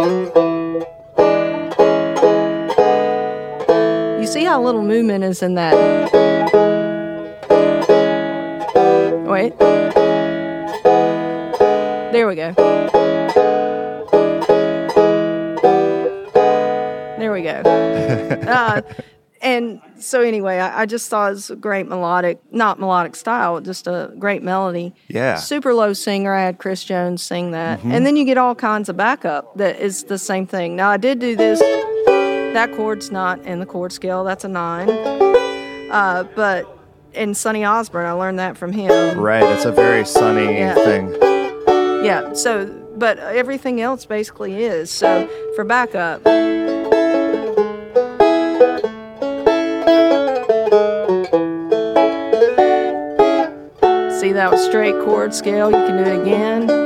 You 4.20 4.26
see 4.26 4.44
how 4.44 4.62
little 4.62 4.82
movement 4.82 5.24
is 5.24 5.40
in 5.42 5.54
that? 5.54 5.72
Wait. 9.26 9.58
There 12.12 12.28
we 12.28 12.34
go. 12.34 12.95
We 17.36 17.42
go. 17.42 17.50
uh, 18.48 18.80
and 19.42 19.82
so 19.98 20.22
anyway, 20.22 20.58
I, 20.58 20.82
I 20.82 20.86
just 20.86 21.10
thought 21.10 21.32
it 21.32 21.34
was 21.34 21.50
a 21.50 21.56
great 21.56 21.86
melodic, 21.86 22.40
not 22.50 22.80
melodic 22.80 23.14
style, 23.14 23.60
just 23.60 23.86
a 23.86 24.10
great 24.18 24.42
melody. 24.42 24.94
Yeah. 25.08 25.34
Super 25.34 25.74
low 25.74 25.92
singer. 25.92 26.32
I 26.32 26.44
had 26.44 26.56
Chris 26.56 26.82
Jones 26.82 27.22
sing 27.22 27.50
that, 27.50 27.84
and 27.84 28.06
then 28.06 28.16
you 28.16 28.24
get 28.24 28.38
all 28.38 28.54
kinds 28.54 28.88
of 28.88 28.96
backup 28.96 29.54
that 29.58 29.78
is 29.78 30.04
the 30.04 30.16
same 30.16 30.46
thing. 30.46 30.76
Now 30.76 30.88
I 30.88 30.96
did 30.96 31.18
do 31.18 31.36
this. 31.36 31.60
That 32.54 32.72
chord's 32.74 33.10
not 33.10 33.38
in 33.42 33.60
the 33.60 33.66
chord 33.66 33.92
scale. 33.92 34.24
That's 34.24 34.44
a 34.44 34.48
nine. 34.48 34.88
Uh, 34.88 36.26
but 36.34 36.66
in 37.12 37.34
Sonny 37.34 37.66
Osborne, 37.66 38.06
I 38.06 38.12
learned 38.12 38.38
that 38.38 38.56
from 38.56 38.72
him. 38.72 39.20
Right, 39.20 39.42
it's 39.42 39.66
a 39.66 39.72
very 39.72 40.06
Sonny 40.06 40.54
Yeah. 40.54 40.74
thing. 40.74 41.14
Yeah. 42.02 42.32
So, 42.32 42.64
but 42.96 43.18
everything 43.18 43.82
else 43.82 44.06
basically 44.06 44.64
is. 44.64 44.90
So 44.90 45.28
for 45.54 45.64
backup. 45.64 46.22
That 54.36 54.50
was 54.50 54.62
straight 54.66 54.94
chord 55.04 55.34
scale. 55.34 55.70
You 55.70 55.76
can 55.76 56.04
do 56.04 56.10
it 56.10 56.20
again. 56.20 56.85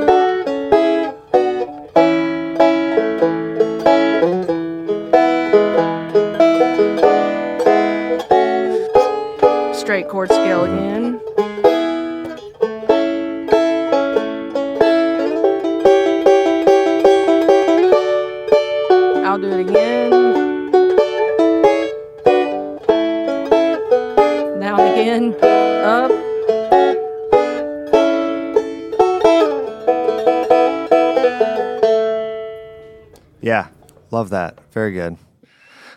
Very 34.91 35.09
good. 35.09 35.17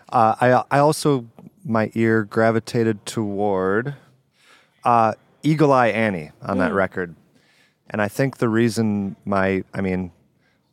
Uh, 0.09 0.35
I 0.39 0.77
I 0.77 0.79
also 0.79 1.25
my 1.65 1.91
ear 1.95 2.23
gravitated 2.23 3.05
toward 3.05 3.95
uh, 4.83 5.13
Eagle 5.43 5.73
Eye 5.73 5.87
Annie 5.87 6.31
on 6.41 6.59
that 6.59 6.73
record, 6.73 7.15
and 7.89 8.01
I 8.01 8.07
think 8.07 8.37
the 8.37 8.47
reason 8.47 9.15
my 9.25 9.63
I 9.73 9.81
mean, 9.81 10.11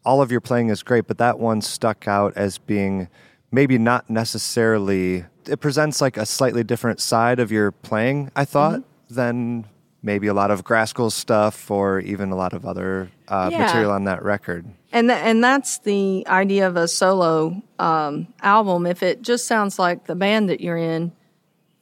all 0.04 0.22
of 0.22 0.30
your 0.30 0.40
playing 0.40 0.68
is 0.68 0.82
great, 0.82 1.06
but 1.08 1.18
that 1.18 1.38
one 1.38 1.60
stuck 1.62 2.06
out 2.06 2.32
as 2.36 2.58
being 2.58 3.08
maybe 3.50 3.78
not 3.78 4.08
necessarily. 4.08 5.24
It 5.48 5.58
presents 5.58 6.00
like 6.00 6.16
a 6.16 6.26
slightly 6.26 6.62
different 6.62 7.00
side 7.00 7.40
of 7.40 7.50
your 7.50 7.72
playing. 7.72 8.30
I 8.36 8.44
thought 8.44 8.82
than 9.10 9.66
maybe 10.02 10.26
a 10.26 10.34
lot 10.34 10.50
of 10.50 10.64
Grascals 10.64 11.12
stuff 11.12 11.70
or 11.70 12.00
even 12.00 12.30
a 12.30 12.36
lot 12.36 12.52
of 12.52 12.66
other 12.66 13.08
uh, 13.28 13.48
Yeah. 13.52 13.58
material 13.62 13.90
on 13.92 14.04
that 14.04 14.22
record. 14.22 14.66
And 14.92 15.08
th- 15.08 15.20
and 15.22 15.42
that's 15.42 15.78
the 15.78 16.26
idea 16.26 16.66
of 16.66 16.76
a 16.76 16.86
solo 16.88 17.62
um, 17.78 18.26
album. 18.42 18.86
If 18.86 19.02
it 19.02 19.22
just 19.22 19.46
sounds 19.46 19.78
like 19.78 20.06
the 20.06 20.14
band 20.14 20.48
that 20.50 20.60
you're 20.60 20.76
in, 20.76 21.12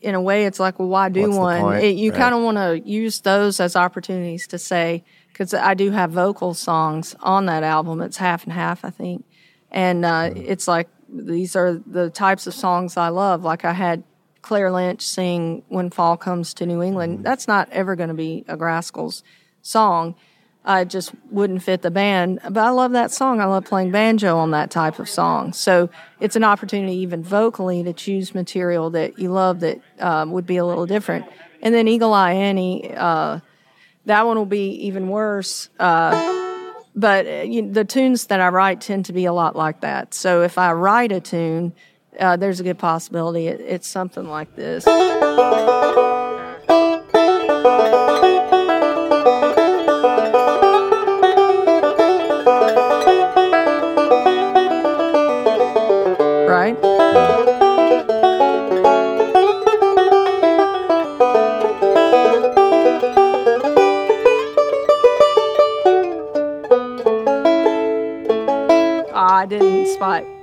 in 0.00 0.14
a 0.14 0.20
way, 0.20 0.44
it's 0.46 0.60
like, 0.60 0.78
well, 0.78 0.88
why 0.88 1.08
do 1.08 1.22
What's 1.22 1.36
one? 1.36 1.76
It, 1.76 1.96
you 1.96 2.10
Right. 2.10 2.18
kind 2.18 2.34
of 2.34 2.42
want 2.42 2.56
to 2.58 2.80
use 2.88 3.20
those 3.20 3.58
as 3.60 3.74
opportunities 3.76 4.46
to 4.48 4.58
say, 4.58 5.02
because 5.28 5.52
I 5.54 5.74
do 5.74 5.90
have 5.90 6.10
vocal 6.12 6.54
songs 6.54 7.16
on 7.20 7.46
that 7.46 7.62
album. 7.62 8.00
It's 8.00 8.16
half 8.16 8.44
and 8.44 8.52
half, 8.52 8.84
I 8.84 8.90
think, 8.90 9.24
and 9.70 10.04
uh, 10.04 10.30
Mm-hmm. 10.30 10.42
it's 10.46 10.68
like 10.68 10.88
these 11.12 11.56
are 11.56 11.74
the 11.84 12.08
types 12.10 12.46
of 12.46 12.54
songs 12.54 12.96
I 12.96 13.08
love. 13.08 13.42
Like 13.42 13.64
I 13.64 13.72
had 13.72 14.04
Claire 14.42 14.70
Lynch 14.70 15.02
sing 15.02 15.62
"When 15.68 15.90
Fall 15.90 16.16
Comes 16.16 16.54
to 16.54 16.66
New 16.66 16.82
England." 16.82 17.14
Mm-hmm. 17.14 17.22
That's 17.22 17.48
not 17.48 17.68
ever 17.70 17.96
going 17.96 18.08
to 18.08 18.14
be 18.14 18.44
a 18.48 18.56
Grascals 18.56 19.22
song. 19.62 20.14
I 20.64 20.84
just 20.84 21.12
wouldn't 21.30 21.62
fit 21.62 21.82
the 21.82 21.90
band. 21.90 22.40
But 22.42 22.58
I 22.58 22.70
love 22.70 22.92
that 22.92 23.10
song. 23.10 23.40
I 23.40 23.46
love 23.46 23.64
playing 23.64 23.92
banjo 23.92 24.36
on 24.36 24.50
that 24.50 24.70
type 24.70 24.98
of 24.98 25.08
song. 25.08 25.52
So 25.52 25.88
it's 26.20 26.36
an 26.36 26.44
opportunity, 26.44 26.96
even 26.96 27.22
vocally, 27.22 27.82
to 27.82 27.92
choose 27.92 28.34
material 28.34 28.90
that 28.90 29.18
you 29.18 29.30
love 29.30 29.60
that 29.60 29.80
um, 30.00 30.32
would 30.32 30.46
be 30.46 30.58
a 30.58 30.64
little 30.64 30.86
different. 30.86 31.26
And 31.62 31.74
then 31.74 31.88
Eagle 31.88 32.12
Eye 32.12 32.32
Annie, 32.32 32.92
uh, 32.94 33.40
that 34.04 34.26
one 34.26 34.36
will 34.36 34.46
be 34.46 34.70
even 34.86 35.08
worse. 35.08 35.70
Uh, 35.78 36.74
but 36.94 37.26
uh, 37.26 37.30
you, 37.42 37.70
the 37.70 37.84
tunes 37.84 38.26
that 38.26 38.40
I 38.40 38.48
write 38.48 38.82
tend 38.82 39.06
to 39.06 39.12
be 39.12 39.24
a 39.24 39.32
lot 39.32 39.56
like 39.56 39.80
that. 39.80 40.12
So 40.12 40.42
if 40.42 40.58
I 40.58 40.72
write 40.72 41.12
a 41.12 41.20
tune, 41.20 41.72
uh, 42.18 42.36
there's 42.36 42.60
a 42.60 42.64
good 42.64 42.78
possibility 42.78 43.46
it, 43.46 43.60
it's 43.60 43.88
something 43.88 44.28
like 44.28 44.54
this. 44.56 44.86
Right? 56.46 56.76
Ah, 69.12 69.36
I 69.38 69.46
didn't 69.46 69.86
spike. 69.86 70.39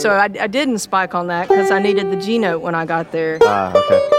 So 0.00 0.12
I, 0.12 0.30
I 0.40 0.46
didn't 0.46 0.78
spike 0.78 1.14
on 1.14 1.26
that 1.26 1.48
because 1.48 1.70
I 1.70 1.78
needed 1.78 2.10
the 2.10 2.16
G 2.16 2.38
note 2.38 2.60
when 2.60 2.74
I 2.74 2.86
got 2.86 3.12
there. 3.12 3.38
Ah, 3.42 3.70
okay. 3.76 4.16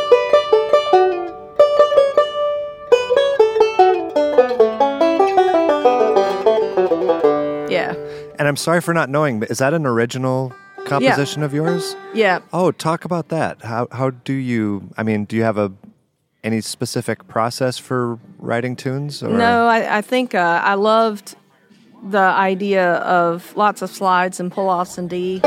Yeah. 7.73 7.95
And 8.37 8.47
I'm 8.47 8.57
sorry 8.57 8.81
for 8.81 8.93
not 8.93 9.09
knowing, 9.09 9.39
but 9.39 9.49
is 9.49 9.57
that 9.57 9.73
an 9.73 9.87
original 9.87 10.53
composition 10.85 11.41
of 11.41 11.51
yours? 11.51 11.95
Yeah. 12.13 12.41
Oh, 12.53 12.71
talk 12.71 13.03
about 13.03 13.29
that. 13.29 13.63
How 13.63 13.87
how 13.91 14.11
do 14.11 14.33
you? 14.33 14.89
I 14.97 15.03
mean, 15.03 15.25
do 15.25 15.35
you 15.35 15.43
have 15.43 15.57
a 15.57 15.71
any 16.43 16.61
specific 16.61 17.27
process 17.27 17.79
for 17.79 18.19
writing 18.37 18.75
tunes? 18.75 19.23
Or? 19.23 19.29
No, 19.29 19.65
I, 19.67 19.97
I 19.97 20.01
think 20.01 20.35
uh, 20.35 20.61
I 20.63 20.75
loved 20.75 21.35
the 22.03 22.17
idea 22.19 22.93
of 22.95 23.55
lots 23.55 23.81
of 23.81 23.89
slides 23.89 24.39
and 24.39 24.51
pull 24.51 24.69
offs 24.69 24.97
in 24.97 25.07
D. 25.07 25.41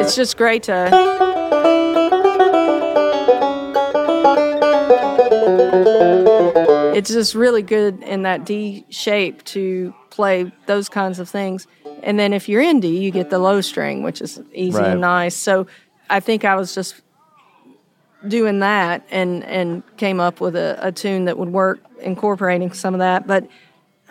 It's 0.00 0.14
just 0.14 0.36
great 0.36 0.62
to. 0.64 0.88
It's 6.94 7.10
just 7.10 7.34
really 7.34 7.62
good 7.62 8.02
in 8.02 8.22
that 8.22 8.44
D 8.44 8.84
shape 8.90 9.44
to 9.44 9.94
play 10.10 10.50
those 10.66 10.88
kinds 10.88 11.18
of 11.20 11.28
things. 11.28 11.66
And 12.02 12.18
then 12.18 12.32
if 12.32 12.48
you're 12.48 12.62
in 12.62 12.80
D, 12.80 12.98
you 12.98 13.10
get 13.10 13.30
the 13.30 13.38
low 13.38 13.60
string, 13.60 14.02
which 14.02 14.20
is 14.20 14.40
easy 14.52 14.78
Right. 14.78 14.92
and 14.92 15.00
nice. 15.00 15.36
So 15.36 15.66
I 16.10 16.20
think 16.20 16.44
I 16.44 16.56
was 16.56 16.74
just 16.74 17.00
doing 18.26 18.58
that 18.60 19.06
and 19.10 19.44
and 19.44 19.82
came 19.96 20.18
up 20.18 20.40
with 20.40 20.56
a, 20.56 20.78
a 20.80 20.90
tune 20.90 21.26
that 21.26 21.38
would 21.38 21.50
work 21.50 21.80
incorporating 22.00 22.72
some 22.72 22.94
of 22.94 22.98
that 22.98 23.26
but 23.26 23.44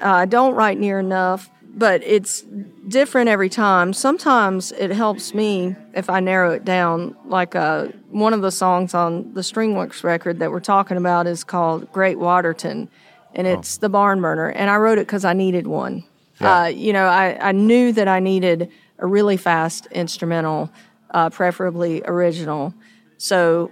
uh, 0.02 0.12
i 0.12 0.26
don't 0.26 0.56
write 0.56 0.80
near 0.80 1.00
enough 1.00 1.50
but 1.78 2.02
it's 2.04 2.42
different 2.88 3.30
every 3.30 3.50
time. 3.50 3.94
Sometimes 3.94 4.72
it 4.72 4.90
helps 4.90 5.36
me 5.36 5.76
if 5.94 6.10
i 6.10 6.20
narrow 6.20 6.52
it 6.52 6.66
down 6.66 7.16
like 7.26 7.56
uh, 7.56 7.90
one 8.10 8.34
of 8.34 8.42
the 8.42 8.52
songs 8.52 8.96
on 8.96 9.34
the 9.36 9.42
stringworks 9.42 10.04
record 10.04 10.40
that 10.40 10.50
we're 10.50 10.60
talking 10.60 10.98
about 10.98 11.28
is 11.28 11.44
called 11.44 11.92
great 11.92 12.18
waterton 12.18 12.90
and 13.36 13.46
it's 13.46 13.78
the 13.78 13.90
barn 13.90 14.22
burner 14.22 14.50
and 14.50 14.72
i 14.72 14.76
wrote 14.76 14.98
it 14.98 15.06
because 15.06 15.24
i 15.24 15.34
needed 15.34 15.68
one. 15.68 16.04
Yeah. 16.42 16.62
uh, 16.62 16.66
you 16.66 16.94
know 16.94 17.06
I, 17.08 17.50
I 17.50 17.52
knew 17.52 17.92
that 17.92 18.08
i 18.08 18.20
needed 18.20 18.72
a 18.98 19.06
really 19.06 19.38
fast 19.38 19.86
instrumental 19.88 20.72
uh, 21.12 21.30
preferably 21.30 22.02
original. 22.06 22.74
So 23.18 23.72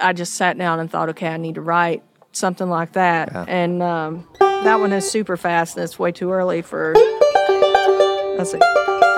I 0.00 0.12
just 0.12 0.34
sat 0.34 0.58
down 0.58 0.80
and 0.80 0.90
thought, 0.90 1.10
okay, 1.10 1.28
I 1.28 1.36
need 1.36 1.56
to 1.56 1.60
write 1.60 2.02
something 2.32 2.68
like 2.68 2.92
that. 2.92 3.30
Yeah. 3.32 3.44
And 3.48 3.82
um, 3.82 4.26
that 4.38 4.80
one 4.80 4.92
is 4.92 5.10
super 5.10 5.36
fast 5.36 5.76
and 5.76 5.84
it's 5.84 5.98
way 5.98 6.12
too 6.12 6.32
early 6.32 6.62
for. 6.62 6.94
Let's 8.36 8.52
see. 8.52 9.11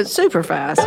But 0.00 0.06
it's 0.06 0.14
super 0.14 0.42
fast. 0.42 0.80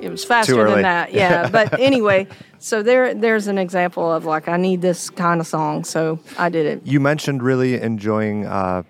It 0.00 0.08
was 0.08 0.24
faster 0.24 0.70
than 0.70 0.82
that, 0.82 1.12
yeah. 1.12 1.48
But 1.48 1.80
anyway, 1.80 2.28
so 2.60 2.84
there, 2.84 3.16
there's 3.16 3.48
an 3.48 3.58
example 3.58 4.12
of 4.12 4.26
like 4.26 4.46
I 4.46 4.58
need 4.58 4.80
this 4.80 5.10
kind 5.10 5.40
of 5.40 5.48
song, 5.48 5.82
so 5.82 6.20
I 6.38 6.50
did 6.50 6.66
it. 6.66 6.86
You 6.86 7.00
mentioned 7.00 7.42
really 7.42 7.80
enjoying 7.80 8.46
uh, 8.46 8.84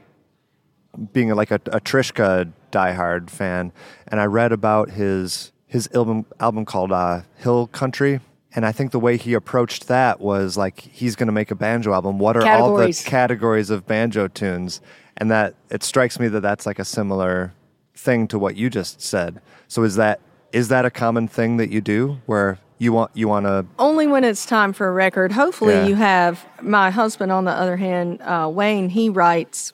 being 1.15 1.31
like 1.31 1.51
a, 1.51 1.63
a 1.73 1.81
Trischka 1.81 2.53
diehard 2.73 3.31
fan, 3.31 3.73
and 4.07 4.21
I 4.21 4.27
read 4.27 4.53
about 4.53 4.91
his 4.91 5.51
his 5.67 5.89
album 5.95 6.27
album 6.41 6.67
called 6.67 6.93
uh, 6.93 7.23
Hill 7.37 7.69
Country. 7.69 8.21
And 8.57 8.65
I 8.65 8.73
think 8.73 8.93
the 8.93 9.01
way 9.01 9.17
he 9.17 9.35
approached 9.35 9.89
that 9.89 10.21
was 10.21 10.57
like 10.57 10.81
he's 10.81 11.17
going 11.17 11.27
to 11.27 11.33
make 11.33 11.51
a 11.51 11.55
banjo 11.57 11.93
album. 11.93 12.19
What 12.19 12.37
are 12.37 12.43
Categories. 12.43 13.01
all 13.01 13.05
the 13.05 13.11
categories 13.11 13.71
of 13.71 13.87
banjo 13.87 14.29
tunes? 14.29 14.81
And 15.17 15.31
that 15.31 15.55
it 15.71 15.83
strikes 15.83 16.19
me 16.21 16.29
that 16.29 16.41
that's 16.41 16.67
like 16.67 16.79
a 16.79 16.85
similar 16.85 17.53
thing 17.97 18.27
to 18.29 18.39
what 18.39 18.57
you 18.57 18.71
just 18.71 19.01
said. 19.01 19.41
So 19.69 19.83
is 19.83 19.97
that 19.97 20.21
is 20.53 20.69
that 20.69 20.85
a 20.85 20.91
common 20.91 21.27
thing 21.29 21.57
that 21.57 21.71
you 21.71 21.81
do 21.81 22.19
where 22.27 22.59
you 22.79 22.93
want 22.93 23.11
you 23.15 23.27
want 23.29 23.47
to 23.47 23.67
only 23.79 24.07
when 24.07 24.25
it's 24.25 24.47
time 24.47 24.73
for 24.73 24.89
a 24.89 24.93
record. 24.93 25.33
Hopefully, 25.33 25.75
Yeah. 25.75 25.87
you 25.87 25.95
have 25.97 26.45
my 26.61 26.91
husband. 26.91 27.33
On 27.33 27.45
the 27.45 27.53
other 27.53 27.77
hand, 27.77 28.21
uh, 28.23 28.49
Wayne, 28.53 28.89
he 28.89 29.09
writes 29.09 29.73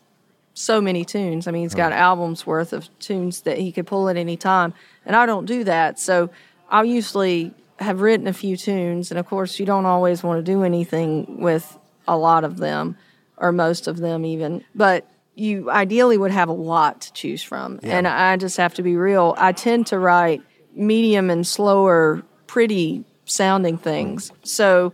so 0.55 0.81
many 0.81 1.05
tunes. 1.05 1.47
I 1.47 1.51
mean, 1.51 1.63
he's 1.63 1.75
got 1.75 1.93
albums 1.93 2.47
worth 2.47 2.73
of 2.73 2.89
tunes 2.99 3.43
that 3.43 3.59
he 3.59 3.73
could 3.73 3.87
pull 3.87 4.09
at 4.09 4.17
any 4.17 4.37
time, 4.37 4.75
and 5.07 5.17
I 5.17 5.25
don't 5.27 5.47
do 5.47 5.65
that. 5.65 5.99
So 5.99 6.29
I 6.71 6.83
usually 6.83 7.53
have 7.81 8.01
written 8.01 8.27
a 8.27 8.33
few 8.33 8.57
tunes, 8.57 9.11
and 9.11 9.19
of 9.19 9.27
course, 9.27 9.59
you 9.59 9.67
don't 9.67 9.87
always 9.87 10.23
want 10.23 10.39
to 10.39 10.53
do 10.53 10.63
anything 10.63 11.41
with 11.41 11.79
a 12.07 12.17
lot 12.17 12.45
of 12.45 12.59
them 12.59 12.97
or 13.37 13.53
most 13.53 13.89
of 13.89 13.97
them, 13.97 14.25
even. 14.25 14.65
But 14.75 15.09
you 15.35 15.71
ideally 15.71 16.19
would 16.19 16.31
have 16.31 16.49
a 16.49 16.53
lot 16.53 17.01
to 17.03 17.13
choose 17.13 17.43
from, 17.43 17.81
and 17.83 18.07
I 18.07 18.37
just 18.37 18.59
have 18.59 18.75
to 18.75 18.83
be 18.83 18.97
real. 18.97 19.35
I 19.39 19.53
tend 19.53 19.87
to 19.89 19.99
write 19.99 20.43
medium 20.75 21.31
and 21.31 21.47
slower, 21.47 22.23
pretty 22.47 23.05
sounding 23.25 23.79
things. 23.79 24.33
So 24.43 24.93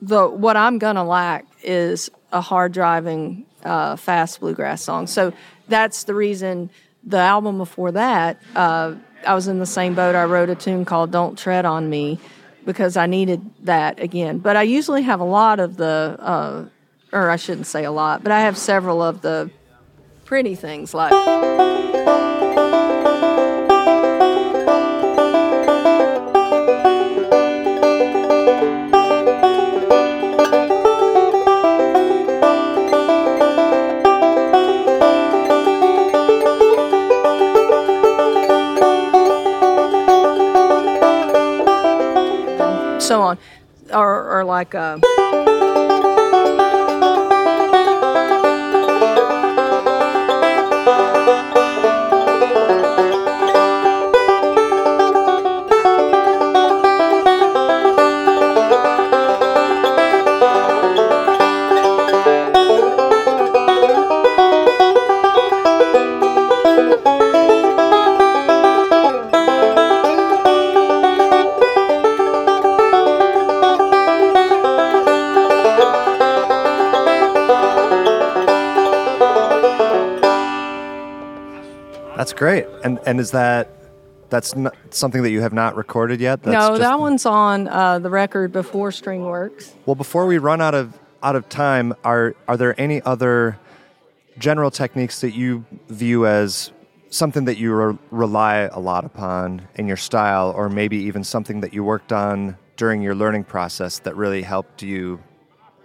the 0.00 0.28
what 0.28 0.56
I'm 0.56 0.78
gonna 0.78 1.04
lack 1.04 1.46
is 1.62 2.10
a 2.32 2.40
hard 2.40 2.72
driving, 2.72 3.46
uh, 3.64 3.96
fast 3.96 4.40
bluegrass 4.40 4.82
song. 4.82 5.06
So 5.08 5.32
that's 5.68 6.04
the 6.04 6.14
reason 6.14 6.70
the 7.02 7.18
album 7.18 7.58
before 7.58 7.92
that, 7.92 8.40
uh, 8.54 8.94
I 9.26 9.34
was 9.34 9.48
in 9.48 9.58
the 9.58 9.66
same 9.66 9.94
boat. 9.94 10.14
I 10.14 10.24
wrote 10.24 10.50
a 10.50 10.54
tune 10.54 10.84
called 10.84 11.10
"Don't 11.10 11.38
Tread 11.38 11.64
on 11.64 11.88
Me" 11.90 12.18
because 12.64 12.96
I 12.96 13.06
needed 13.06 13.42
that 13.64 14.00
again. 14.00 14.38
But 14.38 14.56
I 14.56 14.62
usually 14.62 15.02
have 15.02 15.20
a 15.20 15.24
lot 15.24 15.60
of 15.60 15.76
the, 15.76 16.16
uh, 16.18 16.64
or 17.12 17.30
I 17.30 17.36
shouldn't 17.36 17.66
say 17.66 17.84
a 17.84 17.90
lot, 17.90 18.22
but 18.22 18.32
I 18.32 18.40
have 18.40 18.56
several 18.56 19.02
of 19.02 19.22
the 19.22 19.50
pretty 20.24 20.54
things 20.54 20.94
like. 20.94 22.29
Or, 43.92 44.38
or 44.40 44.44
like 44.44 44.74
uh, 44.74 44.98
That's 82.30 82.38
great. 82.38 82.66
And 82.84 83.00
and 83.06 83.18
is 83.18 83.32
that 83.32 83.68
that's 84.28 84.54
not 84.54 84.76
something 84.90 85.24
that 85.24 85.30
you 85.30 85.40
have 85.40 85.52
not 85.52 85.74
recorded 85.74 86.20
yet? 86.20 86.44
That's 86.44 86.54
no, 86.54 86.78
that 86.78 87.00
one's 87.00 87.26
on 87.26 87.66
uh, 87.66 87.98
the 87.98 88.08
record 88.08 88.52
before 88.52 88.90
Stringworks. 88.90 89.74
Well, 89.84 89.96
before 89.96 90.26
we 90.26 90.38
run 90.38 90.60
out 90.60 90.76
of 90.76 90.96
out 91.24 91.34
of 91.34 91.48
time, 91.48 91.92
are 92.04 92.36
are 92.46 92.56
there 92.56 92.80
any 92.80 93.02
other 93.02 93.58
general 94.38 94.70
techniques 94.70 95.20
that 95.22 95.32
you 95.32 95.64
view 95.88 96.24
as 96.24 96.70
something 97.08 97.46
that 97.46 97.58
you 97.58 97.74
re- 97.74 97.98
rely 98.12 98.70
a 98.72 98.78
lot 98.78 99.04
upon 99.04 99.66
in 99.74 99.88
your 99.88 99.96
style, 99.96 100.54
or 100.56 100.68
maybe 100.68 100.98
even 100.98 101.24
something 101.24 101.62
that 101.62 101.74
you 101.74 101.82
worked 101.82 102.12
on 102.12 102.56
during 102.76 103.02
your 103.02 103.16
learning 103.16 103.42
process 103.42 103.98
that 103.98 104.14
really 104.14 104.42
helped 104.42 104.84
you 104.84 105.18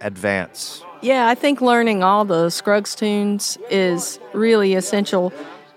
advance? 0.00 0.84
Yeah, 1.02 1.28
I 1.28 1.34
think 1.34 1.60
learning 1.60 2.04
all 2.04 2.24
the 2.24 2.50
Scruggs 2.50 2.94
tunes 2.94 3.58
is 3.68 4.20
really 4.32 4.74
essential, 4.74 5.32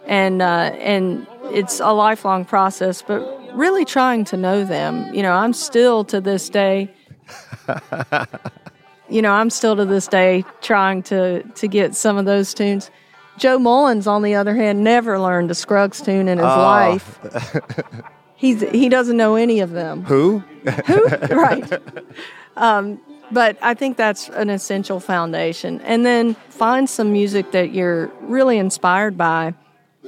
and 0.09 0.41
uh, 0.41 0.71
and 0.79 1.25
it's 1.43 1.79
a 1.79 1.93
lifelong 1.93 2.43
process. 2.43 3.01
But 3.01 3.21
really 3.55 3.85
trying 3.85 4.25
to 4.25 4.37
know 4.37 4.65
them. 4.65 5.13
You 5.13 5.21
know, 5.21 5.31
I'm 5.31 5.53
still 5.53 6.03
to 6.05 6.19
this 6.19 6.49
day. 6.49 6.91
you 9.09 9.21
know, 9.21 9.31
I'm 9.31 9.49
still 9.49 9.75
to 9.75 9.85
this 9.85 10.07
day 10.07 10.43
trying 10.61 11.03
to 11.03 11.43
to 11.43 11.67
get 11.67 11.95
some 11.95 12.17
of 12.17 12.25
those 12.25 12.53
tunes. 12.53 12.91
Joe 13.37 13.57
Mullins, 13.57 14.05
on 14.05 14.21
the 14.23 14.35
other 14.35 14.53
hand, 14.55 14.83
never 14.83 15.17
learned 15.17 15.49
a 15.49 15.55
Scruggs 15.55 16.01
tune 16.01 16.27
in 16.27 16.39
his 16.39 16.45
life. 16.45 17.19
He's 18.35 18.61
he 18.71 18.89
doesn't 18.89 19.17
know 19.17 19.35
any 19.35 19.59
of 19.59 19.71
them 19.71 20.03
Who? 20.05 20.39
Who? 20.87 21.07
right. 21.07 21.71
Um, 22.55 22.99
but 23.31 23.57
I 23.61 23.73
think 23.73 23.97
that's 23.97 24.29
an 24.29 24.49
essential 24.49 24.99
foundation. 24.99 25.81
And 25.81 26.05
then 26.05 26.35
find 26.49 26.89
some 26.89 27.11
music 27.11 27.51
that 27.51 27.73
you're 27.73 28.07
really 28.21 28.57
inspired 28.57 29.17
by, 29.17 29.53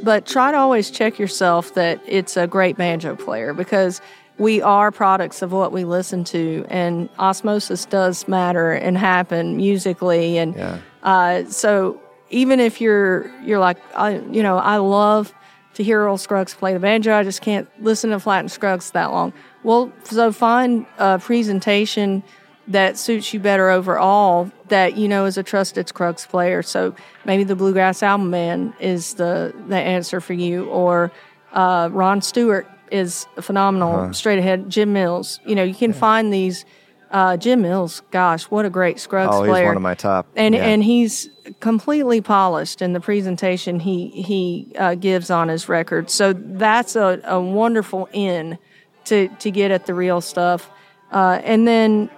but 0.04 0.26
try 0.26 0.52
to 0.52 0.58
always 0.58 0.90
check 0.92 1.20
yourself 1.20 1.74
that 1.76 2.02
it's 2.06 2.38
a 2.38 2.48
great 2.48 2.78
banjo 2.78 3.16
player 3.16 3.54
because 3.54 4.02
we 4.38 4.62
are 4.62 4.92
products 4.92 5.42
of 5.42 5.52
what 5.52 5.72
we 5.72 5.84
listen 5.84 6.24
to, 6.26 6.66
and 6.70 7.10
osmosis 7.20 7.86
does 7.86 8.28
matter 8.28 8.72
and 8.72 8.98
happen 8.98 9.56
musically. 9.58 10.38
And 10.38 10.56
Yeah. 10.56 10.78
uh, 11.04 11.46
so 11.46 12.02
even 12.30 12.60
if 12.60 12.82
you're 12.82 13.32
you're 13.44 13.60
like, 13.60 13.78
I, 13.96 14.20
you 14.32 14.42
know, 14.42 14.58
I 14.58 14.78
love 14.78 15.34
to 15.76 15.84
hear 15.84 16.02
Earl 16.02 16.18
Scruggs 16.18 16.54
play 16.54 16.74
the 16.74 16.80
banjo. 16.80 17.14
I 17.16 17.24
just 17.24 17.42
can't 17.42 17.68
listen 17.82 18.10
to 18.10 18.20
Flatt 18.20 18.40
and 18.42 18.52
Scruggs 18.52 18.92
that 18.92 19.12
long. 19.12 19.32
Well, 19.64 19.92
so 20.04 20.32
find 20.32 20.86
a 20.98 21.20
presentation 21.20 22.24
that 22.68 22.98
suits 22.98 23.34
you 23.34 23.40
better 23.40 23.70
overall 23.70 24.52
that 24.70 24.96
you 24.98 25.08
know 25.08 25.26
is 25.26 25.38
a 25.38 25.44
trusted 25.44 25.88
Scruggs 25.90 26.26
player. 26.26 26.62
So 26.62 26.96
maybe 27.26 27.44
the 27.44 27.56
Bluegrass 27.56 28.04
Album 28.04 28.32
Band 28.32 28.74
is 28.80 29.16
the 29.16 29.54
the 29.68 29.78
answer 29.78 30.22
for 30.22 30.34
you, 30.34 30.66
or 30.70 31.12
uh, 31.54 31.90
Ron 31.92 32.22
Stewart 32.22 32.68
is 32.92 33.26
phenomenal. 33.40 34.14
Straight 34.14 34.40
ahead, 34.40 34.70
Jim 34.70 34.94
Mills. 34.94 35.40
You 35.46 35.56
know, 35.56 35.64
you 35.64 35.76
can 35.76 35.94
find 35.94 36.32
these 36.34 36.66
Uh, 37.12 37.36
Jim 37.36 37.62
Mills, 37.62 38.02
gosh, 38.12 38.44
what 38.46 38.64
a 38.66 38.70
great 38.70 38.98
Scruggs 38.98 39.36
Oh, 39.36 39.44
he's 39.44 39.52
player! 39.52 39.66
one 39.68 39.76
of 39.76 39.82
my 39.82 39.96
top. 39.96 40.28
and 40.38 40.56
yeah. 40.56 40.64
and 40.66 40.82
he's 40.82 41.30
completely 41.60 42.22
polished 42.22 42.82
in 42.82 42.94
the 42.94 43.02
presentation 43.02 43.82
he 43.82 44.08
he 44.10 44.72
uh, 44.78 44.96
gives 44.96 45.30
on 45.30 45.50
his 45.50 45.68
record. 45.68 46.10
So 46.10 46.32
that's 46.32 46.96
a, 46.96 47.20
a 47.26 47.38
wonderful 47.42 48.08
in 48.14 48.58
to 49.06 49.28
to 49.40 49.52
get 49.52 49.72
at 49.72 49.88
the 49.88 49.94
real 49.94 50.22
stuff. 50.22 50.70
Uh, 51.12 51.42
and 51.44 51.68
then 51.68 52.10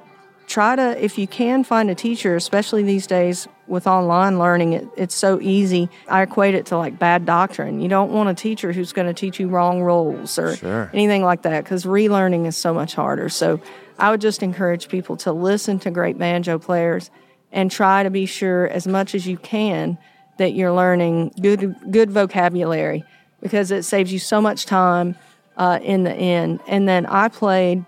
try 0.54 0.76
to 0.76 1.04
if 1.04 1.18
you 1.18 1.26
can 1.26 1.64
find 1.64 1.89
a 1.89 1.95
teacher, 1.95 2.36
especially 2.36 2.84
these 2.84 3.08
days 3.08 3.47
with 3.66 3.88
online 3.88 4.38
learning, 4.38 4.74
it, 4.74 4.88
it's 4.95 5.16
so 5.16 5.41
easy. 5.41 5.89
I 6.08 6.22
equate 6.22 6.54
it 6.54 6.68
to 6.68 6.78
like 6.78 6.99
bad 6.99 7.26
doctrine. 7.26 7.82
You 7.82 7.88
don't 7.88 8.12
want 8.12 8.30
a 8.30 8.36
teacher 8.36 8.72
who's 8.72 8.93
going 8.93 9.08
to 9.08 9.16
teach 9.16 9.39
you 9.39 9.47
wrong 9.47 9.82
rules 9.82 10.38
or 10.38 10.56
Sure. 10.56 10.91
anything 10.93 11.24
like 11.24 11.41
that 11.41 11.64
because 11.64 11.86
relearning 11.86 12.45
is 12.45 12.56
so 12.56 12.72
much 12.72 12.93
harder. 12.93 13.30
So 13.30 13.60
I 13.97 14.12
would 14.12 14.22
just 14.22 14.43
encourage 14.43 14.89
people 14.89 15.18
to 15.18 15.32
listen 15.34 15.80
to 15.80 15.91
great 15.91 16.20
banjo 16.20 16.60
players 16.60 17.10
and 17.51 17.72
try 17.72 18.04
to 18.04 18.12
be 18.12 18.28
sure 18.28 18.68
as 18.68 18.86
much 18.86 19.16
as 19.16 19.26
you 19.26 19.38
can 19.38 19.97
that 20.38 20.54
you're 20.54 20.74
learning 20.74 21.34
good 21.41 21.76
good 21.89 22.12
vocabulary 22.12 23.04
because 23.41 23.72
it 23.72 23.84
saves 23.84 24.14
you 24.14 24.20
so 24.20 24.39
much 24.39 24.68
time 24.68 25.16
uh, 25.58 25.80
in 25.82 26.04
the 26.04 26.14
end. 26.14 26.60
And 26.68 26.88
then 26.88 27.08
I 27.08 27.28
played 27.30 27.86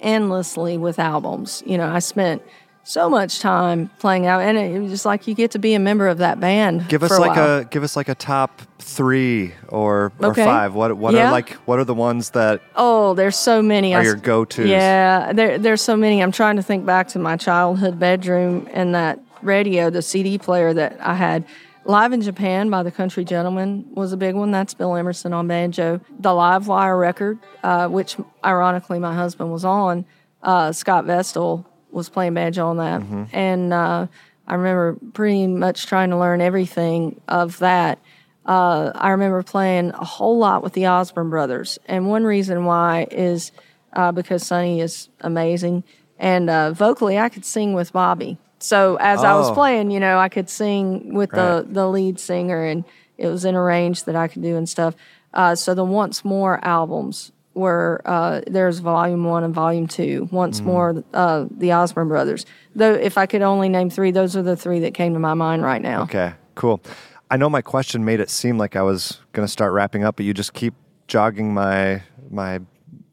endlessly 0.00 0.78
with 0.78 0.98
albums. 0.98 1.62
You 1.66 1.78
know, 1.78 1.88
I 1.88 1.98
spent 2.00 2.42
so 2.84 3.10
much 3.10 3.40
time 3.40 3.90
playing 3.98 4.26
out, 4.26 4.40
and 4.42 4.56
it 4.56 4.78
was 4.80 4.90
just 4.92 5.04
like 5.04 5.26
you 5.26 5.34
get 5.34 5.50
to 5.52 5.58
be 5.58 5.74
a 5.74 5.78
member 5.80 6.06
of 6.06 6.18
that 6.18 6.38
band. 6.38 6.86
give 6.88 7.02
us 7.02 7.10
a 7.10 7.20
like 7.20 7.36
while. 7.36 7.58
a 7.60 7.64
give 7.64 7.82
us 7.82 7.96
like 7.96 8.08
a 8.08 8.14
top 8.14 8.62
three 8.78 9.52
or 9.68 10.12
or 10.20 10.26
Okay. 10.30 10.44
five. 10.44 10.74
What 10.74 10.96
what 10.96 11.12
Yeah. 11.14 11.28
are 11.28 11.32
like 11.32 11.50
what 11.66 11.80
are 11.80 11.84
the 11.84 11.94
ones 11.94 12.30
that 12.30 12.60
Oh, 12.76 13.14
there's 13.14 13.36
so 13.36 13.60
many. 13.60 13.94
are 13.94 14.00
I 14.02 14.04
your 14.04 14.14
go 14.14 14.44
tos? 14.44 14.66
Yeah, 14.68 15.32
there, 15.32 15.58
there's 15.58 15.82
so 15.82 15.96
many. 15.96 16.22
I'm 16.22 16.30
trying 16.32 16.56
to 16.56 16.62
think 16.62 16.86
back 16.86 17.08
to 17.08 17.18
my 17.18 17.36
childhood 17.36 17.98
bedroom 17.98 18.68
and 18.72 18.94
that 18.94 19.18
radio, 19.42 19.90
the 19.90 20.02
CD 20.02 20.38
player 20.38 20.72
that 20.72 20.96
I 21.00 21.14
had. 21.14 21.44
Live 21.86 22.12
in 22.12 22.20
Japan 22.20 22.68
by 22.68 22.82
the 22.82 22.90
Country 22.90 23.24
Gentlemen 23.24 23.86
was 23.92 24.12
a 24.12 24.16
big 24.16 24.34
one. 24.34 24.50
That's 24.50 24.74
Bill 24.74 24.96
Emerson 24.96 25.32
on 25.32 25.46
banjo. 25.46 26.00
The 26.18 26.34
Live 26.34 26.66
Wire 26.66 26.98
record, 26.98 27.38
uh, 27.62 27.86
which 27.86 28.16
ironically 28.44 28.98
my 28.98 29.14
husband 29.14 29.52
was 29.52 29.64
on, 29.64 30.04
uh, 30.42 30.72
Scott 30.72 31.04
Vestal 31.04 31.64
was 31.92 32.08
playing 32.08 32.34
banjo 32.34 32.66
on 32.66 32.78
that. 32.78 33.02
And 33.32 33.72
uh, 33.72 34.08
I 34.48 34.54
remember 34.54 34.96
pretty 35.12 35.46
much 35.46 35.86
trying 35.86 36.10
to 36.10 36.18
learn 36.18 36.40
everything 36.40 37.20
of 37.28 37.58
that. 37.60 38.00
Uh, 38.44 38.90
I 38.92 39.10
remember 39.10 39.44
playing 39.44 39.90
a 39.90 40.04
whole 40.04 40.38
lot 40.38 40.64
with 40.64 40.72
the 40.72 40.88
Osborne 40.88 41.30
brothers. 41.30 41.78
And 41.86 42.08
one 42.08 42.24
reason 42.24 42.64
why 42.64 43.06
is 43.12 43.52
uh, 43.92 44.10
because 44.10 44.44
Sonny 44.44 44.80
is 44.80 45.08
amazing. 45.20 45.84
And 46.18 46.50
uh, 46.50 46.72
vocally, 46.72 47.16
I 47.16 47.28
could 47.28 47.44
sing 47.44 47.74
with 47.74 47.92
Bobby. 47.92 48.38
So 48.66 48.96
as 49.00 49.22
I 49.22 49.34
was 49.34 49.50
Oh. 49.50 49.54
playing, 49.54 49.92
you 49.92 50.00
know, 50.00 50.18
I 50.18 50.28
could 50.28 50.50
sing 50.50 51.14
with 51.14 51.32
Right. 51.32 51.62
the, 51.64 51.66
the 51.70 51.86
lead 51.88 52.18
singer, 52.18 52.64
and 52.64 52.84
it 53.16 53.28
was 53.28 53.44
in 53.44 53.54
a 53.54 53.62
range 53.62 54.04
that 54.04 54.16
I 54.16 54.26
could 54.26 54.42
do 54.42 54.56
and 54.56 54.68
stuff. 54.68 54.94
Uh, 55.32 55.54
so 55.54 55.72
the 55.74 55.84
Once 55.84 56.24
More 56.24 56.58
albums 56.62 57.30
were 57.54 58.02
uh, 58.04 58.40
there's 58.48 58.80
volume 58.80 59.24
one 59.24 59.44
and 59.44 59.54
volume 59.54 59.86
two. 59.86 60.28
Once 60.32 60.62
more, 60.64 61.02
uh, 61.14 61.46
the 61.50 61.72
Osborne 61.72 62.08
brothers. 62.08 62.44
Though, 62.74 62.92
if 62.92 63.16
I 63.16 63.26
could 63.26 63.40
only 63.42 63.68
name 63.68 63.88
three, 63.88 64.10
those 64.10 64.36
are 64.36 64.42
the 64.42 64.56
three 64.56 64.80
that 64.80 64.94
came 64.94 65.14
to 65.14 65.18
my 65.20 65.32
mind 65.34 65.62
right 65.62 65.80
now. 65.80 66.02
Okay, 66.02 66.32
cool. 66.54 66.82
I 67.30 67.36
know 67.36 67.48
my 67.48 67.62
question 67.62 68.04
made 68.04 68.20
it 68.20 68.30
seem 68.30 68.58
like 68.58 68.76
I 68.76 68.82
was 68.82 69.20
going 69.32 69.46
to 69.46 69.50
start 69.50 69.72
wrapping 69.72 70.04
up, 70.04 70.16
but 70.16 70.26
you 70.26 70.34
just 70.34 70.52
keep 70.54 70.74
jogging 71.06 71.54
my 71.54 72.02
my 72.30 72.60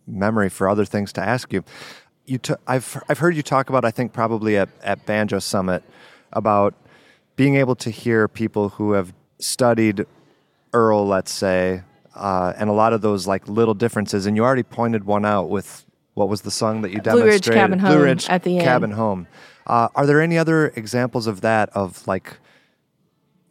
memory 0.07 0.49
for 0.49 0.67
other 0.67 0.83
things 0.85 1.13
to 1.13 1.21
ask 1.21 1.53
you. 1.53 1.63
You, 2.26 2.38
t- 2.38 2.53
I've 2.65 3.01
I've 3.09 3.19
heard 3.19 3.36
you 3.36 3.43
talk 3.43 3.69
about 3.69 3.84
I 3.84 3.91
think 3.91 4.13
probably 4.13 4.57
at 4.57 4.69
at 4.82 5.05
Banjo 5.05 5.39
Summit 5.39 5.84
about 6.32 6.74
being 7.36 7.55
able 7.55 7.76
to 7.76 7.89
hear 7.89 8.28
people 8.28 8.69
who 8.69 8.93
have 8.93 9.13
studied 9.39 10.05
Earl, 10.74 11.05
let's 11.07 11.32
say, 11.32 11.84
uh, 12.15 12.53
and 12.57 12.69
a 12.69 12.74
lot 12.74 12.93
of 12.93 13.01
those 13.01 13.28
like 13.28 13.47
little 13.47 13.74
differences. 13.74 14.26
And 14.26 14.36
you 14.36 14.43
already 14.43 14.63
pointed 14.63 15.05
one 15.05 15.26
out 15.26 15.49
with 15.49 15.86
what 16.13 16.30
was 16.30 16.41
the 16.41 16.51
song 16.51 16.82
that 16.82 16.91
you 16.91 17.01
Blue 17.01 17.24
Ridge 17.24 17.45
demonstrated? 17.45 17.53
Cabin 17.53 17.80
Blue 17.80 18.03
Ridge 18.03 18.30
at 18.30 18.43
the 18.43 18.57
end. 18.57 18.65
Cabin 18.65 18.91
Home. 18.91 19.28
Uh, 19.65 19.89
are 19.95 20.05
there 20.05 20.21
any 20.21 20.38
other 20.38 20.67
examples 20.76 21.28
of 21.28 21.41
that? 21.41 21.69
Of 21.69 22.05
like, 22.07 22.38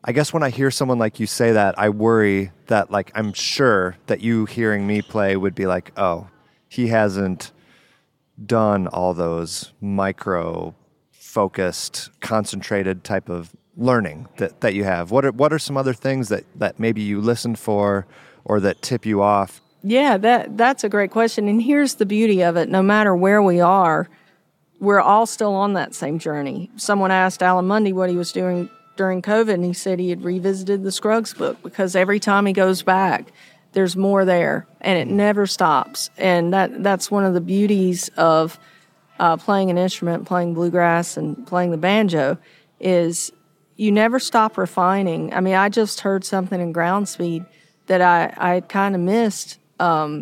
I 0.05 0.12
guess 0.12 0.33
when 0.33 0.43
I 0.43 0.51
hear 0.51 0.70
someone 0.70 0.99
like 0.99 1.20
you 1.20 1.27
say 1.27 1.53
that, 1.53 1.79
I 1.79 1.89
worry 1.89 2.53
that 2.66 2.91
like 2.91 3.11
I'm 3.14 3.33
sure 3.33 3.97
that 4.07 4.20
you 4.20 4.47
hearing 4.47 4.87
me 4.87 5.03
play 5.03 5.37
would 5.37 5.55
be 5.55 5.66
like, 5.66 5.93
oh, 5.97 6.29
he 6.68 6.89
hasn't 6.89 7.53
done 8.45 8.87
all 8.87 9.14
those 9.14 9.72
micro 9.80 10.74
focused, 11.11 12.11
concentrated 12.20 13.05
type 13.05 13.28
of 13.28 13.55
learning 13.76 14.28
that, 14.37 14.61
that 14.61 14.74
you 14.74 14.85
have. 14.85 15.11
What 15.11 15.24
are 15.24 15.33
what 15.33 15.53
are 15.53 15.59
some 15.59 15.76
other 15.76 15.95
things 15.95 16.28
that, 16.28 16.45
that 16.59 16.78
maybe 16.78 17.01
you 17.01 17.20
listen 17.20 17.57
for 17.57 18.07
or 18.45 18.61
that 18.61 18.83
tip 18.83 19.07
you 19.07 19.22
off? 19.22 19.61
Yeah, 19.83 20.16
that 20.18 20.57
that's 20.57 20.85
a 20.85 20.89
great 20.89 21.11
question. 21.11 21.49
And 21.49 21.62
here's 21.62 21.97
the 21.97 22.07
beauty 22.07 22.43
of 22.43 22.57
it: 22.57 22.68
no 22.68 22.83
matter 22.83 23.16
where 23.16 23.43
we 23.43 23.61
are, 23.61 24.09
we're 24.78 25.01
all 25.01 25.26
still 25.26 25.55
on 25.55 25.74
that 25.74 25.95
same 25.95 26.18
journey. 26.18 26.70
Someone 26.76 27.11
asked 27.11 27.43
Alan 27.43 27.66
Munde 27.66 27.93
what 27.93 28.11
he 28.11 28.16
was 28.16 28.33
doing 28.33 28.68
during 28.97 29.22
COVID, 29.22 29.55
and 29.55 29.64
he 29.64 29.72
said 29.72 29.99
he 29.99 30.11
had 30.11 30.22
revisited 30.22 30.85
the 30.85 30.93
Scruggs 30.93 31.33
book 31.33 31.62
because 31.62 31.97
every 31.97 32.20
time 32.20 32.47
he 32.47 32.53
goes 32.53 32.83
back, 32.83 33.33
there's 33.73 33.97
more 33.97 34.25
there, 34.25 34.66
and 34.81 34.99
it 34.99 35.12
never 35.12 35.47
stops. 35.47 36.11
And 36.16 36.53
that 36.53 36.83
that's 36.83 37.11
one 37.11 37.25
of 37.25 37.35
the 37.35 37.41
beauties 37.41 38.09
of 38.16 38.59
uh, 39.18 39.37
playing 39.37 39.70
an 39.70 39.79
instrument, 39.79 40.27
playing 40.27 40.55
bluegrass, 40.55 41.16
and 41.16 41.47
playing 41.47 41.70
the 41.70 41.77
banjo, 41.79 42.39
is 42.81 43.33
you 43.77 43.91
never 43.93 44.18
stop 44.18 44.59
refining. 44.59 45.33
I 45.33 45.41
mean, 45.41 45.55
I 45.55 45.68
just 45.68 46.01
heard 46.01 46.25
something 46.25 46.61
in 46.61 46.73
ground 46.73 47.09
speed 47.09 47.45
that 47.87 48.01
I 48.03 48.35
I 48.37 48.61
kind 48.61 48.95
of 48.95 49.01
missed 49.01 49.59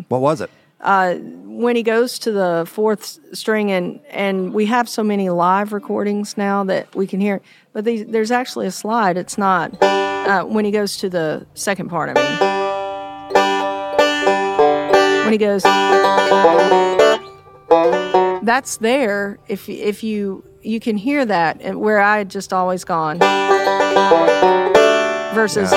What 0.09 0.21
was 0.21 0.41
it? 0.41 0.49
when 0.83 1.75
he 1.75 1.83
goes 1.83 2.17
to 2.17 2.31
the 2.31 2.65
fourth 2.67 3.19
string 3.33 3.71
and 3.71 3.99
and 4.09 4.51
we 4.51 4.65
have 4.65 4.89
so 4.89 5.03
many 5.03 5.29
live 5.29 5.73
recordings 5.73 6.37
now 6.37 6.63
that 6.63 6.93
we 6.95 7.05
can 7.05 7.19
hear 7.19 7.39
but 7.71 7.85
these, 7.85 8.03
there's 8.07 8.31
actually 8.31 8.65
a 8.65 8.71
slide 8.71 9.15
it's 9.15 9.37
not 9.37 9.71
uh, 9.83 10.43
when 10.43 10.65
he 10.65 10.71
goes 10.71 10.97
to 10.97 11.07
the 11.07 11.45
second 11.53 11.87
part 11.87 12.09
i 12.09 12.13
mean 12.13 12.50
when 15.31 15.39
he 15.39 15.45
goes 15.45 15.63
that's 18.43 18.77
there 18.77 19.39
if 19.47 19.69
if 19.69 20.03
you 20.03 20.43
you 20.61 20.79
can 20.79 20.97
hear 20.97 21.25
that 21.25 21.57
and 21.61 21.79
where 21.79 21.99
i 21.99 22.17
had 22.17 22.29
just 22.29 22.51
always 22.51 22.83
gone 22.83 23.17
versus 25.33 25.71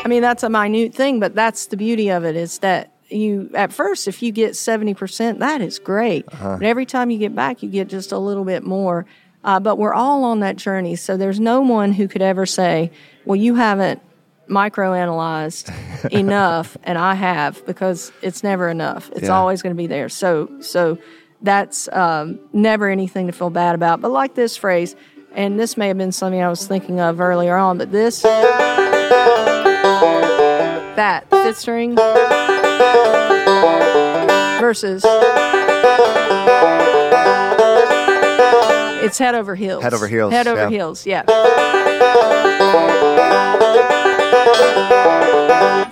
I 0.00 0.10
mean, 0.10 0.22
that's 0.22 0.42
a 0.42 0.48
minute 0.48 0.94
thing, 0.94 1.20
but 1.20 1.34
that's 1.34 1.66
the 1.66 1.76
beauty 1.76 2.08
of 2.08 2.24
it 2.24 2.34
is 2.34 2.60
that 2.60 2.94
you, 3.10 3.50
at 3.52 3.74
first, 3.74 4.08
if 4.08 4.22
you 4.22 4.32
get 4.32 4.52
70%, 4.52 5.38
that 5.40 5.60
is 5.60 5.78
great. 5.78 6.24
But 6.58 6.62
every 6.62 6.86
time 6.86 7.10
you 7.10 7.18
get 7.18 7.34
back, 7.34 7.62
you 7.62 7.68
get 7.68 7.88
just 7.88 8.10
a 8.10 8.18
little 8.18 8.44
bit 8.44 8.64
more. 8.64 9.04
Uh, 9.44 9.60
but 9.60 9.76
we're 9.76 9.92
all 9.92 10.24
on 10.24 10.40
that 10.40 10.56
journey. 10.56 10.96
So 10.96 11.18
there's 11.18 11.38
no 11.38 11.60
one 11.60 11.92
who 11.92 12.08
could 12.08 12.22
ever 12.22 12.46
say, 12.46 12.90
well, 13.26 13.36
you 13.36 13.56
haven't 13.56 14.00
microanalyzed 14.48 16.10
enough, 16.12 16.76
and 16.84 16.96
I 16.98 17.14
have, 17.14 17.64
because 17.66 18.10
it's 18.22 18.42
never 18.42 18.68
enough. 18.68 19.10
It's 19.12 19.22
Yeah. 19.24 19.36
always 19.38 19.62
going 19.62 19.74
to 19.74 19.78
be 19.78 19.86
there. 19.86 20.08
So, 20.08 20.48
so 20.60 20.98
that's 21.42 21.88
um, 21.92 22.38
never 22.52 22.88
anything 22.88 23.26
to 23.26 23.32
feel 23.32 23.50
bad 23.50 23.74
about. 23.74 24.00
But 24.00 24.10
like 24.10 24.34
this 24.34 24.56
phrase, 24.56 24.96
and 25.34 25.58
this 25.60 25.76
may 25.76 25.88
have 25.88 25.98
been 25.98 26.12
something 26.12 26.40
I 26.42 26.48
was 26.48 26.66
thinking 26.66 27.00
of 27.00 27.20
earlier 27.20 27.56
on, 27.56 27.78
but 27.78 27.92
this 27.92 28.22
that 30.96 31.26
fifth 31.30 31.58
string 31.58 31.94
versus 34.60 35.04
it's 39.04 39.18
head 39.18 39.34
over 39.36 39.54
heels. 39.54 39.82
Head 39.84 39.94
over 39.94 40.08
heels, 40.08 40.32
Head 40.32 40.46
over 40.48 40.62
yeah. 40.62 40.68
heels. 40.70 41.06
Yeah. 41.06 41.22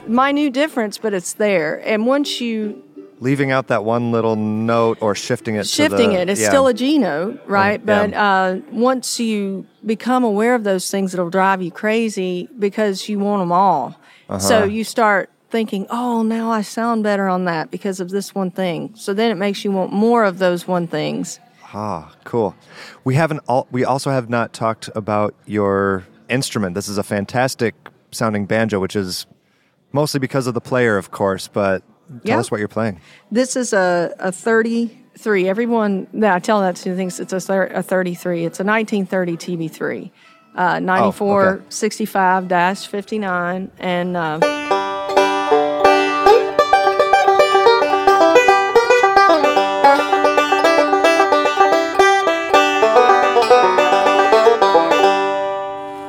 Minute 0.08 0.52
difference, 0.52 0.98
but 0.98 1.12
it's 1.14 1.34
there. 1.34 1.86
And 1.86 2.06
once 2.06 2.40
you 2.40 2.82
Leaving 3.18 3.50
out 3.50 3.68
that 3.68 3.82
one 3.82 4.12
little 4.12 4.36
note 4.36 4.98
or 5.00 5.14
shifting 5.14 5.54
it. 5.54 5.66
shifting 5.66 6.10
the- 6.10 6.20
it. 6.20 6.28
It's 6.28 6.40
yeah. 6.40 6.48
still 6.48 6.66
a 6.66 6.74
G 6.74 6.98
note, 6.98 7.40
right? 7.46 7.80
yeah. 7.80 8.06
But 8.08 8.14
uh, 8.14 8.56
once 8.70 9.18
you 9.18 9.66
become 9.86 10.22
aware 10.22 10.54
of 10.54 10.64
those 10.64 10.90
things, 10.90 11.14
it'll 11.14 11.30
drive 11.30 11.62
you 11.62 11.70
crazy 11.70 12.46
because 12.58 13.08
you 13.08 13.18
want 13.18 13.40
them 13.40 13.52
all. 13.52 13.98
Uh-huh. 14.28 14.38
So 14.38 14.64
you 14.64 14.84
start 14.84 15.30
thinking, 15.48 15.86
oh, 15.88 16.22
now 16.22 16.50
I 16.50 16.60
sound 16.60 17.02
better 17.04 17.26
on 17.26 17.46
that 17.46 17.70
because 17.70 18.00
of 18.00 18.10
this 18.10 18.34
one 18.34 18.50
thing. 18.50 18.92
So 18.94 19.14
then 19.14 19.30
it 19.30 19.36
makes 19.36 19.64
you 19.64 19.72
want 19.72 19.92
more 19.92 20.24
of 20.24 20.38
those 20.38 20.68
one 20.68 20.86
things. 20.86 21.40
Ah, 21.72 22.14
cool. 22.24 22.54
We 23.04 23.14
haven't. 23.14 23.40
All, 23.48 23.66
we 23.70 23.84
also 23.84 24.10
have 24.10 24.28
not 24.28 24.52
talked 24.52 24.90
about 24.94 25.34
your 25.46 26.04
instrument. 26.28 26.74
This 26.74 26.88
is 26.88 26.98
a 26.98 27.02
fantastic 27.02 27.74
sounding 28.10 28.44
banjo, 28.46 28.78
which 28.78 28.94
is 28.94 29.26
mostly 29.92 30.20
because 30.20 30.46
of 30.46 30.54
the 30.54 30.60
player, 30.60 30.96
of 30.96 31.10
course. 31.10 31.48
But 31.48 31.82
tell 32.08 32.20
Yeah. 32.24 32.38
us 32.38 32.50
what 32.50 32.58
you're 32.60 32.68
playing. 32.68 33.00
This 33.30 33.56
is 33.56 33.72
a, 33.72 34.14
a 34.18 34.30
30 34.32 35.02
three. 35.18 35.48
Everyone 35.48 36.06
that 36.12 36.34
I 36.34 36.38
tell 36.38 36.60
that 36.60 36.76
to 36.76 36.94
thinks 36.94 37.18
it's 37.20 37.32
a, 37.32 37.40
thir- 37.40 37.70
a 37.72 37.82
33. 37.82 38.44
It's 38.44 38.60
a 38.60 38.64
1930 38.64 39.36
TB3. 39.36 40.10
Uh, 40.54 40.78
94 40.80 41.46
okay. 41.48 41.64
65 41.68 42.48
dash 42.48 42.86
59 42.86 43.70
and 43.78 44.16
uh, 44.16 44.38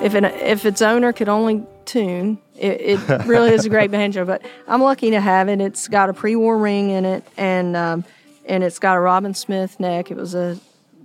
if 0.08 0.14
an, 0.16 0.26
if 0.26 0.66
its 0.66 0.82
owner 0.82 1.14
could 1.14 1.30
only 1.30 1.64
tune, 1.86 2.40
it, 2.56 3.00
it 3.00 3.26
really 3.26 3.52
is 3.52 3.66
a 3.66 3.70
great 3.70 3.92
banjo. 3.92 4.26
But 4.26 4.42
I'm 4.68 4.82
lucky 4.82 5.12
to 5.12 5.22
have 5.22 5.50
it. 5.50 5.62
It's 5.62 5.88
got 5.88 6.10
a 6.10 6.14
pre-war 6.14 6.58
ring 6.58 6.90
in 6.90 7.06
it, 7.06 7.24
and 7.38 7.76
um, 7.76 8.04
and 8.46 8.64
it's 8.64 8.80
got 8.80 8.98
a 8.98 9.00
Robin 9.00 9.34
Smith 9.34 9.80
neck. 9.80 10.10
It 10.12 10.18
was 10.18 10.34
a 10.34 10.58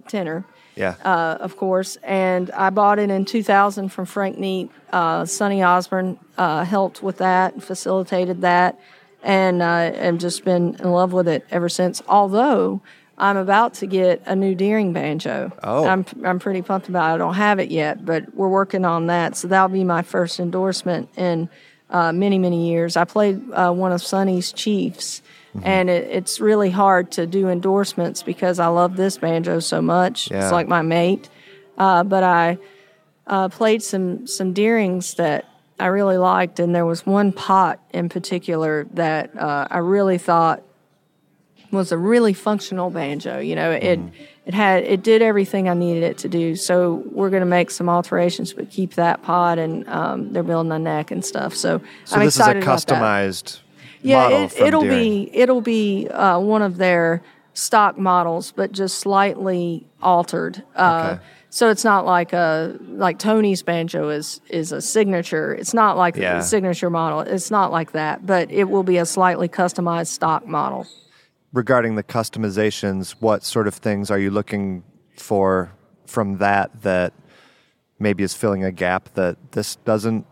tenor, 0.08 0.44
Yeah. 0.76 0.94
uh, 1.04 1.36
of 1.40 1.56
course. 1.56 1.96
And 2.02 2.50
I 2.52 2.70
bought 2.70 2.98
it 2.98 3.10
in 3.10 3.24
2000 3.24 3.88
from 3.90 4.06
Frank 4.06 4.38
Neat. 4.38 4.70
Uh, 4.92 5.24
Sonny 5.26 5.62
Osborne 5.62 6.18
uh, 6.38 6.64
helped 6.64 7.02
with 7.02 7.18
that, 7.18 7.54
and 7.54 7.62
facilitated 7.64 8.40
that, 8.42 8.78
and 9.22 9.62
uh, 9.62 9.92
I've 10.00 10.18
just 10.18 10.44
been 10.44 10.76
in 10.76 10.90
love 10.90 11.12
with 11.12 11.28
it 11.28 11.44
ever 11.50 11.68
since. 11.68 12.02
Although 12.08 12.82
I'm 13.22 13.36
about 13.36 13.74
to 13.74 13.86
get 13.86 14.20
a 14.26 14.34
new 14.34 14.56
Deering 14.56 14.92
banjo. 14.92 15.52
Oh. 15.62 15.86
I'm 15.86 16.04
I'm 16.24 16.40
pretty 16.40 16.60
pumped 16.60 16.88
about 16.88 17.12
it. 17.12 17.14
I 17.14 17.18
don't 17.18 17.34
have 17.34 17.60
it 17.60 17.70
yet, 17.70 18.04
but 18.04 18.34
we're 18.34 18.48
working 18.48 18.84
on 18.84 19.06
that. 19.06 19.36
So 19.36 19.46
that'll 19.46 19.68
be 19.68 19.84
my 19.84 20.02
first 20.02 20.40
endorsement 20.40 21.08
in 21.16 21.48
uh, 21.88 22.12
many 22.12 22.38
many 22.38 22.68
years. 22.70 22.96
I 22.96 23.04
played 23.04 23.40
uh, 23.52 23.70
one 23.70 23.92
of 23.92 24.02
Sonny's 24.02 24.52
Chiefs. 24.52 25.22
Mm-hmm. 25.54 25.66
And 25.66 25.90
it, 25.90 26.08
it's 26.10 26.40
really 26.40 26.70
hard 26.70 27.12
to 27.12 27.26
do 27.26 27.48
endorsements 27.48 28.22
because 28.22 28.58
I 28.58 28.68
love 28.68 28.96
this 28.96 29.18
banjo 29.18 29.60
so 29.60 29.82
much. 29.82 30.30
Yeah. 30.30 30.42
It's 30.42 30.52
like 30.52 30.66
my 30.66 30.80
mate. 30.80 31.28
Uh, 31.76 32.02
but 32.04 32.24
I 32.24 32.58
uh, 33.26 33.50
played 33.50 33.82
some 33.82 34.26
some 34.26 34.52
Deerings 34.52 35.14
that 35.16 35.44
I 35.78 35.86
really 35.86 36.18
liked, 36.18 36.58
and 36.58 36.74
there 36.74 36.86
was 36.86 37.06
one 37.06 37.32
pot 37.32 37.80
in 37.92 38.08
particular 38.08 38.88
that 38.94 39.36
uh, 39.38 39.68
I 39.70 39.78
really 39.78 40.18
thought 40.18 40.64
was 41.72 41.90
a 41.90 41.98
really 41.98 42.32
functional 42.34 42.90
banjo. 42.90 43.38
You 43.38 43.56
know, 43.56 43.70
it 43.72 43.98
it 44.46 44.54
had 44.54 44.84
it 44.84 45.02
did 45.02 45.22
everything 45.22 45.68
I 45.68 45.74
needed 45.74 46.02
it 46.04 46.18
to 46.18 46.28
do. 46.28 46.54
So 46.54 47.02
we're 47.10 47.30
going 47.30 47.40
to 47.40 47.46
make 47.46 47.70
some 47.70 47.88
alterations, 47.88 48.52
but 48.52 48.70
keep 48.70 48.94
that 48.94 49.22
pot, 49.22 49.58
and 49.58 49.88
um, 49.88 50.32
they're 50.32 50.42
building 50.42 50.70
a 50.72 50.78
neck 50.78 51.10
and 51.10 51.24
stuff. 51.24 51.54
So, 51.54 51.80
so 52.04 52.16
I'm 52.16 52.24
this 52.24 52.34
is 52.36 52.40
a 52.40 52.42
excited 52.58 52.62
about 52.62 52.86
that. 52.86 53.02
customized 53.02 53.60
Yeah, 54.02 54.28
model 54.28 54.42
it, 54.44 54.52
Deering. 54.82 54.98
be 54.98 55.30
it'll 55.36 55.60
be 55.62 56.08
uh, 56.08 56.38
one 56.38 56.62
of 56.62 56.76
their 56.76 57.22
stock 57.54 57.98
models, 57.98 58.52
but 58.54 58.72
just 58.72 58.98
slightly 58.98 59.86
altered. 60.02 60.62
Uh, 60.76 61.12
Okay. 61.16 61.22
So 61.54 61.68
it's 61.68 61.84
not 61.84 62.06
like 62.06 62.32
a 62.32 62.78
like 62.88 63.18
Tony's 63.18 63.62
banjo 63.62 64.08
is 64.08 64.40
is 64.48 64.72
a 64.72 64.80
signature. 64.80 65.52
It's 65.54 65.74
not 65.74 65.98
like 65.98 66.16
Yeah. 66.16 66.38
the 66.38 66.42
signature 66.42 66.88
model. 66.88 67.20
It's 67.20 67.50
not 67.50 67.70
like 67.70 67.92
that, 67.92 68.24
but 68.24 68.50
it 68.50 68.70
will 68.70 68.82
be 68.84 68.96
a 68.96 69.04
slightly 69.04 69.48
customized 69.50 70.06
stock 70.06 70.46
model. 70.46 70.86
Regarding 71.52 71.94
the 71.96 72.02
customizations, 72.02 73.12
what 73.20 73.44
sort 73.44 73.66
of 73.68 73.74
things 73.74 74.10
are 74.10 74.18
you 74.18 74.30
looking 74.30 74.82
for 75.16 75.72
from 76.06 76.38
that 76.38 76.82
that 76.82 77.12
maybe 77.98 78.22
is 78.22 78.34
filling 78.34 78.64
a 78.64 78.72
gap 78.72 79.12
that 79.14 79.36
this 79.52 79.76
doesn't 79.76 80.26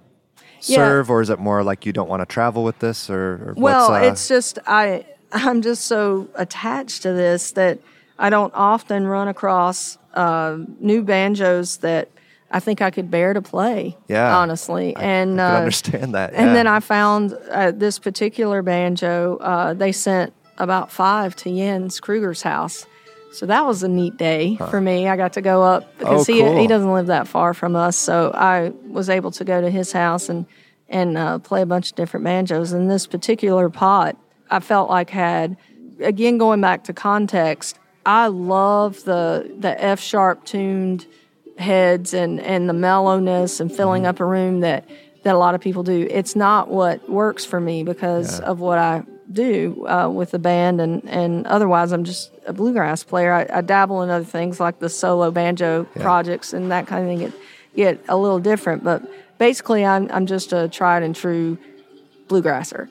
Yeah. 0.62 0.76
serve, 0.76 1.10
or 1.10 1.20
is 1.22 1.30
it 1.30 1.38
more 1.38 1.62
like 1.62 1.86
you 1.86 1.92
don't 1.92 2.08
want 2.08 2.20
to 2.20 2.26
travel 2.26 2.64
with 2.64 2.78
this, 2.80 3.08
or, 3.08 3.16
or 3.50 3.54
Well, 3.56 3.92
uh, 3.92 4.00
it's 4.02 4.28
just 4.28 4.58
I 4.66 5.04
I'm 5.32 5.62
just 5.62 5.84
so 5.86 6.28
attached 6.34 7.02
to 7.02 7.12
this 7.12 7.52
that 7.52 7.78
I 8.18 8.28
don't 8.30 8.52
often 8.54 9.06
run 9.06 9.28
across 9.28 9.96
uh, 10.14 10.58
new 10.80 11.02
banjos 11.02 11.78
that 11.78 12.08
I 12.50 12.58
think 12.60 12.82
I 12.82 12.90
could 12.90 13.10
bear 13.10 13.32
to 13.32 13.40
play. 13.40 13.96
Yeah. 14.08 14.36
honestly, 14.36 14.94
and 14.96 15.40
I 15.40 15.54
uh, 15.54 15.58
understand 15.58 16.14
that. 16.14 16.34
And 16.34 16.54
then 16.54 16.66
I 16.66 16.80
found 16.80 17.32
uh, 17.50 17.70
this 17.70 17.98
particular 18.00 18.60
banjo. 18.62 19.36
Uh, 19.36 19.72
they 19.72 19.92
sent 19.92 20.32
about 20.60 20.92
five 20.92 21.34
to 21.36 21.50
Jens 21.54 21.98
Kruger's 22.00 22.42
house. 22.42 22.86
So 23.32 23.46
that 23.46 23.64
was 23.64 23.82
a 23.82 23.88
neat 23.88 24.16
day 24.16 24.56
for 24.70 24.80
me. 24.80 25.08
I 25.08 25.16
got 25.16 25.32
to 25.34 25.40
go 25.40 25.62
up 25.62 25.96
because 25.98 26.28
Oh, 26.28 26.32
he 26.32 26.40
cool. 26.40 26.56
he 26.56 26.66
doesn't 26.66 26.92
live 26.92 27.06
that 27.06 27.26
far 27.28 27.54
from 27.54 27.74
us. 27.76 27.96
So 27.96 28.30
I 28.34 28.72
was 28.88 29.08
able 29.08 29.30
to 29.32 29.44
go 29.44 29.60
to 29.60 29.70
his 29.70 29.92
house 29.92 30.28
and 30.28 30.46
and 30.88 31.16
uh, 31.16 31.38
play 31.38 31.62
a 31.62 31.66
bunch 31.66 31.90
of 31.90 31.96
different 31.96 32.24
banjos. 32.24 32.72
And 32.72 32.90
this 32.90 33.06
particular 33.06 33.68
pot, 33.70 34.16
I 34.50 34.58
felt 34.60 34.90
like 34.90 35.10
had 35.10 35.56
again 36.00 36.38
going 36.38 36.60
back 36.60 36.84
to 36.84 36.92
context. 36.92 37.78
I 38.04 38.26
love 38.26 39.04
the 39.04 39.48
the 39.58 39.80
F 39.82 40.00
sharp 40.00 40.44
tuned 40.44 41.06
heads 41.56 42.12
and 42.14 42.40
and 42.40 42.68
the 42.68 42.72
mellowness 42.72 43.60
and 43.60 43.70
filling 43.70 44.06
up 44.06 44.18
a 44.18 44.24
room 44.24 44.60
that 44.60 44.88
that 45.22 45.34
a 45.36 45.38
lot 45.38 45.54
of 45.54 45.60
people 45.60 45.84
do. 45.84 46.08
It's 46.10 46.34
not 46.34 46.68
what 46.68 47.08
works 47.08 47.44
for 47.44 47.60
me 47.60 47.84
because 47.84 48.40
of 48.40 48.58
what 48.58 48.78
I 48.78 49.04
do 49.32 49.86
uh, 49.86 50.08
with 50.08 50.32
the 50.32 50.38
band 50.38 50.80
and 50.80 51.08
and 51.08 51.46
otherwise 51.46 51.92
I'm 51.92 52.04
just 52.04 52.32
a 52.46 52.52
bluegrass 52.52 53.04
player. 53.04 53.32
I, 53.32 53.46
I 53.58 53.60
dabble 53.60 54.02
in 54.02 54.10
other 54.10 54.24
things 54.24 54.60
like 54.60 54.78
the 54.78 54.88
solo 54.88 55.30
banjo 55.30 55.84
projects 55.98 56.52
and 56.52 56.70
that 56.70 56.86
kind 56.86 57.02
of 57.02 57.08
thing. 57.08 57.18
Get 57.18 57.40
get 57.76 58.04
a 58.08 58.16
little 58.16 58.40
different, 58.40 58.82
but 58.84 59.02
basically 59.38 59.84
I'm 59.84 60.10
I'm 60.12 60.26
just 60.26 60.52
a 60.52 60.68
tried 60.68 61.02
and 61.02 61.14
true 61.14 61.58
bluegrasser. 62.28 62.88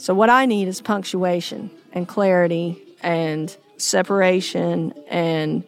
So 0.00 0.14
what 0.14 0.30
I 0.30 0.46
need 0.46 0.68
is 0.68 0.80
punctuation 0.80 1.70
and 1.92 2.06
clarity 2.06 2.82
and 3.02 3.54
separation 3.78 4.92
and 5.08 5.64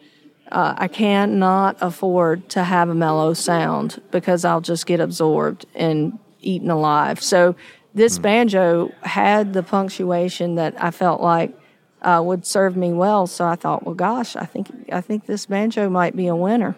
uh, 0.51 0.75
I 0.77 0.87
cannot 0.87 1.77
afford 1.81 2.49
to 2.49 2.63
have 2.63 2.89
a 2.89 2.95
mellow 2.95 3.33
sound 3.33 4.01
because 4.11 4.45
I'll 4.45 4.61
just 4.61 4.85
get 4.85 4.99
absorbed 4.99 5.65
and 5.73 6.19
eaten 6.39 6.69
alive. 6.69 7.21
So 7.21 7.55
this 7.95 8.19
banjo 8.19 8.91
had 9.01 9.53
the 9.53 9.63
punctuation 9.63 10.55
that 10.55 10.75
I 10.83 10.91
felt 10.91 11.21
like 11.21 11.57
uh, 12.01 12.21
would 12.23 12.45
serve 12.45 12.75
me 12.75 12.93
well. 12.93 13.25
So 13.25 13.45
I 13.45 13.55
thought, 13.55 13.83
well, 13.83 13.95
gosh, 13.95 14.35
I 14.35 14.45
think 14.45 14.69
I 14.91 15.01
think 15.01 15.25
this 15.25 15.47
banjo 15.47 15.89
might 15.89 16.15
be 16.15 16.27
a 16.27 16.35
winner. 16.35 16.75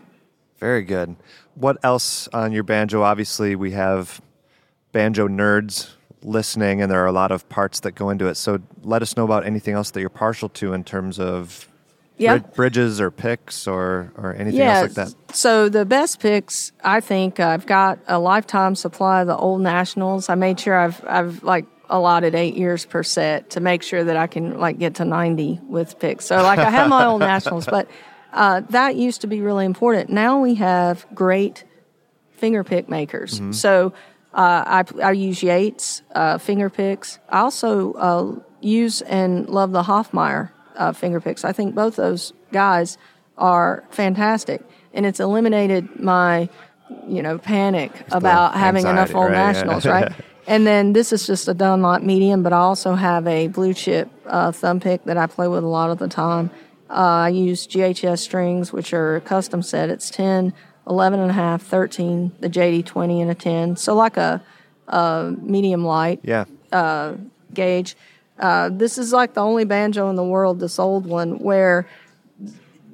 Very 0.60 0.84
good. 0.84 1.16
What 1.56 1.78
else 1.84 2.28
on 2.30 2.52
your 2.52 2.64
banjo? 2.64 3.02
Obviously, 3.02 3.56
we 3.56 3.72
have 3.72 4.22
banjo 4.92 5.28
nerds 5.28 5.92
listening, 6.22 6.82
and 6.82 6.92
there 6.92 7.04
are 7.04 7.08
a 7.08 7.12
lot 7.12 7.32
of 7.32 7.48
parts 7.50 7.80
that 7.82 7.92
go 7.92 8.10
into 8.10 8.28
it. 8.28 8.36
So 8.36 8.60
let 8.84 9.02
us 9.02 9.18
know 9.18 9.26
about 9.26 9.46
anything 9.46 9.74
else 9.74 9.92
that 9.92 10.00
you're 10.00 10.10
partial 10.10 10.50
to 10.50 10.74
in 10.74 10.84
terms 10.84 11.20
of 11.20 11.68
Yeah. 12.18 12.38
brid- 12.40 12.54
bridges 12.54 13.00
or 13.02 13.12
picks 13.12 13.68
or, 13.68 14.12
or 14.18 14.34
anything 14.34 14.60
Yeah. 14.62 14.80
else 14.80 14.98
like 14.98 15.08
that. 15.08 15.36
So 15.36 15.70
the 15.70 15.86
best 15.86 16.20
picks, 16.20 16.72
I 16.84 17.00
think 17.00 17.40
I've 17.40 17.66
got 17.66 18.00
a 18.08 18.18
lifetime 18.20 18.76
supply 18.76 19.22
of 19.22 19.28
the 19.28 19.38
old 19.38 19.62
nationals. 19.62 20.28
I 20.30 20.36
made 20.36 20.60
sure 20.60 20.76
I've 20.78 21.04
I've 21.08 21.44
like 21.44 21.66
allotted 21.90 22.36
eight 22.36 22.56
years 22.56 22.86
per 22.86 23.02
set 23.04 23.52
to 23.52 23.60
make 23.60 23.82
sure 23.84 24.04
that 24.04 24.18
I 24.18 24.28
can 24.28 24.60
like 24.60 24.78
get 24.80 24.96
to 24.96 25.06
ninety 25.06 25.60
with 25.70 26.00
picks. 26.00 26.26
So 26.26 26.38
like 26.42 26.60
I 26.60 26.70
have 26.70 26.90
my 26.90 27.06
old 27.06 27.20
nationals, 27.34 27.66
but 27.66 27.88
uh, 28.34 28.62
that 28.72 28.96
used 28.96 29.22
to 29.22 29.28
be 29.28 29.40
really 29.42 29.66
important. 29.66 30.10
Now 30.10 30.40
we 30.42 30.56
have 30.56 31.06
great 31.16 31.64
finger 32.32 32.64
pick 32.64 32.90
makers. 32.90 33.42
So 33.52 33.94
uh, 34.34 34.84
I, 34.84 34.84
I 35.04 35.12
use 35.12 35.42
Yates 35.42 36.02
uh, 36.14 36.38
finger 36.38 36.70
picks. 36.70 37.20
I 37.30 37.40
also 37.40 37.94
uh, 37.94 38.36
use 38.62 39.02
and 39.02 39.50
love 39.50 39.72
the 39.72 39.84
Hoffmeyer 39.84 40.52
uh, 40.78 40.94
finger 40.94 41.20
picks. 41.20 41.44
I 41.44 41.52
think 41.52 41.76
both 41.76 41.96
those 41.96 42.34
guys 42.52 42.98
are 43.38 43.84
fantastic, 43.90 44.62
and 44.94 45.06
it's 45.06 45.20
eliminated 45.20 46.00
my, 46.00 46.50
you 47.08 47.22
know, 47.22 47.38
panic 47.38 47.92
about 48.12 48.56
having 48.56 48.86
enough 48.88 49.14
old 49.14 49.32
right, 49.32 49.38
yeah. 49.38 49.52
nationals, 49.52 49.86
right? 49.96 50.12
And 50.48 50.66
then 50.66 50.94
this 50.94 51.12
is 51.12 51.28
just 51.28 51.48
a 51.50 51.54
Dunlop 51.54 52.02
medium, 52.04 52.42
but 52.42 52.54
I 52.54 52.60
also 52.60 52.96
have 52.96 53.28
a 53.28 53.48
blue 53.50 53.74
chip 53.74 54.10
uh, 54.26 54.52
thumb 54.54 54.80
pick 54.80 55.04
that 55.04 55.18
I 55.18 55.28
play 55.28 55.48
with 55.50 55.64
a 55.64 55.68
lot 55.68 55.90
of 55.90 55.98
the 55.98 56.08
time. 56.08 56.50
Uh, 56.90 57.28
I 57.28 57.30
use 57.30 57.68
GHS 57.68 58.20
strings, 58.20 58.72
which 58.72 58.94
are 58.94 59.18
a 59.18 59.22
custom 59.22 59.62
set. 59.62 59.90
It's 59.90 60.10
10, 60.10 60.54
11 60.90 61.20
and 61.20 61.30
a 61.30 61.34
half, 61.34 61.62
13, 61.64 62.32
the 62.40 62.50
JD 62.50 62.86
20 62.86 63.22
and 63.24 63.30
a 63.32 63.36
10. 63.36 63.76
So 63.76 63.94
like 63.94 64.16
a, 64.16 64.42
a 64.88 65.34
medium 65.42 65.84
light 65.84 66.22
Yeah. 66.24 66.46
gauge. 67.54 67.98
Uh, 68.40 68.70
this 68.72 68.98
is 68.98 69.12
like 69.12 69.34
the 69.34 69.42
only 69.42 69.66
banjo 69.66 70.10
in 70.10 70.16
the 70.16 70.24
world, 70.24 70.60
this 70.60 70.80
old 70.80 71.06
one, 71.06 71.40
where 71.40 71.88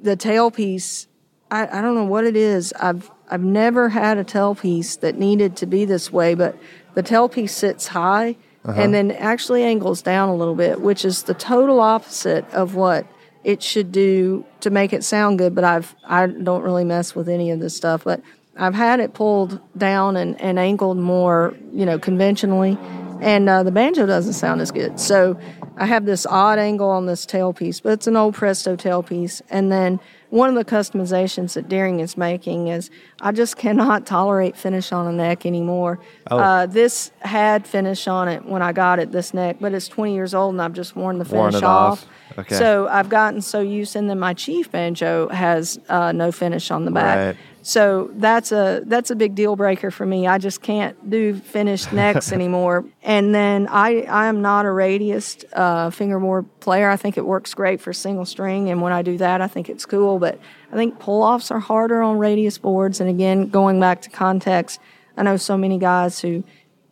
the 0.02 0.16
tailpiece, 0.16 1.06
I, 1.50 1.78
I 1.78 1.82
don't 1.82 1.94
know 1.94 2.04
what 2.04 2.24
it 2.24 2.36
is. 2.36 2.72
I've 2.80 3.10
I've 3.30 3.42
never 3.42 3.88
had 3.88 4.18
a 4.18 4.24
tailpiece 4.24 5.00
that 5.00 5.18
needed 5.18 5.56
to 5.56 5.66
be 5.66 5.84
this 5.84 6.12
way, 6.12 6.34
but 6.34 6.56
the 6.94 7.02
tailpiece 7.02 7.50
sits 7.50 7.88
high 7.88 8.36
and 8.76 8.94
then 8.94 9.10
actually 9.10 9.62
angles 9.62 10.00
down 10.02 10.28
a 10.28 10.34
little 10.34 10.54
bit, 10.54 10.80
which 10.80 11.04
is 11.04 11.24
the 11.24 11.34
total 11.34 11.80
opposite 11.80 12.48
of 12.54 12.74
what 12.74 13.06
it 13.42 13.62
should 13.62 13.92
do 13.92 14.44
to 14.60 14.70
make 14.70 14.92
it 14.92 15.04
sound 15.04 15.38
good. 15.38 15.54
But 15.54 15.64
I've 15.64 15.94
I 16.04 16.26
don't 16.26 16.62
really 16.62 16.84
mess 16.84 17.14
with 17.14 17.28
any 17.28 17.50
of 17.50 17.60
this 17.60 17.76
stuff, 17.76 18.04
but 18.04 18.22
I've 18.56 18.74
had 18.74 19.00
it 19.00 19.14
pulled 19.14 19.60
down 19.76 20.16
and, 20.16 20.40
and 20.40 20.58
angled 20.58 20.96
more, 20.96 21.54
you 21.72 21.84
know, 21.84 21.98
conventionally, 21.98 22.78
and 23.24 23.48
uh, 23.48 23.62
the 23.62 23.72
banjo 23.72 24.04
doesn't 24.04 24.34
sound 24.34 24.60
as 24.60 24.70
good. 24.70 25.00
So 25.00 25.38
I 25.78 25.86
have 25.86 26.04
this 26.04 26.26
odd 26.26 26.58
angle 26.58 26.90
on 26.90 27.06
this 27.06 27.24
tailpiece, 27.24 27.82
but 27.82 27.92
it's 27.92 28.06
an 28.06 28.16
old 28.16 28.34
Presto 28.34 28.76
tailpiece. 28.76 29.40
And 29.48 29.72
then 29.72 29.98
one 30.28 30.50
of 30.50 30.56
the 30.56 30.64
customizations 30.64 31.54
that 31.54 31.66
Deering 31.66 32.00
is 32.00 32.18
making 32.18 32.68
is 32.68 32.90
I 33.22 33.32
just 33.32 33.56
cannot 33.56 34.04
tolerate 34.06 34.58
finish 34.58 34.92
on 34.92 35.06
a 35.06 35.12
neck 35.12 35.46
anymore. 35.46 36.00
Oh. 36.30 36.38
Uh, 36.38 36.66
this 36.66 37.12
had 37.20 37.66
finish 37.66 38.06
on 38.06 38.28
it 38.28 38.44
when 38.44 38.60
I 38.60 38.72
got 38.72 38.98
it, 38.98 39.10
this 39.10 39.32
neck, 39.32 39.56
but 39.58 39.72
it's 39.72 39.88
20 39.88 40.14
years 40.14 40.34
old 40.34 40.52
and 40.52 40.60
I've 40.60 40.74
just 40.74 40.94
worn 40.94 41.16
the 41.18 41.24
finish 41.24 41.38
Worn 41.38 41.54
it 41.54 41.64
off. 41.64 42.06
Okay. 42.36 42.56
So 42.56 42.88
I've 42.88 43.08
gotten 43.08 43.40
so 43.40 43.60
used, 43.60 43.96
and 43.96 44.10
then 44.10 44.18
my 44.18 44.34
chief 44.34 44.70
banjo 44.70 45.28
has 45.28 45.78
uh, 45.88 46.10
no 46.12 46.32
finish 46.32 46.70
on 46.70 46.84
the 46.84 46.90
back. 46.90 47.16
Right. 47.16 47.36
So 47.66 48.10
that's 48.12 48.52
a 48.52 48.82
that's 48.84 49.10
a 49.10 49.16
big 49.16 49.34
deal 49.34 49.56
breaker 49.56 49.90
for 49.90 50.04
me. 50.04 50.26
I 50.26 50.36
just 50.36 50.60
can't 50.60 51.08
do 51.08 51.34
finished 51.34 51.92
necks 51.94 52.30
anymore. 52.30 52.84
And 53.02 53.34
then 53.34 53.68
I 53.68 54.02
I 54.02 54.26
am 54.26 54.42
not 54.42 54.66
a 54.66 54.68
radiused 54.68 55.46
uh, 55.54 55.88
fingerboard 55.88 56.44
player. 56.60 56.90
I 56.90 56.96
think 56.96 57.16
it 57.16 57.24
works 57.24 57.54
great 57.54 57.80
for 57.80 57.94
single 57.94 58.26
string, 58.26 58.68
and 58.68 58.82
when 58.82 58.92
I 58.92 59.00
do 59.00 59.16
that, 59.16 59.40
I 59.40 59.48
think 59.48 59.70
it's 59.70 59.86
cool. 59.86 60.18
But 60.18 60.38
I 60.70 60.76
think 60.76 60.98
pull 60.98 61.22
offs 61.22 61.50
are 61.50 61.58
harder 61.58 62.02
on 62.02 62.18
radius 62.18 62.58
boards. 62.58 63.00
And 63.00 63.08
again, 63.08 63.48
going 63.48 63.80
back 63.80 64.02
to 64.02 64.10
context, 64.10 64.78
I 65.16 65.22
know 65.22 65.38
so 65.38 65.56
many 65.56 65.78
guys 65.78 66.20
who 66.20 66.44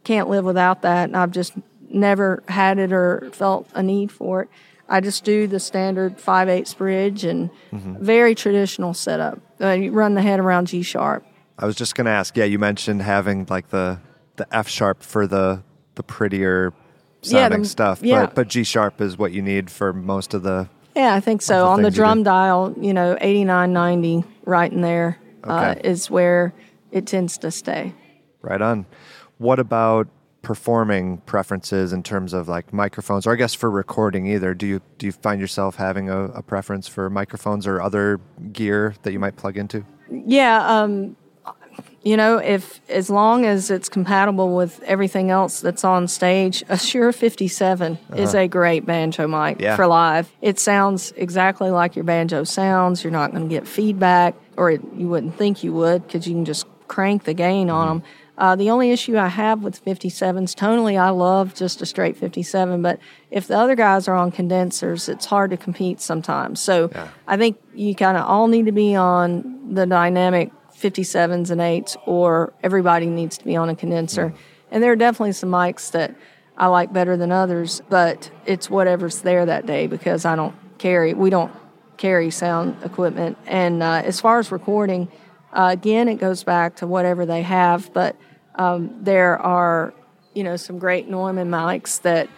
can't 0.04 0.30
live 0.30 0.46
without 0.46 0.80
that, 0.82 1.04
and 1.04 1.16
I've 1.18 1.32
just 1.32 1.52
never 1.90 2.42
had 2.48 2.78
it 2.78 2.94
or 2.94 3.28
felt 3.34 3.68
a 3.74 3.82
need 3.82 4.10
for 4.10 4.44
it. 4.44 4.48
I 4.88 5.00
just 5.00 5.24
do 5.24 5.46
the 5.46 5.60
standard 5.60 6.20
5 6.20 6.48
8 6.48 6.74
bridge 6.76 7.24
and 7.24 7.50
very 7.72 8.34
traditional 8.34 8.94
setup. 8.94 9.38
Uh, 9.62 9.70
you 9.72 9.92
run 9.92 10.14
the 10.14 10.22
head 10.22 10.40
around 10.40 10.66
G 10.66 10.82
sharp. 10.82 11.24
I 11.58 11.66
was 11.66 11.76
just 11.76 11.94
going 11.94 12.06
to 12.06 12.10
ask. 12.10 12.36
Yeah, 12.36 12.44
you 12.44 12.58
mentioned 12.58 13.02
having 13.02 13.46
like 13.48 13.68
the 13.68 14.00
the 14.36 14.46
F 14.54 14.68
sharp 14.68 15.02
for 15.02 15.26
the 15.26 15.62
the 15.94 16.02
prettier 16.02 16.72
Yeah, 17.22 17.40
sounding 17.42 17.62
the- 17.62 17.68
stuff, 17.68 18.00
yeah. 18.02 18.22
but 18.26 18.34
but 18.34 18.48
G 18.48 18.64
sharp 18.64 19.00
is 19.00 19.16
what 19.18 19.32
you 19.32 19.42
need 19.42 19.70
for 19.70 19.92
most 19.92 20.34
of 20.34 20.42
the. 20.42 20.68
Yeah, 20.96 21.14
I 21.14 21.20
think 21.20 21.40
so. 21.42 21.60
the 21.60 21.64
On 21.66 21.82
the 21.82 21.90
drum 21.90 22.22
dial, 22.22 22.74
you 22.78 22.92
know, 22.92 23.16
89, 23.20 23.72
90, 23.72 24.24
right 24.44 24.70
in 24.70 24.82
there 24.82 25.18
uh, 25.44 25.74
is 25.82 26.10
where 26.10 26.52
it 26.90 27.06
tends 27.06 27.38
to 27.38 27.50
stay. 27.50 27.94
Right 28.42 28.60
on. 28.60 28.84
What 29.38 29.58
about 29.58 30.08
performing 30.42 31.18
preferences 31.18 31.92
in 31.92 32.02
terms 32.02 32.32
of 32.32 32.48
like 32.48 32.72
microphones, 32.72 33.26
or 33.26 33.32
I 33.32 33.36
guess 33.36 33.54
for 33.54 33.70
recording 33.70 34.26
either? 34.26 34.54
Do 34.54 34.66
you 34.66 34.80
do 34.98 35.06
you 35.06 35.12
find 35.12 35.40
yourself 35.40 35.76
having 35.76 36.08
a, 36.10 36.24
a 36.26 36.42
preference 36.42 36.88
for 36.88 37.08
microphones 37.08 37.66
or 37.66 37.80
other 37.80 38.20
gear 38.52 38.94
that 39.02 39.12
you 39.12 39.18
might 39.18 39.36
plug 39.36 39.56
into? 39.56 39.84
Yeah, 40.10 40.80
um, 40.82 41.16
you 42.02 42.16
know, 42.16 42.36
if 42.38 42.80
as 42.90 43.08
long 43.08 43.46
as 43.46 43.70
it's 43.70 43.88
compatible 43.88 44.54
with 44.56 44.82
everything 44.82 45.30
else 45.30 45.60
that's 45.60 45.84
on 45.84 46.06
stage, 46.08 46.62
a 46.68 46.76
Shure 46.76 47.12
57 47.12 47.98
is 48.16 48.34
a 48.34 48.46
great 48.48 48.84
banjo 48.84 49.26
mic 49.28 49.38
Uh-huh. 49.38 49.56
Yeah. 49.60 49.76
for 49.76 49.86
live. 49.86 50.28
It 50.42 50.58
sounds 50.58 51.12
exactly 51.16 51.70
like 51.70 51.94
your 51.96 52.04
banjo 52.04 52.44
sounds. 52.44 53.02
You're 53.04 53.12
not 53.12 53.30
going 53.30 53.44
to 53.44 53.48
get 53.48 53.66
feedback, 53.66 54.34
or 54.56 54.72
it, 54.72 54.82
you 54.96 55.08
wouldn't 55.08 55.36
think 55.36 55.62
you 55.64 55.72
would 55.72 56.06
because 56.06 56.26
you 56.26 56.34
can 56.34 56.44
just 56.44 56.66
crank 56.88 57.24
the 57.24 57.34
gain 57.34 57.70
on 57.70 57.86
Mm-hmm. 57.86 57.98
them. 58.00 58.08
Uh, 58.38 58.56
the 58.56 58.70
only 58.70 58.90
issue 58.90 59.18
I 59.18 59.28
have 59.28 59.62
with 59.62 59.84
57s, 59.84 60.54
tonally, 60.54 60.98
I 60.98 61.10
love 61.10 61.54
just 61.54 61.82
a 61.82 61.86
straight 61.86 62.16
57, 62.16 62.80
but 62.80 62.98
if 63.30 63.46
the 63.46 63.58
other 63.58 63.76
guys 63.76 64.08
are 64.08 64.14
on 64.14 64.32
condensers, 64.32 65.08
it's 65.08 65.26
hard 65.26 65.50
to 65.50 65.58
compete 65.58 66.00
sometimes. 66.00 66.60
So 66.60 66.90
I 67.26 67.36
think 67.36 67.58
you 67.74 67.94
kind 67.94 68.16
of 68.16 68.24
all 68.24 68.48
need 68.48 68.66
to 68.66 68.72
be 68.72 68.94
on 68.94 69.74
the 69.74 69.86
dynamic 69.86 70.50
57s 70.74 71.50
and 71.50 71.60
8s, 71.60 71.96
or 72.06 72.54
everybody 72.62 73.06
needs 73.06 73.36
to 73.38 73.44
be 73.44 73.54
on 73.54 73.68
a 73.68 73.76
condenser. 73.76 74.32
And 74.70 74.82
there 74.82 74.92
are 74.92 74.96
definitely 74.96 75.32
some 75.32 75.50
mics 75.50 75.90
that 75.92 76.14
I 76.56 76.66
like 76.66 76.92
better 76.92 77.16
than 77.16 77.32
others, 77.32 77.82
but 77.88 78.30
it's 78.46 78.70
whatever's 78.70 79.20
there 79.20 79.44
that 79.46 79.66
day 79.66 79.86
because 79.86 80.24
I 80.24 80.36
don't 80.36 80.54
carry, 80.78 81.14
we 81.14 81.30
don't 81.30 81.52
carry 81.96 82.30
sound 82.30 82.76
equipment. 82.82 83.38
And 83.46 83.82
uh, 83.82 84.02
as 84.04 84.20
far 84.20 84.38
as 84.38 84.50
recording, 84.50 85.08
uh, 85.52 85.68
again, 85.72 86.08
it 86.08 86.16
goes 86.16 86.42
back 86.44 86.76
to 86.76 86.86
whatever 86.86 87.26
they 87.26 87.42
have, 87.42 87.92
but 87.92 88.16
um, 88.56 88.94
there 89.02 89.38
are, 89.38 89.92
you 90.34 90.44
know, 90.44 90.56
some 90.56 90.78
great 90.78 91.08
Neumann 91.08 91.50
mics 91.50 92.00
that 92.02 92.28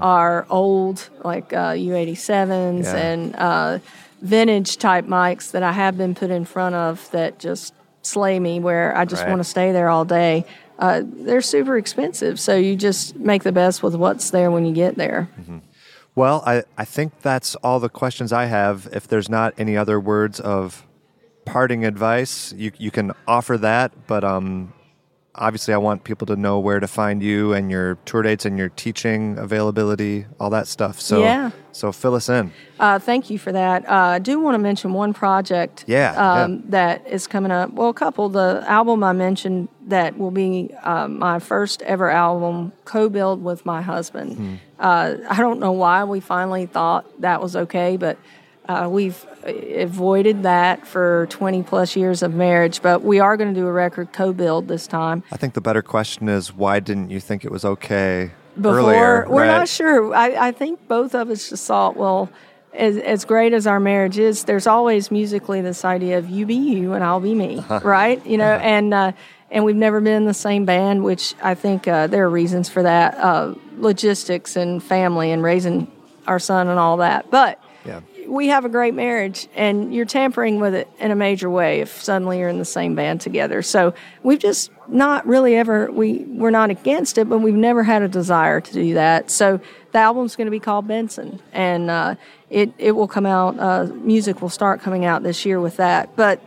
are 0.00 0.46
old, 0.50 1.08
like 1.24 1.52
uh, 1.52 1.72
U87s 1.72 2.84
Yeah. 2.84 2.96
and 2.96 3.36
uh, 3.36 3.78
vintage 4.22 4.78
type 4.78 5.06
mics 5.06 5.52
that 5.52 5.62
I 5.62 5.72
have 5.72 5.96
been 5.96 6.14
put 6.14 6.30
in 6.30 6.44
front 6.44 6.74
of 6.74 7.08
that 7.12 7.38
just 7.38 7.74
slay 8.02 8.40
me, 8.40 8.60
where 8.60 8.96
I 8.96 9.04
just 9.04 9.22
Right. 9.22 9.30
want 9.30 9.40
to 9.40 9.44
stay 9.48 9.72
there 9.72 9.88
all 9.88 10.04
day. 10.04 10.44
Uh, 10.78 11.02
they're 11.04 11.40
super 11.40 11.76
expensive, 11.76 12.40
so 12.40 12.56
you 12.56 12.74
just 12.76 13.16
make 13.16 13.44
the 13.44 13.52
best 13.52 13.82
with 13.82 13.94
what's 13.94 14.30
there 14.30 14.50
when 14.50 14.64
you 14.66 14.72
get 14.72 14.96
there. 14.96 15.28
Well, 16.16 16.42
I, 16.46 16.64
I 16.78 16.84
think 16.84 17.20
that's 17.22 17.54
all 17.56 17.78
the 17.80 17.88
questions 17.88 18.32
I 18.32 18.46
have. 18.46 18.88
If 18.92 19.06
there's 19.08 19.28
not 19.28 19.54
any 19.58 19.76
other 19.76 19.98
words 20.00 20.40
of 20.40 20.84
parting 21.44 21.84
advice, 21.84 22.52
you, 22.56 22.72
you 22.78 22.90
can 22.90 23.12
offer 23.26 23.58
that. 23.58 23.92
But 24.06 24.24
um, 24.24 24.72
obviously, 25.34 25.74
I 25.74 25.78
want 25.78 26.04
people 26.04 26.26
to 26.28 26.36
know 26.36 26.58
where 26.58 26.80
to 26.80 26.86
find 26.88 27.22
you 27.22 27.52
and 27.52 27.70
your 27.70 27.96
tour 28.04 28.22
dates 28.22 28.44
and 28.44 28.58
your 28.58 28.68
teaching 28.70 29.38
availability, 29.38 30.26
all 30.40 30.50
that 30.50 30.66
stuff. 30.68 31.00
So, 31.00 31.22
Yeah. 31.22 31.50
so 31.72 31.92
fill 31.92 32.14
us 32.14 32.28
in. 32.28 32.52
Uh, 32.78 32.98
thank 32.98 33.30
you 33.30 33.38
for 33.38 33.52
that. 33.52 33.88
Uh, 33.88 33.92
I 33.94 34.18
do 34.18 34.38
want 34.40 34.54
to 34.54 34.58
mention 34.58 34.92
one 34.92 35.12
project 35.12 35.84
Yeah, 35.86 36.12
um, 36.42 36.52
yeah. 36.54 36.60
that 36.70 37.06
is 37.08 37.26
coming 37.26 37.50
up. 37.52 37.72
Well, 37.72 37.88
a 37.88 37.94
couple. 37.94 38.28
The 38.28 38.64
album 38.66 39.02
I 39.04 39.12
mentioned 39.12 39.68
that 39.86 40.16
will 40.18 40.30
be 40.30 40.70
uh, 40.82 41.08
my 41.08 41.38
first 41.38 41.82
ever 41.82 42.10
album 42.10 42.72
co-billed 42.84 43.42
with 43.44 43.66
my 43.66 43.82
husband. 43.82 44.36
Hmm. 44.36 44.54
Uh, 44.78 45.14
I 45.28 45.36
don't 45.36 45.60
know 45.60 45.72
why 45.72 46.04
we 46.04 46.20
finally 46.20 46.66
thought 46.66 47.20
that 47.20 47.40
was 47.42 47.54
okay, 47.54 47.96
but 47.96 48.18
uh, 48.68 48.88
we've 48.90 49.26
avoided 49.44 50.42
that 50.44 50.86
for 50.86 51.26
20 51.30 51.62
plus 51.62 51.96
years 51.96 52.22
of 52.22 52.34
marriage. 52.34 52.80
But 52.80 53.02
we 53.02 53.20
are 53.20 53.36
going 53.36 53.52
to 53.52 53.60
do 53.60 53.66
a 53.66 53.72
record 53.72 54.12
co-billed 54.12 54.68
this 54.68 54.86
time. 54.86 55.22
I 55.32 55.36
think 55.36 55.54
the 55.54 55.60
better 55.60 55.82
question 55.82 56.28
is 56.28 56.54
why 56.54 56.80
didn't 56.80 57.10
you 57.10 57.20
think 57.20 57.44
it 57.44 57.50
was 57.50 57.64
okay 57.64 58.30
before 58.60 58.78
earlier? 58.78 59.28
we're 59.28 59.42
right? 59.42 59.58
not 59.58 59.68
sure 59.68 60.14
I, 60.14 60.48
I 60.48 60.52
think 60.52 60.86
both 60.86 61.14
of 61.14 61.28
us 61.28 61.50
just 61.50 61.66
thought 61.66 61.96
well 61.96 62.30
as, 62.72 62.96
as 62.98 63.24
great 63.24 63.52
as 63.52 63.66
our 63.66 63.80
marriage 63.80 64.16
is 64.16 64.44
there's 64.44 64.68
always 64.68 65.10
musically 65.10 65.60
this 65.60 65.84
idea 65.84 66.18
of 66.18 66.30
you 66.30 66.46
be 66.46 66.54
you 66.54 66.92
and 66.92 67.02
i'll 67.02 67.18
be 67.18 67.34
me 67.34 67.64
right 67.82 68.24
you 68.24 68.38
know 68.38 68.54
and 68.54 68.94
uh, 68.94 69.10
and 69.50 69.64
we've 69.64 69.74
never 69.74 70.00
been 70.00 70.14
in 70.14 70.24
the 70.24 70.32
same 70.34 70.64
band 70.64 71.02
which 71.02 71.34
i 71.42 71.52
think 71.52 71.88
uh, 71.88 72.06
there 72.06 72.24
are 72.24 72.30
reasons 72.30 72.68
for 72.68 72.84
that 72.84 73.16
uh, 73.18 73.52
logistics 73.78 74.54
and 74.54 74.80
family 74.80 75.32
and 75.32 75.42
raising 75.42 75.90
our 76.28 76.38
son 76.38 76.68
and 76.68 76.78
all 76.78 76.98
that 76.98 77.28
but 77.32 77.60
Yeah. 77.84 78.00
We 78.26 78.48
have 78.48 78.64
a 78.64 78.68
great 78.68 78.94
marriage 78.94 79.48
and 79.54 79.94
you're 79.94 80.04
tampering 80.04 80.60
with 80.60 80.74
it 80.74 80.88
in 80.98 81.10
a 81.10 81.16
major 81.16 81.48
way 81.50 81.80
if 81.80 82.02
suddenly 82.02 82.38
you're 82.38 82.48
in 82.48 82.58
the 82.58 82.64
same 82.64 82.94
band 82.94 83.20
together. 83.20 83.62
So 83.62 83.94
we've 84.22 84.38
just 84.38 84.70
not 84.88 85.26
really 85.26 85.56
ever 85.56 85.90
we 85.90 86.24
we're 86.28 86.50
not 86.50 86.70
against 86.70 87.16
it 87.18 87.28
but 87.28 87.38
we've 87.38 87.54
never 87.54 87.82
had 87.82 88.02
a 88.02 88.08
desire 88.08 88.60
to 88.60 88.72
do 88.72 88.94
that. 88.94 89.30
So 89.30 89.60
the 89.92 89.98
album's 89.98 90.36
going 90.36 90.46
to 90.46 90.50
be 90.50 90.60
called 90.60 90.86
benson 90.86 91.40
and 91.52 91.90
uh, 91.90 92.14
it, 92.50 92.72
it 92.78 92.92
will 92.92 93.08
come 93.08 93.26
out 93.26 93.58
uh, 93.58 93.84
music 93.94 94.42
will 94.42 94.48
start 94.48 94.80
coming 94.80 95.04
out 95.04 95.22
this 95.22 95.44
year 95.44 95.60
with 95.60 95.76
that. 95.76 96.16
But 96.16 96.40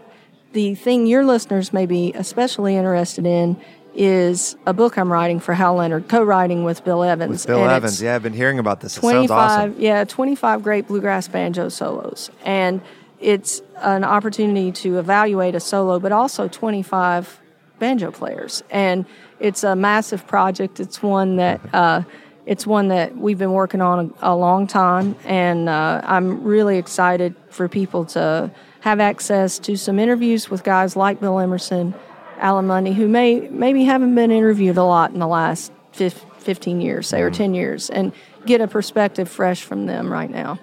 the 0.54 0.76
thing 0.76 1.06
your 1.06 1.26
listeners 1.26 1.74
may 1.74 1.86
be 1.86 2.14
especially 2.14 2.76
interested 2.76 3.26
in 3.26 3.60
is 3.98 4.56
a 4.68 4.74
book 4.74 4.96
I'm 4.98 5.12
writing 5.12 5.40
for 5.40 5.56
Hal 5.56 5.76
Leonard, 5.76 6.08
co-writing 6.08 6.64
with 6.64 6.86
Bill 6.86 7.04
Evans. 7.04 7.32
With 7.32 7.48
Bill 7.48 7.64
and 7.64 7.72
Evans, 7.72 8.00
yeah, 8.00 8.16
I've 8.16 8.22
been 8.24 8.32
hearing 8.32 8.60
about 8.60 8.80
this. 8.80 8.96
It 8.96 9.00
25 9.02 9.28
sounds 9.28 9.72
awesome. 9.72 9.82
yeah 9.82 10.04
25 10.04 10.64
great 10.64 10.88
bluegrass 10.88 11.28
banjo 11.28 11.68
solos 11.70 12.30
and 12.46 12.80
it's 13.20 13.62
an 13.78 14.04
opportunity 14.04 14.72
to 14.72 15.00
evaluate 15.00 15.56
a 15.56 15.60
solo 15.60 16.00
but 16.00 16.12
also 16.12 16.48
25 16.48 17.40
banjo 17.80 18.12
players 18.12 18.64
and 18.70 19.06
it's 19.40 19.64
a 19.64 19.76
massive 19.76 20.28
project 20.28 20.80
it's 20.80 21.02
one 21.02 21.38
that 21.38 21.60
uh, 21.74 22.04
it's 22.46 22.66
one 22.66 22.90
that 22.90 23.18
we've 23.18 23.40
been 23.40 23.52
working 23.54 23.82
on 23.82 24.14
a, 24.22 24.34
a 24.34 24.36
long 24.36 24.68
time 24.68 25.16
and 25.26 25.68
uh, 25.68 26.02
i'm 26.04 26.44
really 26.44 26.78
excited 26.78 27.36
for 27.50 27.68
people 27.68 28.06
to 28.06 28.52
have 28.82 29.00
access 29.00 29.58
to 29.58 29.76
some 29.76 29.98
interviews 29.98 30.50
with 30.50 30.64
guys 30.64 30.96
like 30.96 31.20
bill 31.20 31.40
emerson 31.40 31.94
Alan 32.38 32.68
Munde 32.68 32.94
who 32.94 33.08
may 33.08 33.42
maybe 33.50 33.84
haven't 33.84 34.16
been 34.16 34.32
interviewed 34.32 34.78
a 34.78 34.84
lot 34.84 35.12
in 35.12 35.20
the 35.20 35.28
last 35.28 35.72
15 35.94 36.82
years 36.82 37.08
say 37.08 37.22
or 37.22 37.30
mm-hmm. 37.30 37.38
10 37.38 37.54
years 37.54 37.90
and 37.90 38.12
get 38.46 38.62
a 38.62 38.68
perspective 38.68 39.28
fresh 39.30 39.62
from 39.64 39.86
them 39.88 40.12
right 40.12 40.30
now 40.30 40.60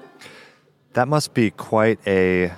That 0.94 1.08
must 1.08 1.34
be 1.34 1.50
quite 1.50 1.98
a 2.06 2.52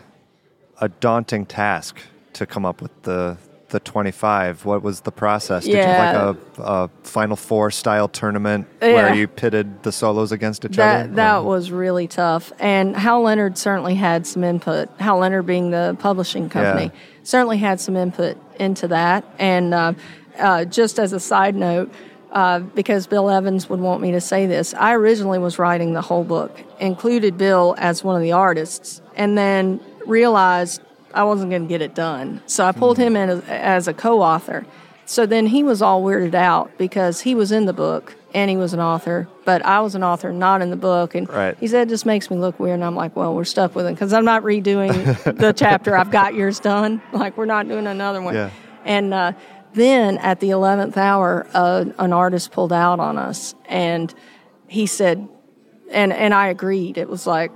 a 0.81 0.89
daunting 0.91 1.47
task 1.47 1.99
to 2.35 2.47
come 2.47 2.65
up 2.67 2.83
with 2.83 3.03
the 3.03 3.39
the 3.71 3.81
25. 3.81 4.65
What 4.65 4.83
was 4.85 5.01
the 5.01 5.11
process? 5.11 5.65
Did 5.65 5.73
you 5.73 5.79
Yeah. 5.79 6.13
have 6.13 6.37
like 6.57 6.59
a, 6.59 6.63
a 6.63 6.91
Final 7.03 7.35
Four 7.35 7.73
style 7.73 8.07
tournament 8.07 8.69
Yeah. 8.81 8.93
where 8.93 9.15
you 9.15 9.27
pitted 9.27 9.83
the 9.83 9.91
solos 9.91 10.31
against 10.31 10.65
each 10.65 10.79
other? 10.79 11.09
that 11.09 11.17
that 11.17 11.45
was 11.45 11.73
really 11.73 12.07
tough 12.07 12.53
and 12.61 12.97
hal 12.97 13.23
leonard 13.23 13.59
certainly 13.59 13.97
had 13.97 14.25
some 14.27 14.45
input 14.45 14.89
hal 15.01 15.19
leonard 15.19 15.47
being 15.47 15.71
the 15.73 15.97
publishing 15.99 16.49
company 16.49 16.93
Yeah. 16.95 17.01
certainly 17.25 17.57
had 17.59 17.81
some 17.81 17.97
input 17.97 18.37
into 18.61 18.89
that 18.89 19.25
and 19.39 19.75
uh, 19.75 19.93
uh, 20.39 20.65
just 20.65 20.99
as 20.99 21.13
a 21.13 21.21
side 21.21 21.55
note 21.55 21.93
uh, 22.33 22.61
because 22.61 23.07
Bill 23.07 23.31
Evans 23.31 23.69
would 23.71 23.81
want 23.81 24.03
me 24.03 24.13
to 24.13 24.21
say 24.21 24.47
this. 24.47 24.75
I 24.75 24.95
originally 24.95 25.39
was 25.39 25.59
writing 25.59 25.95
the 25.95 26.03
whole 26.03 26.25
book, 26.25 26.61
included 26.81 27.39
Bill 27.39 27.75
as 27.79 28.05
one 28.05 28.17
of 28.17 28.23
the 28.23 28.33
artists, 28.33 29.01
and 29.15 29.39
then 29.39 29.81
realized 30.07 30.83
I 31.15 31.25
wasn't 31.25 31.51
going 31.51 31.63
to 31.63 31.69
get 31.69 31.81
it 31.81 31.95
done. 31.95 32.43
So 32.47 32.67
I 32.67 32.73
pulled 32.73 32.99
him 32.99 33.17
in 33.17 33.31
as, 33.31 33.43
as 33.49 33.89
a 33.89 33.95
co 33.95 34.21
author. 34.21 34.67
So 35.07 35.25
then 35.25 35.47
he 35.47 35.63
was 35.63 35.81
all 35.81 36.03
weirded 36.03 36.35
out 36.35 36.77
because 36.79 37.21
he 37.21 37.35
was 37.35 37.53
in 37.53 37.65
the 37.67 37.73
book 37.73 38.15
and 38.37 38.51
he 38.51 38.57
was 38.59 38.75
an 38.75 38.81
author, 38.81 39.27
but 39.47 39.65
I 39.65 39.81
was 39.81 39.95
an 39.95 40.05
author 40.05 40.31
not 40.31 40.61
in 40.61 40.69
the 40.69 40.77
book. 40.77 41.15
And 41.15 41.27
Right. 41.27 41.57
he 41.59 41.67
said, 41.67 41.87
it 41.87 41.91
just 41.91 42.05
makes 42.05 42.31
me 42.31 42.37
look 42.37 42.61
weird. 42.61 42.75
And 42.75 42.85
I'm 42.85 42.95
like, 42.95 43.17
well, 43.17 43.35
we're 43.35 43.45
stuck 43.45 43.75
with 43.75 43.87
it 43.87 43.95
because 43.95 44.13
I'm 44.13 44.27
not 44.27 44.43
redoing 44.43 44.93
the 45.39 45.55
chapter. 45.55 45.97
I've 45.97 46.11
got 46.11 46.35
yours 46.35 46.61
done. 46.61 47.01
Like, 47.13 47.39
we're 47.39 47.47
not 47.47 47.67
doing 47.67 47.87
another 47.87 48.21
one. 48.21 48.35
Yeah. 48.35 48.51
And 48.85 49.15
uh, 49.15 49.33
then 49.73 50.19
at 50.19 50.41
the 50.41 50.51
11th 50.51 50.99
hour, 50.99 51.47
uh, 51.55 51.87
an 51.99 52.13
artist 52.13 52.53
pulled 52.53 52.75
out 52.75 53.01
on 53.01 53.17
us 53.17 53.55
and 53.71 54.15
he 54.69 54.85
said, 54.85 55.27
and, 55.91 56.13
and 56.13 56.35
I 56.35 56.49
agreed. 56.49 56.99
It 56.99 57.09
was 57.09 57.27
like, 57.27 57.51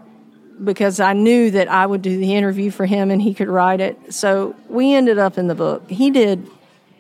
because 0.65 0.99
I 0.99 1.13
knew 1.13 1.51
that 1.51 1.69
I 1.69 1.85
would 1.85 2.01
do 2.01 2.17
the 2.17 2.35
interview 2.35 2.71
for 2.71 2.87
him 2.87 3.11
and 3.11 3.21
he 3.21 3.35
could 3.35 3.49
write 3.49 3.83
it. 3.83 4.15
So 4.15 4.57
we 4.71 4.95
ended 4.95 5.19
up 5.19 5.37
in 5.37 5.47
the 5.47 5.55
book. 5.55 5.91
He 5.91 6.11
did 6.11 6.49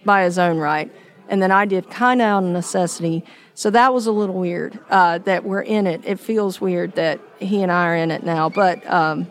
by 0.04 0.24
his 0.24 0.38
own 0.38 0.58
right, 0.58 0.90
and 1.30 1.40
then 1.42 1.50
I 1.50 1.64
did 1.64 1.88
kind 1.90 2.20
of 2.20 2.26
out 2.26 2.44
of 2.44 2.50
necessity. 2.50 3.22
So 3.54 3.70
that 3.70 3.92
was 3.92 4.06
a 4.06 4.12
little 4.12 4.36
weird 4.36 4.78
uh, 4.90 5.18
that 5.18 5.44
we're 5.44 5.62
in 5.62 5.86
it. 5.86 6.02
It 6.04 6.18
feels 6.20 6.60
weird 6.60 6.94
that 6.94 7.20
he 7.38 7.62
and 7.62 7.70
I 7.70 7.86
are 7.88 7.96
in 7.96 8.10
it 8.10 8.22
now, 8.24 8.48
but 8.48 8.88
um, 8.90 9.26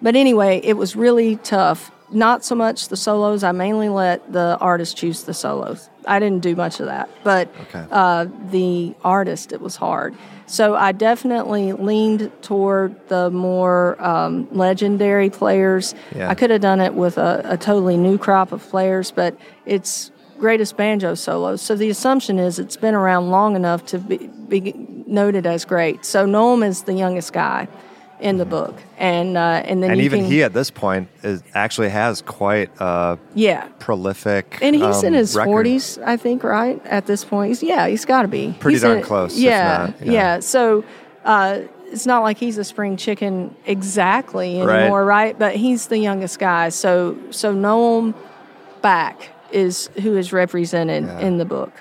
but 0.00 0.16
anyway, 0.16 0.60
it 0.64 0.76
was 0.76 0.96
really 0.96 1.36
tough. 1.36 1.90
Not 2.10 2.44
so 2.44 2.54
much 2.54 2.88
the 2.88 2.96
solos. 2.96 3.42
I 3.42 3.52
mainly 3.52 3.88
let 3.88 4.32
the 4.32 4.58
artist 4.60 4.96
choose 4.98 5.22
the 5.24 5.32
solos. 5.32 5.88
I 6.06 6.18
didn't 6.18 6.42
do 6.42 6.54
much 6.54 6.78
of 6.80 6.86
that, 6.86 7.08
but 7.24 7.48
Okay. 7.62 7.86
uh, 7.90 8.26
the 8.50 8.94
artist, 9.02 9.52
it 9.52 9.62
was 9.62 9.76
hard. 9.76 10.14
So 10.46 10.74
I 10.74 10.92
definitely 10.92 11.72
leaned 11.72 12.30
toward 12.42 13.08
the 13.08 13.30
more 13.30 13.96
um, 14.04 14.46
legendary 14.52 15.30
players. 15.30 15.94
Yeah. 16.14 16.28
I 16.28 16.34
could 16.34 16.50
have 16.50 16.60
done 16.60 16.80
it 16.80 16.92
with 16.92 17.16
a, 17.16 17.40
a 17.46 17.56
totally 17.56 17.96
new 17.96 18.18
crop 18.18 18.52
of 18.52 18.60
players, 18.68 19.10
but 19.10 19.34
it's 19.64 20.10
greatest 20.42 20.76
banjo 20.76 21.14
solos. 21.14 21.62
So 21.62 21.76
the 21.76 21.88
assumption 21.88 22.38
is 22.40 22.58
it's 22.58 22.76
been 22.76 22.96
around 22.96 23.30
long 23.30 23.54
enough 23.54 23.80
to 23.86 23.98
be, 23.98 24.16
be 24.48 24.74
noted 25.06 25.46
as 25.46 25.64
great. 25.64 26.04
So 26.04 26.26
Noam 26.26 26.66
is 26.66 26.82
the 26.82 26.94
youngest 26.94 27.32
guy 27.32 27.68
in 28.18 28.38
the 28.38 28.44
book, 28.44 28.74
and 28.98 29.36
uh, 29.36 29.62
and 29.68 29.82
then 29.82 29.90
And 29.92 30.00
even 30.00 30.20
can, 30.20 30.30
he 30.30 30.42
at 30.44 30.52
this 30.52 30.70
point 30.70 31.08
is 31.22 31.42
actually 31.54 31.90
has 31.90 32.22
quite 32.22 32.70
a 32.80 33.18
yeah. 33.34 33.68
prolific. 33.78 34.58
And 34.62 34.74
he's 34.76 35.02
in 35.02 35.14
um, 35.14 35.18
his 35.20 35.34
forties, 35.34 35.98
I 35.98 36.16
think, 36.16 36.42
right 36.44 36.80
at 36.86 37.06
this 37.06 37.24
point. 37.24 37.48
He's, 37.50 37.62
yeah, 37.62 37.86
he's 37.88 38.04
got 38.04 38.22
to 38.22 38.28
be 38.28 38.54
Pretty 38.60 38.74
He's 38.74 38.82
darn 38.82 38.98
in- 38.98 39.04
close, 39.04 39.38
Yeah, 39.38 39.86
not, 39.90 40.06
yeah. 40.06 40.12
yeah. 40.12 40.40
So 40.40 40.84
uh, 41.24 41.60
it's 41.92 42.06
not 42.06 42.22
like 42.22 42.38
he's 42.38 42.58
a 42.58 42.64
spring 42.64 42.96
chicken 42.96 43.54
exactly 43.66 44.60
Right. 44.60 44.80
anymore, 44.80 45.04
right? 45.04 45.36
But 45.38 45.54
he's 45.56 45.86
the 45.88 45.98
youngest 45.98 46.38
guy. 46.38 46.70
So 46.70 47.16
so 47.30 47.54
Noam 47.54 48.14
back 48.82 49.30
is 49.52 49.88
who 50.02 50.16
is 50.16 50.32
represented 50.32 51.04
Yeah. 51.04 51.20
in 51.20 51.38
the 51.38 51.44
book. 51.44 51.72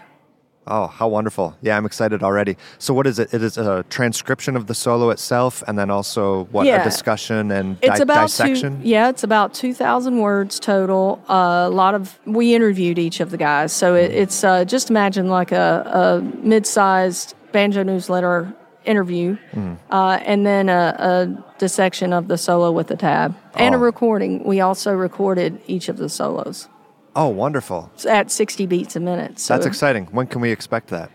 Oh, 0.68 0.86
how 0.86 1.08
wonderful! 1.08 1.56
Yeah, 1.64 1.76
I'm 1.76 1.88
excited 1.88 2.22
already. 2.22 2.56
So, 2.78 2.94
what 2.94 3.08
is 3.08 3.18
it? 3.18 3.34
It 3.34 3.42
is 3.42 3.58
a 3.58 3.84
transcription 3.90 4.56
of 4.56 4.68
the 4.68 4.76
solo 4.76 5.10
itself, 5.10 5.64
and 5.68 5.76
then 5.78 5.90
also 5.90 6.44
what 6.52 6.68
Yeah. 6.68 6.82
a 6.82 6.84
discussion 6.84 7.52
and 7.52 7.78
It's 7.82 7.98
di- 7.98 8.04
about 8.04 8.28
dissection. 8.28 8.80
Two, 8.82 8.88
yeah, 8.88 9.10
it's 9.10 9.24
about 9.24 9.56
two 9.56 9.74
thousand 9.74 10.20
words 10.20 10.60
total. 10.60 11.20
Uh, 11.28 11.66
a 11.66 11.70
lot 11.70 11.96
of 11.96 12.20
we 12.28 12.54
interviewed 12.54 13.00
each 13.00 13.20
of 13.22 13.32
the 13.32 13.38
guys, 13.38 13.74
so 13.74 13.96
it, 13.96 14.12
it's 14.12 14.44
uh, 14.44 14.64
just 14.64 14.92
imagine 14.92 15.30
like 15.30 15.52
a, 15.52 16.22
a 16.22 16.46
mid-sized 16.46 17.34
banjo 17.52 17.82
newsletter 17.82 18.54
interview, 18.86 19.38
Mm-hmm. 19.56 19.74
uh, 19.94 20.20
and 20.26 20.46
then 20.46 20.70
a, 20.70 20.96
a 21.00 21.44
dissection 21.58 22.14
of 22.14 22.28
the 22.28 22.38
solo 22.38 22.72
with 22.72 22.86
the 22.88 22.96
tab 22.96 23.36
and 23.56 23.74
a 23.74 23.78
Oh. 23.80 23.82
recording. 23.82 24.44
We 24.44 24.62
also 24.62 24.92
recorded 24.94 25.60
each 25.68 25.90
of 25.90 25.98
the 25.98 26.08
solos 26.08 26.68
Oh, 27.16 27.28
wonderful! 27.28 27.92
at 28.08 28.32
sixty 28.32 28.66
beats 28.66 28.96
a 28.96 29.00
minute. 29.00 29.40
So 29.40 29.54
That's 29.54 29.66
exciting. 29.66 30.06
When 30.12 30.28
can 30.28 30.42
we 30.42 30.52
expect 30.52 30.88
that? 30.90 31.12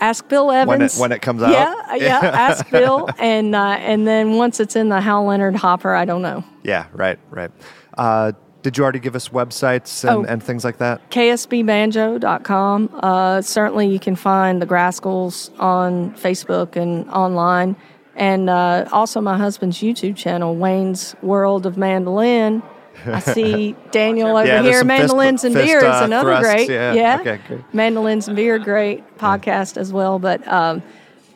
Ask 0.00 0.28
Bill 0.28 0.52
Evans 0.52 0.68
When 0.68 0.82
it- 0.82 0.92
when 1.00 1.12
it 1.12 1.22
comes 1.22 1.42
out? 1.42 1.50
Yeah, 1.50 1.94
yeah. 1.96 2.20
ask 2.22 2.70
Bill, 2.70 3.08
and 3.18 3.54
uh, 3.56 3.76
and 3.80 4.06
then 4.06 4.34
once 4.36 4.60
it's 4.60 4.76
in 4.76 4.88
the 4.88 5.00
Hal 5.00 5.24
Leonard 5.24 5.56
hopper, 5.56 5.92
I 5.94 6.04
don't 6.04 6.22
know. 6.22 6.44
Yeah, 6.62 6.86
right, 6.92 7.18
right. 7.30 7.50
Uh, 7.96 8.32
did 8.62 8.76
you 8.78 8.84
already 8.84 8.98
give 9.00 9.16
us 9.16 9.30
websites 9.30 10.04
and, 10.08 10.26
Oh. 10.26 10.30
and 10.30 10.42
things 10.42 10.64
like 10.64 10.78
that? 10.78 11.10
ksbbanjo.com. 11.10 12.90
Uh, 13.02 13.40
certainly, 13.42 13.88
you 13.88 13.98
can 13.98 14.14
find 14.16 14.60
the 14.62 14.66
Grascals 14.66 15.50
on 15.60 16.12
Facebook 16.14 16.76
and 16.76 17.08
online. 17.10 17.76
And 18.16 18.50
uh, 18.50 18.88
also, 18.92 19.20
my 19.20 19.36
husband's 19.38 19.78
YouTube 19.78 20.16
channel, 20.16 20.54
Wayne's 20.56 21.14
World 21.22 21.66
of 21.66 21.76
Mandolin. 21.76 22.62
I 23.06 23.20
see 23.20 23.76
Daniel 23.90 24.28
over 24.36 24.46
Yeah, 24.46 24.62
here. 24.62 24.78
some 24.80 24.88
fist- 24.88 25.00
Mandolins 25.00 25.44
and 25.44 25.54
fist, 25.54 25.66
Beer 25.66 25.78
is 25.78 25.84
uh, 25.84 26.00
another 26.04 26.36
thrusts, 26.36 26.66
great. 26.66 26.70
yeah. 26.70 27.18
Okay, 27.20 27.40
great. 27.46 27.60
Mandolins 27.74 28.28
and 28.28 28.36
Beer, 28.36 28.58
great 28.58 29.18
podcast 29.18 29.76
as 29.76 29.92
well. 29.92 30.18
But 30.18 30.46
um, 30.48 30.82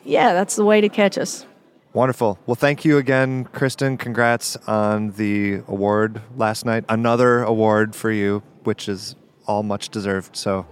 yeah, 0.03 0.33
that's 0.33 0.55
the 0.55 0.65
way 0.65 0.81
to 0.81 0.89
catch 0.89 1.17
us. 1.17 1.45
Wonderful. 1.93 2.39
Well, 2.47 2.55
thank 2.55 2.85
you 2.85 2.97
again, 2.97 3.45
Kristin. 3.53 3.99
Congrats 3.99 4.55
on 4.67 5.11
the 5.11 5.61
award 5.67 6.21
last 6.35 6.65
night. 6.65 6.85
Another 6.89 7.43
award 7.43 7.95
for 7.95 8.09
you, 8.11 8.41
which 8.63 8.89
is 8.89 9.15
all 9.45 9.61
much 9.61 9.89
deserved. 9.89 10.35
So 10.35 10.65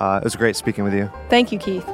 uh, 0.00 0.20
it 0.22 0.24
was 0.24 0.34
great 0.34 0.56
speaking 0.56 0.82
with 0.84 0.94
you. 0.94 1.10
Thank 1.28 1.52
you, 1.52 1.58
Keith. 1.58 1.84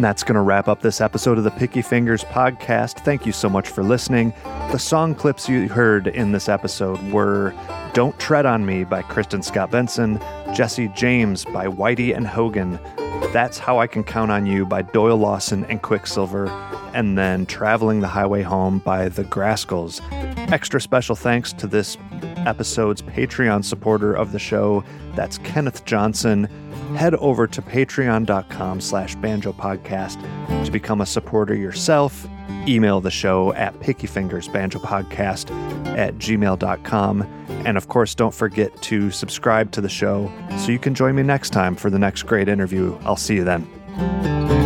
And 0.00 0.04
that's 0.06 0.24
going 0.24 0.36
to 0.36 0.40
wrap 0.40 0.66
up 0.66 0.80
this 0.80 1.02
episode 1.02 1.36
of 1.36 1.44
the 1.44 1.50
Picky 1.50 1.82
Fingers 1.82 2.24
podcast. 2.24 3.04
Thank 3.04 3.26
you 3.26 3.32
so 3.32 3.50
much 3.50 3.68
for 3.68 3.82
listening. 3.82 4.32
The 4.72 4.78
song 4.78 5.14
clips 5.14 5.46
you 5.46 5.68
heard 5.68 6.06
in 6.06 6.32
this 6.32 6.48
episode 6.48 6.98
were 7.12 7.52
Don't 7.92 8.18
Tread 8.18 8.46
on 8.46 8.64
Me 8.64 8.84
by 8.84 9.02
Kristin 9.02 9.44
Scott 9.44 9.70
Benson, 9.70 10.18
Jesse 10.54 10.88
James 10.96 11.44
by 11.44 11.66
Whitey 11.66 12.16
and 12.16 12.26
Hogan, 12.26 12.80
That's 13.34 13.58
How 13.58 13.78
I 13.78 13.86
Can 13.86 14.02
Count 14.02 14.30
on 14.30 14.46
You 14.46 14.64
by 14.64 14.80
Doyle 14.80 15.18
Lawson 15.18 15.66
and 15.66 15.82
Quicksilver, 15.82 16.48
and 16.94 17.18
then 17.18 17.44
Traveling 17.44 18.00
the 18.00 18.08
Highway 18.08 18.40
Home 18.40 18.78
by 18.78 19.10
The 19.10 19.24
Grascals. 19.24 20.00
Extra 20.50 20.80
special 20.80 21.14
thanks 21.14 21.52
to 21.52 21.66
this 21.66 21.98
episode's 22.46 23.02
Patreon 23.02 23.66
supporter 23.66 24.14
of 24.14 24.32
the 24.32 24.38
show. 24.38 24.82
That's 25.14 25.36
Kenneth 25.36 25.84
Johnson. 25.84 26.48
Head 26.96 27.14
over 27.16 27.46
to 27.46 27.62
patreon.com 27.62 28.80
slash 28.80 29.14
banjo 29.16 29.52
podcast 29.52 30.20
to 30.64 30.70
become 30.70 31.00
a 31.00 31.06
supporter 31.06 31.54
yourself. 31.54 32.26
Email 32.66 33.00
the 33.00 33.10
show 33.10 33.52
at 33.54 33.78
pickyfingersbanjopodcast 33.80 35.96
at 35.96 36.14
gmail.com. 36.16 37.22
And 37.48 37.76
of 37.76 37.88
course, 37.88 38.14
don't 38.14 38.34
forget 38.34 38.80
to 38.82 39.10
subscribe 39.10 39.70
to 39.72 39.80
the 39.80 39.88
show 39.88 40.30
so 40.58 40.72
you 40.72 40.78
can 40.78 40.94
join 40.94 41.14
me 41.14 41.22
next 41.22 41.50
time 41.50 41.76
for 41.76 41.90
the 41.90 41.98
next 41.98 42.24
great 42.24 42.48
interview. 42.48 42.98
I'll 43.04 43.16
see 43.16 43.36
you 43.36 43.44
then. 43.44 44.59